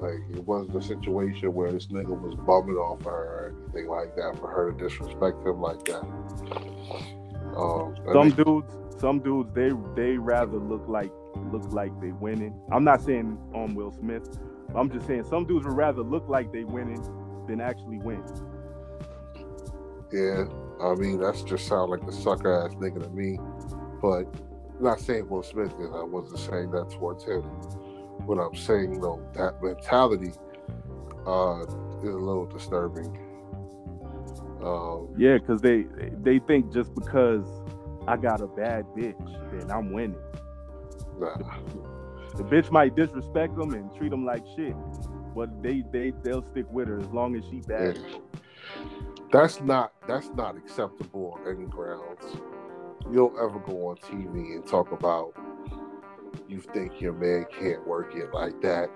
Like 0.00 0.20
it 0.30 0.44
wasn't 0.44 0.76
a 0.76 0.82
situation 0.82 1.52
where 1.54 1.72
this 1.72 1.86
nigga 1.86 2.08
was 2.08 2.34
bumming 2.46 2.76
off 2.76 3.02
her 3.04 3.10
or 3.10 3.54
anything 3.64 3.88
like 3.88 4.14
that 4.16 4.38
for 4.38 4.48
her 4.48 4.72
to 4.72 4.78
disrespect 4.78 5.38
him 5.46 5.60
like 5.60 5.84
that. 5.86 6.02
Um, 7.56 7.94
Some 8.12 8.28
they- 8.30 8.44
dudes, 8.44 8.74
some 8.98 9.20
dudes, 9.20 9.50
they 9.54 9.70
they 9.94 10.16
rather 10.18 10.58
look 10.58 10.86
like 10.88 11.10
look 11.52 11.72
like 11.72 11.98
they 12.00 12.12
winning. 12.12 12.54
I'm 12.70 12.84
not 12.84 13.00
saying 13.02 13.38
on 13.54 13.74
Will 13.74 13.92
Smith. 13.92 14.38
I'm 14.74 14.90
just 14.90 15.06
saying 15.06 15.24
some 15.24 15.46
dudes 15.46 15.66
would 15.66 15.76
rather 15.76 16.02
look 16.02 16.28
like 16.28 16.52
they 16.52 16.64
winning 16.64 17.00
than 17.46 17.60
actually 17.60 17.98
win. 17.98 18.22
Yeah, 20.12 20.44
I 20.82 20.94
mean 20.94 21.18
that's 21.18 21.42
just 21.42 21.66
sound 21.66 21.90
like 21.90 22.04
the 22.04 22.12
sucker 22.12 22.64
ass 22.64 22.74
nigga 22.74 23.02
to 23.02 23.08
me. 23.10 23.38
But 24.02 24.26
not 24.80 25.00
saying 25.00 25.28
Will 25.28 25.42
Smith 25.42 25.72
is. 25.80 25.88
I 25.94 26.02
wasn't 26.02 26.38
saying 26.40 26.70
that 26.72 26.90
towards 26.90 27.24
him. 27.24 27.42
What 28.26 28.38
I'm 28.38 28.54
saying, 28.56 29.00
know, 29.00 29.22
that 29.34 29.62
mentality 29.62 30.32
uh, 31.26 31.62
is 32.02 32.12
a 32.14 32.18
little 32.18 32.46
disturbing. 32.46 33.16
Um, 34.62 35.14
Yeah, 35.16 35.38
because 35.38 35.60
they 35.60 35.86
they 36.22 36.40
think 36.40 36.72
just 36.72 36.94
because 36.94 37.46
I 38.08 38.16
got 38.16 38.40
a 38.40 38.46
bad 38.48 38.84
bitch, 38.96 39.50
then 39.52 39.70
I'm 39.70 39.92
winning. 39.92 40.18
nah. 41.18 41.36
The 42.36 42.42
bitch 42.44 42.70
might 42.70 42.94
disrespect 42.96 43.56
them 43.56 43.72
and 43.72 43.94
treat 43.94 44.10
them 44.10 44.26
like 44.26 44.42
shit, 44.56 44.74
but 45.34 45.62
they 45.62 45.84
they 45.92 46.12
they'll 46.22 46.44
stick 46.50 46.66
with 46.70 46.88
her 46.88 46.98
as 46.98 47.08
long 47.08 47.36
as 47.36 47.44
she 47.48 47.60
bad. 47.60 47.96
Yeah. 47.96 48.18
That's 49.32 49.60
not 49.60 49.92
that's 50.06 50.28
not 50.34 50.56
acceptable 50.56 51.38
on 51.38 51.48
any 51.56 51.66
grounds. 51.66 52.24
You 53.10 53.14
don't 53.14 53.36
ever 53.38 53.58
go 53.60 53.88
on 53.88 53.96
TV 53.96 54.54
and 54.56 54.66
talk 54.66 54.92
about 54.92 55.34
you 56.48 56.60
think 56.60 57.00
your 57.00 57.12
man 57.12 57.46
can't 57.58 57.86
work 57.86 58.14
it 58.14 58.32
like 58.32 58.60
that. 58.62 58.88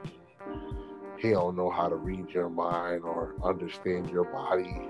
He 1.18 1.30
don't 1.30 1.57
know 1.57 1.70
how 1.70 1.88
to 1.88 1.97
read 1.97 2.30
your 2.30 2.49
mind 2.49 3.03
or 3.03 3.34
understand 3.45 4.09
your 4.11 4.24
body. 4.24 4.88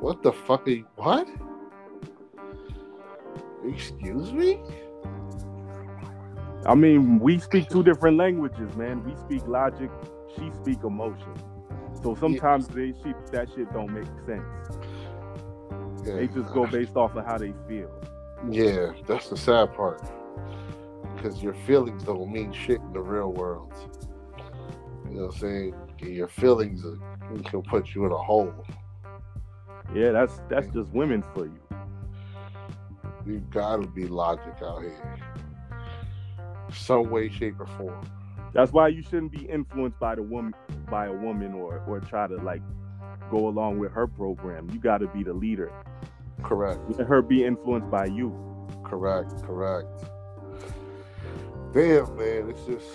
What 0.00 0.22
the 0.22 0.32
fuck 0.32 0.66
are 0.66 0.70
you 0.70 0.86
what? 0.96 1.28
Excuse 3.64 4.32
me? 4.32 4.60
I 6.66 6.74
mean, 6.74 7.18
we 7.18 7.38
speak 7.38 7.68
two 7.68 7.82
different 7.82 8.16
languages, 8.16 8.74
man. 8.76 9.02
We 9.04 9.16
speak 9.16 9.46
logic, 9.46 9.90
she 10.36 10.50
speak 10.62 10.84
emotion. 10.84 11.34
So 12.02 12.14
sometimes 12.14 12.68
they 12.68 12.94
she, 13.02 13.14
that 13.32 13.48
shit 13.54 13.72
don't 13.72 13.92
make 13.92 14.06
sense. 14.26 14.44
Yeah. 16.06 16.14
They 16.14 16.28
just 16.28 16.52
go 16.52 16.66
based 16.66 16.96
off 16.96 17.16
of 17.16 17.24
how 17.24 17.38
they 17.38 17.52
feel. 17.66 17.90
Yeah, 18.48 18.92
that's 19.06 19.28
the 19.28 19.36
sad 19.36 19.74
part. 19.74 20.00
Because 21.20 21.42
your 21.42 21.54
feelings 21.54 22.04
don't 22.04 22.30
mean 22.32 22.52
shit 22.52 22.80
in 22.80 22.92
the 22.92 23.00
real 23.00 23.32
world. 23.32 23.72
You 25.10 25.16
know 25.16 25.26
what 25.26 25.34
I'm 25.34 25.40
saying? 25.40 25.74
Your 26.00 26.28
feelings 26.28 26.84
can 27.44 27.62
put 27.62 27.94
you 27.94 28.06
in 28.06 28.12
a 28.12 28.16
hole. 28.16 28.54
Yeah, 29.92 30.12
that's 30.12 30.40
that's 30.48 30.68
just 30.68 30.92
women 30.92 31.24
for 31.34 31.46
you. 31.46 31.60
You 33.26 33.40
gotta 33.50 33.86
be 33.88 34.06
logic 34.06 34.54
out 34.62 34.82
here. 34.82 35.18
Some 36.72 37.10
way, 37.10 37.28
shape, 37.30 37.58
or 37.58 37.66
form. 37.66 38.08
That's 38.54 38.72
why 38.72 38.88
you 38.88 39.02
shouldn't 39.02 39.32
be 39.32 39.44
influenced 39.46 39.98
by 39.98 40.14
the 40.14 40.22
woman 40.22 40.54
by 40.88 41.06
a 41.06 41.12
woman 41.12 41.52
or 41.52 41.82
or 41.88 42.00
try 42.00 42.28
to 42.28 42.36
like 42.36 42.62
go 43.30 43.48
along 43.48 43.78
with 43.78 43.90
her 43.92 44.06
program. 44.06 44.70
You 44.72 44.78
got 44.78 44.98
to 44.98 45.08
be 45.08 45.24
the 45.24 45.32
leader. 45.34 45.72
Correct. 46.42 46.80
Let 46.90 47.08
her 47.08 47.22
be 47.22 47.44
influenced 47.44 47.90
by 47.90 48.06
you. 48.06 48.32
Correct. 48.84 49.42
Correct. 49.42 49.88
Damn, 51.78 52.16
man, 52.16 52.50
it's 52.50 52.66
just 52.66 52.88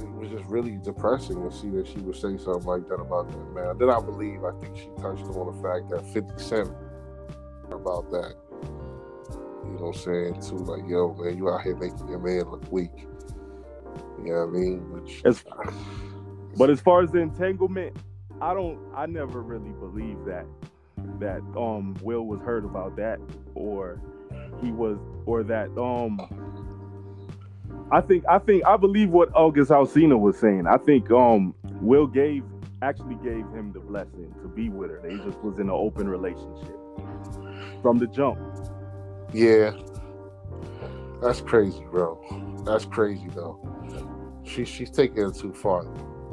it 0.00 0.12
was 0.12 0.30
just 0.30 0.44
really 0.44 0.76
depressing 0.76 1.42
to 1.42 1.50
see 1.52 1.70
that 1.70 1.88
she 1.88 1.98
would 1.98 2.14
say 2.14 2.38
something 2.38 2.66
like 2.66 2.86
that 2.86 3.00
about 3.00 3.28
that 3.32 3.52
man. 3.52 3.76
Then 3.78 3.90
I 3.90 3.98
believe 3.98 4.44
I 4.44 4.52
think 4.60 4.76
she 4.76 4.86
touched 5.02 5.24
on 5.24 5.56
the 5.56 5.60
fact 5.60 5.90
that 5.90 6.06
50 6.14 6.40
Cent 6.40 6.70
about 7.72 8.08
that. 8.12 8.36
You 9.64 9.70
know 9.70 9.86
what 9.86 9.96
I'm 9.96 10.02
saying? 10.02 10.40
Too 10.40 10.54
like, 10.54 10.88
yo, 10.88 11.14
man, 11.14 11.36
you 11.36 11.50
out 11.50 11.62
here 11.62 11.74
making 11.74 12.06
your 12.08 12.20
man 12.20 12.48
look 12.48 12.70
weak. 12.70 12.92
You 14.22 14.32
know 14.32 14.46
what 14.46 14.56
I 14.56 14.60
mean? 14.60 14.92
Which 14.92 15.20
As- 15.24 15.42
But 16.56 16.70
as 16.70 16.80
far 16.80 17.02
as 17.02 17.10
the 17.10 17.18
entanglement, 17.18 17.96
I 18.40 18.54
don't. 18.54 18.78
I 18.94 19.06
never 19.06 19.42
really 19.42 19.70
believe 19.70 20.24
that 20.26 20.46
that 21.18 21.40
um 21.56 21.96
Will 22.02 22.24
was 22.24 22.40
hurt 22.42 22.64
about 22.64 22.94
that 22.96 23.18
or 23.56 24.00
he 24.62 24.70
was 24.70 24.96
or 25.26 25.42
that 25.42 25.76
um. 25.76 26.20
I 27.90 28.00
think 28.00 28.24
I 28.28 28.38
think 28.38 28.64
I 28.66 28.76
believe 28.76 29.10
what 29.10 29.30
August 29.34 29.70
Alsina 29.70 30.18
was 30.18 30.38
saying. 30.38 30.66
I 30.66 30.76
think 30.76 31.10
um 31.10 31.54
Will 31.80 32.06
gave 32.06 32.44
actually 32.82 33.16
gave 33.16 33.46
him 33.50 33.72
the 33.72 33.80
blessing 33.80 34.34
to 34.42 34.48
be 34.48 34.68
with 34.68 34.90
her. 34.90 35.00
They 35.02 35.16
just 35.16 35.38
was 35.38 35.58
in 35.58 35.62
an 35.62 35.70
open 35.70 36.08
relationship 36.08 36.76
from 37.82 37.98
the 37.98 38.06
jump. 38.06 38.38
Yeah. 39.32 39.72
That's 41.22 41.40
crazy, 41.40 41.84
bro. 41.90 42.62
That's 42.64 42.84
crazy 42.84 43.28
though. 43.34 43.58
She 44.44 44.64
she's 44.64 44.90
taking 44.90 45.26
it 45.26 45.34
too 45.34 45.52
far. 45.52 45.86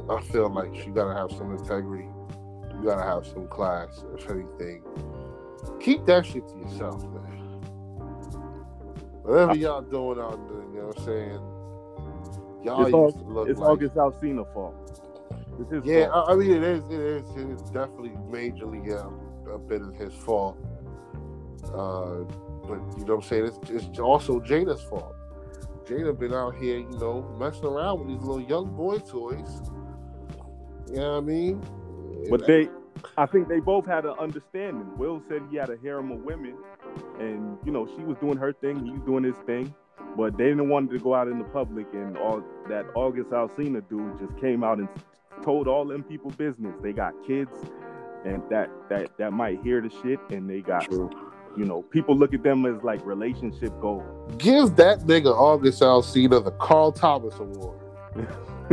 I 0.09 0.21
feel 0.21 0.49
like 0.49 0.75
she 0.75 0.89
gotta 0.89 1.13
have 1.13 1.31
some 1.37 1.51
integrity. 1.55 2.07
You 2.73 2.83
gotta 2.83 3.03
have 3.03 3.25
some 3.25 3.47
class, 3.47 4.03
if 4.15 4.29
anything. 4.29 4.83
Keep 5.79 6.05
that 6.05 6.25
shit 6.25 6.47
to 6.49 6.57
yourself, 6.57 7.01
man. 7.03 7.24
Whatever 9.25 9.55
y'all 9.55 9.81
doing 9.81 10.19
out 10.19 10.47
there, 10.47 10.61
you 10.61 10.79
know 10.79 10.87
what 10.87 10.99
I'm 10.99 11.05
saying? 11.05 11.41
Y'all 12.63 12.85
It's, 12.85 12.93
all, 12.93 13.05
used 13.05 13.17
to 13.19 13.23
look 13.25 13.49
it's 13.49 13.59
like 13.59 13.69
August 13.69 13.95
Alsina 13.95 14.53
fault. 14.53 14.75
Yeah, 15.83 16.09
fault. 16.09 16.29
I, 16.29 16.33
I 16.33 16.35
mean 16.35 16.51
it 16.51 16.63
is, 16.63 16.83
it 16.85 16.99
is, 16.99 17.29
it 17.35 17.49
is 17.49 17.61
definitely 17.71 18.11
majorly 18.29 18.85
yeah, 18.87 19.09
a 19.53 19.57
bit 19.57 19.81
of 19.81 19.95
his 19.95 20.13
fault. 20.13 20.57
Uh, 21.73 22.23
but 22.67 22.79
you 22.97 23.05
know 23.05 23.15
what 23.15 23.23
I'm 23.23 23.29
saying? 23.29 23.45
It's, 23.45 23.69
it's 23.69 23.99
also 23.99 24.39
Jada's 24.39 24.83
fault. 24.83 25.15
Jada 25.85 26.17
been 26.17 26.33
out 26.33 26.55
here, 26.55 26.79
you 26.79 26.97
know, 26.97 27.21
messing 27.39 27.65
around 27.65 27.99
with 27.99 28.07
these 28.09 28.21
little 28.21 28.41
young 28.41 28.75
boy 28.75 28.97
toys. 28.97 29.61
You 30.89 30.95
know 30.95 31.11
what 31.11 31.17
I 31.17 31.21
mean? 31.21 31.63
But 32.29 32.47
they, 32.47 32.69
I 33.17 33.25
think 33.27 33.47
they 33.47 33.59
both 33.59 33.85
had 33.85 34.05
an 34.05 34.15
understanding. 34.19 34.97
Will 34.97 35.21
said 35.27 35.43
he 35.51 35.57
had 35.57 35.69
a 35.69 35.77
harem 35.77 36.11
of 36.11 36.21
women, 36.21 36.55
and 37.19 37.57
you 37.65 37.71
know 37.71 37.87
she 37.95 38.03
was 38.03 38.17
doing 38.17 38.37
her 38.37 38.53
thing, 38.53 38.83
he 38.85 38.91
was 38.91 39.01
doing 39.01 39.23
his 39.23 39.35
thing, 39.45 39.73
but 40.17 40.37
they 40.37 40.45
didn't 40.45 40.69
want 40.69 40.91
to 40.91 40.99
go 40.99 41.13
out 41.13 41.27
in 41.27 41.37
the 41.39 41.45
public. 41.45 41.87
And 41.93 42.17
all 42.17 42.43
that 42.69 42.85
August 42.95 43.29
Alsina 43.31 43.87
dude 43.89 44.19
just 44.19 44.37
came 44.39 44.63
out 44.63 44.79
and 44.79 44.87
told 45.43 45.67
all 45.67 45.85
them 45.85 46.03
people 46.03 46.31
business. 46.31 46.75
They 46.81 46.93
got 46.93 47.13
kids, 47.25 47.51
and 48.25 48.41
that 48.49 48.69
that 48.89 49.17
that 49.17 49.33
might 49.33 49.61
hear 49.61 49.81
the 49.81 49.89
shit, 50.01 50.19
and 50.29 50.49
they 50.49 50.61
got. 50.61 50.89
True. 50.89 51.09
You 51.57 51.63
know, 51.63 51.83
people 51.83 52.17
look 52.17 52.33
at 52.33 52.43
them 52.43 52.65
as 52.65 52.83
like 52.83 53.05
relationship 53.05 53.71
goals. 53.79 54.03
Give 54.37 54.75
that 54.75 54.99
nigga 55.01 55.33
August 55.33 55.81
Alsina 55.81 56.43
the 56.43 56.51
Carl 56.51 56.91
Thomas 56.91 57.33
Award. 57.39 57.79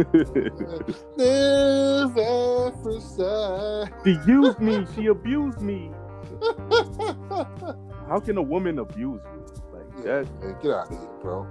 Live 1.16 2.16
at 2.16 2.82
first 2.82 3.16
sight. 3.16 3.88
she 4.04 4.18
used 4.26 4.58
me. 4.58 4.84
She 4.96 5.06
abused 5.06 5.60
me. 5.60 5.92
How 8.12 8.20
can 8.20 8.36
a 8.36 8.42
woman 8.42 8.78
abuse 8.78 9.22
you? 9.24 9.46
Like 9.72 9.86
Yeah, 10.04 10.20
that. 10.20 10.42
man, 10.42 10.56
get 10.60 10.70
out 10.70 10.92
of 10.92 10.98
here, 10.98 11.08
bro. 11.22 11.46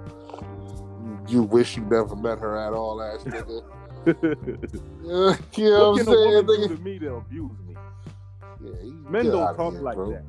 You 1.26 1.42
wish 1.42 1.76
you 1.76 1.82
never 1.82 2.14
met 2.14 2.38
her 2.38 2.56
at 2.56 2.72
all, 2.72 3.02
ass 3.02 3.24
nigga. 3.24 3.64
Yeah, 4.06 5.36
you 5.56 5.70
know 5.70 5.90
what 5.90 5.96
what 5.96 5.98
can 5.98 6.06
a 6.06 6.16
I'm 6.16 6.46
woman 6.46 6.46
do 6.46 6.68
to 6.68 6.76
me 6.80 6.98
to 7.00 7.14
abuse 7.16 7.58
me? 7.66 7.74
Yeah, 8.60 9.10
Men 9.10 9.24
don't 9.24 9.56
talk 9.56 9.72
here, 9.72 9.82
like 9.82 9.96
bro. 9.96 10.12
that. 10.12 10.24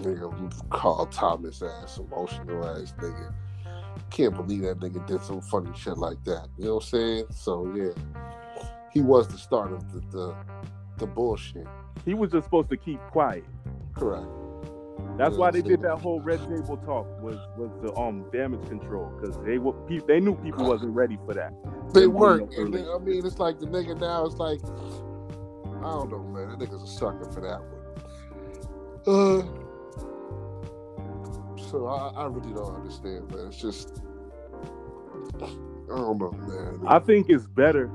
Nigga, 0.00 0.68
Carl 0.68 1.06
Thomas 1.06 1.62
ass, 1.62 1.96
emotional 1.96 2.62
ass 2.66 2.92
nigga. 2.98 3.32
Can't 4.10 4.34
believe 4.36 4.60
that 4.64 4.80
nigga 4.80 5.06
did 5.06 5.22
some 5.22 5.40
funny 5.40 5.70
shit 5.74 5.96
like 5.96 6.22
that. 6.24 6.48
You 6.58 6.66
know 6.66 6.74
what 6.74 6.84
I'm 6.84 6.88
saying? 6.90 7.24
So 7.30 7.72
yeah, 7.74 7.92
he 8.92 9.00
was 9.00 9.28
the 9.28 9.38
start 9.38 9.72
of 9.72 9.90
the 9.94 10.00
the, 10.10 10.36
the 10.98 11.06
bullshit. 11.06 11.66
He 12.04 12.12
was 12.12 12.30
just 12.32 12.44
supposed 12.44 12.68
to 12.68 12.76
keep 12.76 13.00
quiet. 13.10 13.44
Correct. 13.94 14.26
That's 15.18 15.36
why 15.36 15.50
they 15.50 15.62
did 15.62 15.82
that 15.82 15.96
whole 15.96 16.20
red 16.20 16.40
table 16.40 16.78
talk 16.78 17.06
was 17.22 17.36
was 17.56 17.70
the 17.82 17.94
um 17.94 18.24
damage 18.32 18.66
control 18.68 19.12
because 19.20 19.36
they 19.44 19.58
were 19.58 19.74
they 20.06 20.20
knew 20.20 20.34
people 20.36 20.64
wasn't 20.64 20.94
ready 20.94 21.18
for 21.26 21.34
that. 21.34 21.52
They 21.92 22.00
They 22.00 22.06
weren't. 22.06 22.50
then, 22.50 22.86
I 22.88 22.98
mean, 22.98 23.24
it's 23.24 23.38
like 23.38 23.60
the 23.60 23.66
nigga 23.66 23.98
now. 24.00 24.24
It's 24.24 24.36
like 24.36 24.60
I 25.84 25.90
don't 25.90 26.10
know, 26.10 26.22
man. 26.22 26.48
That 26.48 26.58
nigga's 26.58 26.82
a 26.82 26.86
sucker 26.86 27.30
for 27.30 27.40
that 27.40 27.60
one. 27.60 27.82
Uh. 29.06 29.42
So 31.70 31.86
I, 31.86 32.08
I 32.22 32.26
really 32.26 32.52
don't 32.54 32.74
understand, 32.74 33.30
man. 33.34 33.46
It's 33.48 33.56
just 33.60 34.02
I 35.42 35.96
don't 35.96 36.18
know, 36.18 36.30
man. 36.32 36.80
I 36.86 36.98
think 36.98 37.28
it's 37.28 37.46
better, 37.46 37.90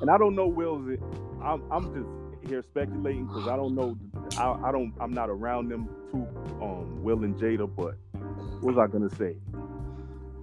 and 0.00 0.10
I 0.10 0.18
don't 0.18 0.34
know 0.34 0.46
Will's. 0.46 0.88
It. 0.88 1.00
I'm 1.42 1.62
I'm 1.70 1.94
just 1.94 2.08
here 2.46 2.62
speculating 2.62 3.26
because 3.26 3.48
I 3.48 3.56
don't 3.56 3.74
know. 3.74 3.96
I, 4.38 4.68
I 4.68 4.72
don't. 4.72 4.92
I'm 5.00 5.12
not 5.12 5.30
around 5.30 5.68
them 5.70 5.88
too. 6.10 6.26
um, 6.62 7.02
Will 7.02 7.24
and 7.24 7.34
Jada. 7.36 7.68
But 7.74 7.96
what 8.60 8.74
was 8.74 8.78
I 8.78 8.86
gonna 8.90 9.10
say? 9.10 9.36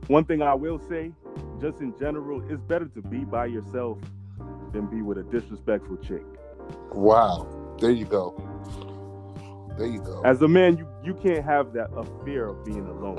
One 0.07 0.25
thing 0.25 0.41
I 0.41 0.53
will 0.53 0.79
say, 0.89 1.11
just 1.61 1.81
in 1.81 1.97
general, 1.99 2.43
it's 2.51 2.61
better 2.61 2.85
to 2.85 3.01
be 3.01 3.19
by 3.19 3.47
yourself 3.47 3.97
than 4.73 4.87
be 4.87 5.01
with 5.01 5.17
a 5.17 5.23
disrespectful 5.23 5.97
chick. 5.97 6.23
wow. 6.91 7.47
There 7.79 7.91
you 7.91 8.05
go. 8.05 8.35
There 9.77 9.87
you 9.87 9.99
go. 10.01 10.21
As 10.23 10.41
a 10.41 10.47
man, 10.47 10.77
you 10.77 10.87
you 11.03 11.13
can't 11.15 11.43
have 11.45 11.73
that 11.73 11.89
a 11.95 12.05
fear 12.23 12.47
of 12.47 12.63
being 12.65 12.87
alone. 12.87 13.17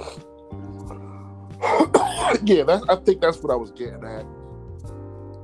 yeah, 2.44 2.64
that's, 2.64 2.84
I 2.88 2.96
think 2.96 3.20
that's 3.20 3.38
what 3.42 3.52
I 3.52 3.56
was 3.56 3.70
getting 3.72 4.04
at. 4.04 4.26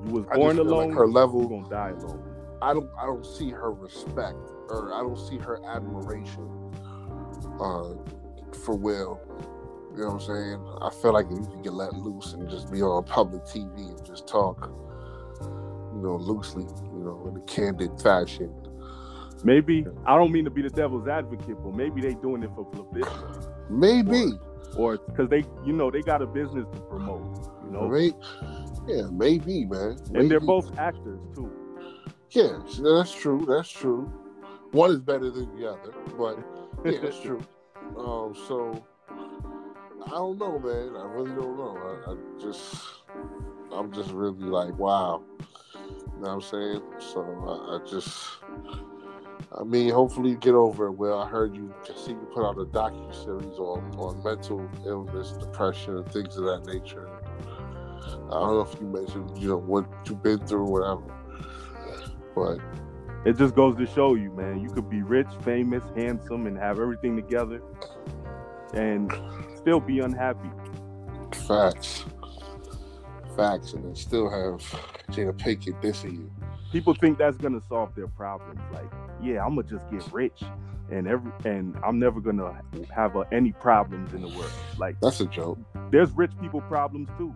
You 0.06 0.12
was 0.12 0.26
born 0.32 0.58
alone. 0.58 0.88
like 0.88 0.96
her 0.98 1.06
you're 1.06 1.06
level. 1.06 1.48
gonna 1.48 1.68
die 1.68 1.90
alone. 1.90 2.22
I 2.62 2.72
don't 2.72 2.88
I 2.98 3.06
don't 3.06 3.26
see 3.26 3.50
her 3.50 3.72
respect 3.72 4.38
or 4.68 4.94
I 4.94 5.00
don't 5.00 5.18
see 5.18 5.36
her 5.38 5.60
admiration 5.66 6.48
uh, 7.60 7.94
for 8.64 8.76
Will. 8.76 9.20
You 9.94 10.04
know 10.04 10.10
what 10.10 10.14
I'm 10.14 10.20
saying? 10.20 10.78
I 10.80 10.90
feel 11.02 11.12
like 11.12 11.26
if 11.26 11.32
you 11.32 11.46
could 11.46 11.64
get 11.64 11.72
let 11.74 11.94
loose 11.94 12.32
and 12.34 12.48
just 12.48 12.72
be 12.72 12.80
on 12.82 13.04
public 13.04 13.42
TV 13.42 13.90
and 13.90 14.06
just 14.06 14.26
talk, 14.28 14.70
you 15.92 16.00
know, 16.00 16.16
loosely, 16.16 16.64
you 16.64 17.04
know, 17.04 17.26
in 17.28 17.36
a 17.36 17.44
candid 17.44 18.00
fashion. 18.00 18.54
Maybe 19.44 19.84
I 20.06 20.16
don't 20.16 20.32
mean 20.32 20.44
to 20.44 20.50
be 20.50 20.62
the 20.62 20.70
devil's 20.70 21.08
advocate, 21.08 21.56
but 21.62 21.74
maybe 21.74 22.00
they 22.00 22.14
doing 22.14 22.42
it 22.44 22.50
for 22.54 22.64
publicity. 22.64 23.48
Maybe, 23.68 24.32
or 24.76 24.98
because 24.98 25.28
they, 25.28 25.44
you 25.66 25.72
know, 25.72 25.90
they 25.90 26.00
got 26.00 26.22
a 26.22 26.26
business 26.26 26.66
to 26.72 26.80
promote, 26.82 27.50
you 27.64 27.72
know, 27.72 27.88
right? 27.88 28.14
Yeah, 28.86 29.08
maybe, 29.10 29.64
man. 29.66 29.98
and 30.14 30.30
they're 30.30 30.40
both 30.40 30.78
actors 30.78 31.20
too. 31.34 31.50
Yeah, 32.32 32.58
that's 32.82 33.14
true. 33.14 33.44
That's 33.46 33.70
true. 33.70 34.10
One 34.72 34.90
is 34.90 35.00
better 35.00 35.30
than 35.30 35.54
the 35.54 35.70
other, 35.70 35.92
but 36.16 36.38
yeah, 36.84 36.98
that's 37.00 37.20
true. 37.20 37.40
Um, 37.98 38.34
so 38.48 38.82
I 40.06 40.10
don't 40.10 40.38
know, 40.38 40.58
man. 40.58 40.96
I 40.96 41.04
really 41.12 41.34
don't 41.34 41.58
know. 41.58 41.76
I, 41.76 42.12
I 42.12 42.16
just, 42.40 42.74
I'm 43.70 43.92
just 43.92 44.10
really 44.12 44.44
like, 44.44 44.78
wow. 44.78 45.22
You 45.74 45.78
know 46.20 46.20
what 46.20 46.28
I'm 46.30 46.40
saying? 46.40 46.82
So 47.00 47.22
I, 47.22 47.76
I 47.76 47.90
just, 47.90 48.28
I 49.58 49.64
mean, 49.64 49.90
hopefully 49.90 50.30
you 50.30 50.36
get 50.36 50.54
over 50.54 50.86
it. 50.86 50.92
Well, 50.92 51.18
I 51.18 51.28
heard 51.28 51.54
you 51.54 51.74
just 51.86 52.06
see 52.06 52.12
you 52.12 52.28
put 52.32 52.46
out 52.46 52.56
a 52.58 52.64
docu 52.64 53.14
series 53.14 53.58
on 53.58 53.94
on 53.98 54.22
mental 54.24 54.66
illness, 54.86 55.32
depression, 55.32 55.98
and 55.98 56.10
things 56.10 56.36
of 56.38 56.44
that 56.44 56.64
nature. 56.72 57.10
I 57.10 58.30
don't 58.30 58.54
know 58.54 58.60
if 58.62 58.80
you 58.80 58.86
mentioned, 58.86 59.36
you 59.38 59.48
know, 59.48 59.58
what 59.58 59.86
you've 60.06 60.22
been 60.22 60.38
through, 60.46 60.64
whatever. 60.64 61.02
But 62.34 62.58
It 63.24 63.36
just 63.38 63.54
goes 63.54 63.76
to 63.76 63.86
show 63.86 64.14
you, 64.14 64.30
man, 64.32 64.60
you 64.60 64.68
could 64.70 64.90
be 64.90 65.02
rich, 65.02 65.28
famous, 65.42 65.84
handsome, 65.96 66.46
and 66.46 66.56
have 66.58 66.80
everything 66.80 67.14
together, 67.16 67.62
and 68.74 69.12
still 69.56 69.80
be 69.80 70.00
unhappy. 70.00 70.50
Facts. 71.46 72.04
Facts, 73.36 73.72
and 73.74 73.84
then 73.84 73.94
still 73.94 74.28
have 74.28 74.60
Jada 75.10 75.32
Pinkett 75.32 75.80
dissing 75.82 76.12
you. 76.12 76.30
People 76.72 76.94
think 76.94 77.18
that's 77.18 77.36
gonna 77.36 77.60
solve 77.68 77.94
their 77.94 78.08
problems. 78.08 78.60
Like, 78.72 78.90
yeah, 79.22 79.44
I'm 79.44 79.54
gonna 79.54 79.68
just 79.68 79.88
get 79.90 80.10
rich, 80.12 80.42
and 80.90 81.06
every 81.06 81.30
and 81.44 81.76
I'm 81.84 81.98
never 81.98 82.20
gonna 82.20 82.60
have 82.94 83.16
uh, 83.16 83.24
any 83.30 83.52
problems 83.52 84.12
in 84.14 84.22
the 84.22 84.28
world. 84.28 84.50
Like, 84.78 84.96
That's 85.00 85.20
a 85.20 85.26
joke. 85.26 85.58
there's 85.90 86.10
rich 86.12 86.32
people 86.40 86.60
problems 86.62 87.08
too. 87.18 87.34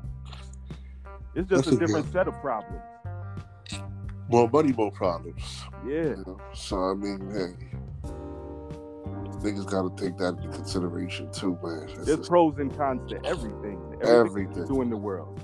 It's 1.35 1.49
just 1.49 1.65
That's 1.65 1.77
a 1.77 1.77
a 1.77 1.87
different 1.87 2.13
set 2.13 2.29
of 2.29 2.35
problems. 2.41 2.83
More 4.29 4.49
money, 4.49 4.73
more 4.73 4.91
problems. 4.91 5.63
Yeah. 5.87 6.03
You 6.03 6.25
know? 6.27 6.41
So 6.53 6.77
I 6.91 6.95
mean, 6.95 7.31
hey, 7.31 8.11
niggas 9.39 9.71
got 9.71 9.97
to 9.97 10.03
take 10.03 10.17
that 10.19 10.37
into 10.37 10.49
consideration 10.49 11.31
too, 11.31 11.59
man. 11.63 11.89
It's 11.89 12.07
There's 12.07 12.29
pros 12.29 12.59
and 12.59 12.77
cons 12.77 13.09
to 13.11 13.25
everything. 13.25 13.81
Everything, 14.03 14.09
everything. 14.09 14.57
you 14.63 14.67
do 14.67 14.83
in 14.83 14.91
the 14.91 14.97
world. 14.97 15.41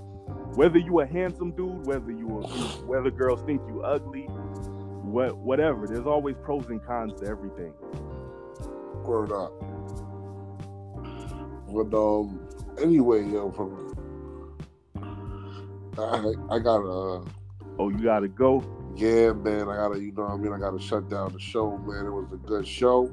Whether 0.56 0.78
you 0.78 1.00
a 1.00 1.06
handsome 1.06 1.52
dude, 1.52 1.86
whether 1.86 2.10
you 2.10 2.40
a, 2.40 2.46
whether 2.84 3.10
girls 3.10 3.42
think 3.42 3.62
you 3.68 3.82
ugly, 3.82 4.22
what 4.22 5.36
whatever. 5.36 5.86
There's 5.86 6.06
always 6.06 6.36
pros 6.42 6.66
and 6.66 6.84
cons 6.84 7.20
to 7.20 7.26
everything. 7.26 7.72
Word 9.04 9.32
up. 9.32 9.52
But 11.72 11.96
um, 11.96 12.40
anyway, 12.80 13.24
yo, 13.28 13.50
from 13.50 13.94
I 15.98 16.54
I 16.54 16.58
got 16.58 16.80
a 16.80 17.24
Oh, 17.78 17.88
you 17.88 18.02
gotta 18.02 18.28
go. 18.28 18.62
yeah, 18.96 19.32
man. 19.32 19.68
I 19.68 19.76
gotta, 19.76 20.00
you 20.00 20.12
know, 20.12 20.22
what 20.24 20.32
I 20.32 20.36
mean, 20.36 20.52
I 20.52 20.58
gotta 20.58 20.78
shut 20.80 21.08
down 21.08 21.32
the 21.32 21.40
show, 21.40 21.78
man. 21.78 22.06
It 22.06 22.10
was 22.10 22.32
a 22.32 22.36
good 22.36 22.66
show. 22.66 23.12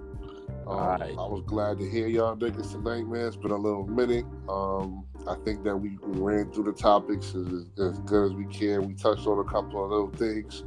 Um. 0.68 1.02
I 1.02 1.28
was 1.28 1.42
glad 1.46 1.80
to 1.80 1.90
hear 1.90 2.08
y'all 2.08 2.36
niggas 2.36 2.72
tonight, 2.72 3.08
man. 3.08 3.28
It's 3.28 3.36
been 3.36 3.52
a 3.52 3.58
little 3.58 3.88
minute. 3.88 4.26
Um, 4.48 5.06
I 5.28 5.36
think 5.44 5.64
that 5.64 5.76
we, 5.76 5.98
we 6.06 6.20
ran 6.20 6.52
through 6.52 6.66
the 6.66 6.74
topics 6.74 7.34
as, 7.34 7.66
as 7.80 8.00
good 8.00 8.32
as 8.32 8.34
we 8.34 8.46
can. 8.46 8.88
We 8.88 8.94
touched 8.94 9.26
on 9.26 9.40
a 9.40 9.44
couple 9.50 9.84
of 9.84 9.90
little 9.90 10.12
things. 10.12 10.64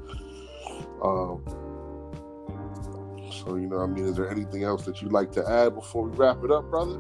Um, 1.03 1.43
so 3.31 3.57
you 3.57 3.67
know, 3.69 3.79
what 3.79 3.85
I 3.85 3.87
mean, 3.87 4.07
is 4.07 4.17
there 4.17 4.31
anything 4.31 4.65
else 4.65 4.85
that 4.87 5.03
you'd 5.03 5.13
like 5.13 5.33
to 5.33 5.49
add 5.49 5.75
before 5.75 6.09
we 6.09 6.17
wrap 6.17 6.43
it 6.45 6.51
up, 6.51 6.71
brother? 6.71 6.99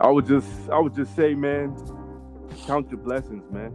I 0.00 0.08
would 0.10 0.26
just 0.26 0.48
I 0.70 0.78
would 0.78 0.94
just 0.94 1.14
say, 1.14 1.34
man, 1.34 1.76
count 2.66 2.90
your 2.90 3.00
blessings, 3.00 3.44
man. 3.50 3.74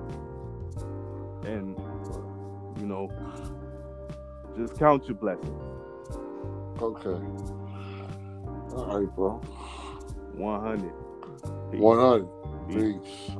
And 1.46 1.78
you 2.80 2.86
know, 2.88 3.12
just 4.58 4.78
count 4.78 5.06
your 5.08 5.16
blessings. 5.16 5.64
Okay. 6.82 7.20
All 8.76 9.00
right, 9.00 9.16
bro. 9.16 9.42
100. 10.34 10.92
Peace. 11.72 11.82
100. 11.82 12.28
Peace. 12.68 13.02
Peace. 13.04 13.32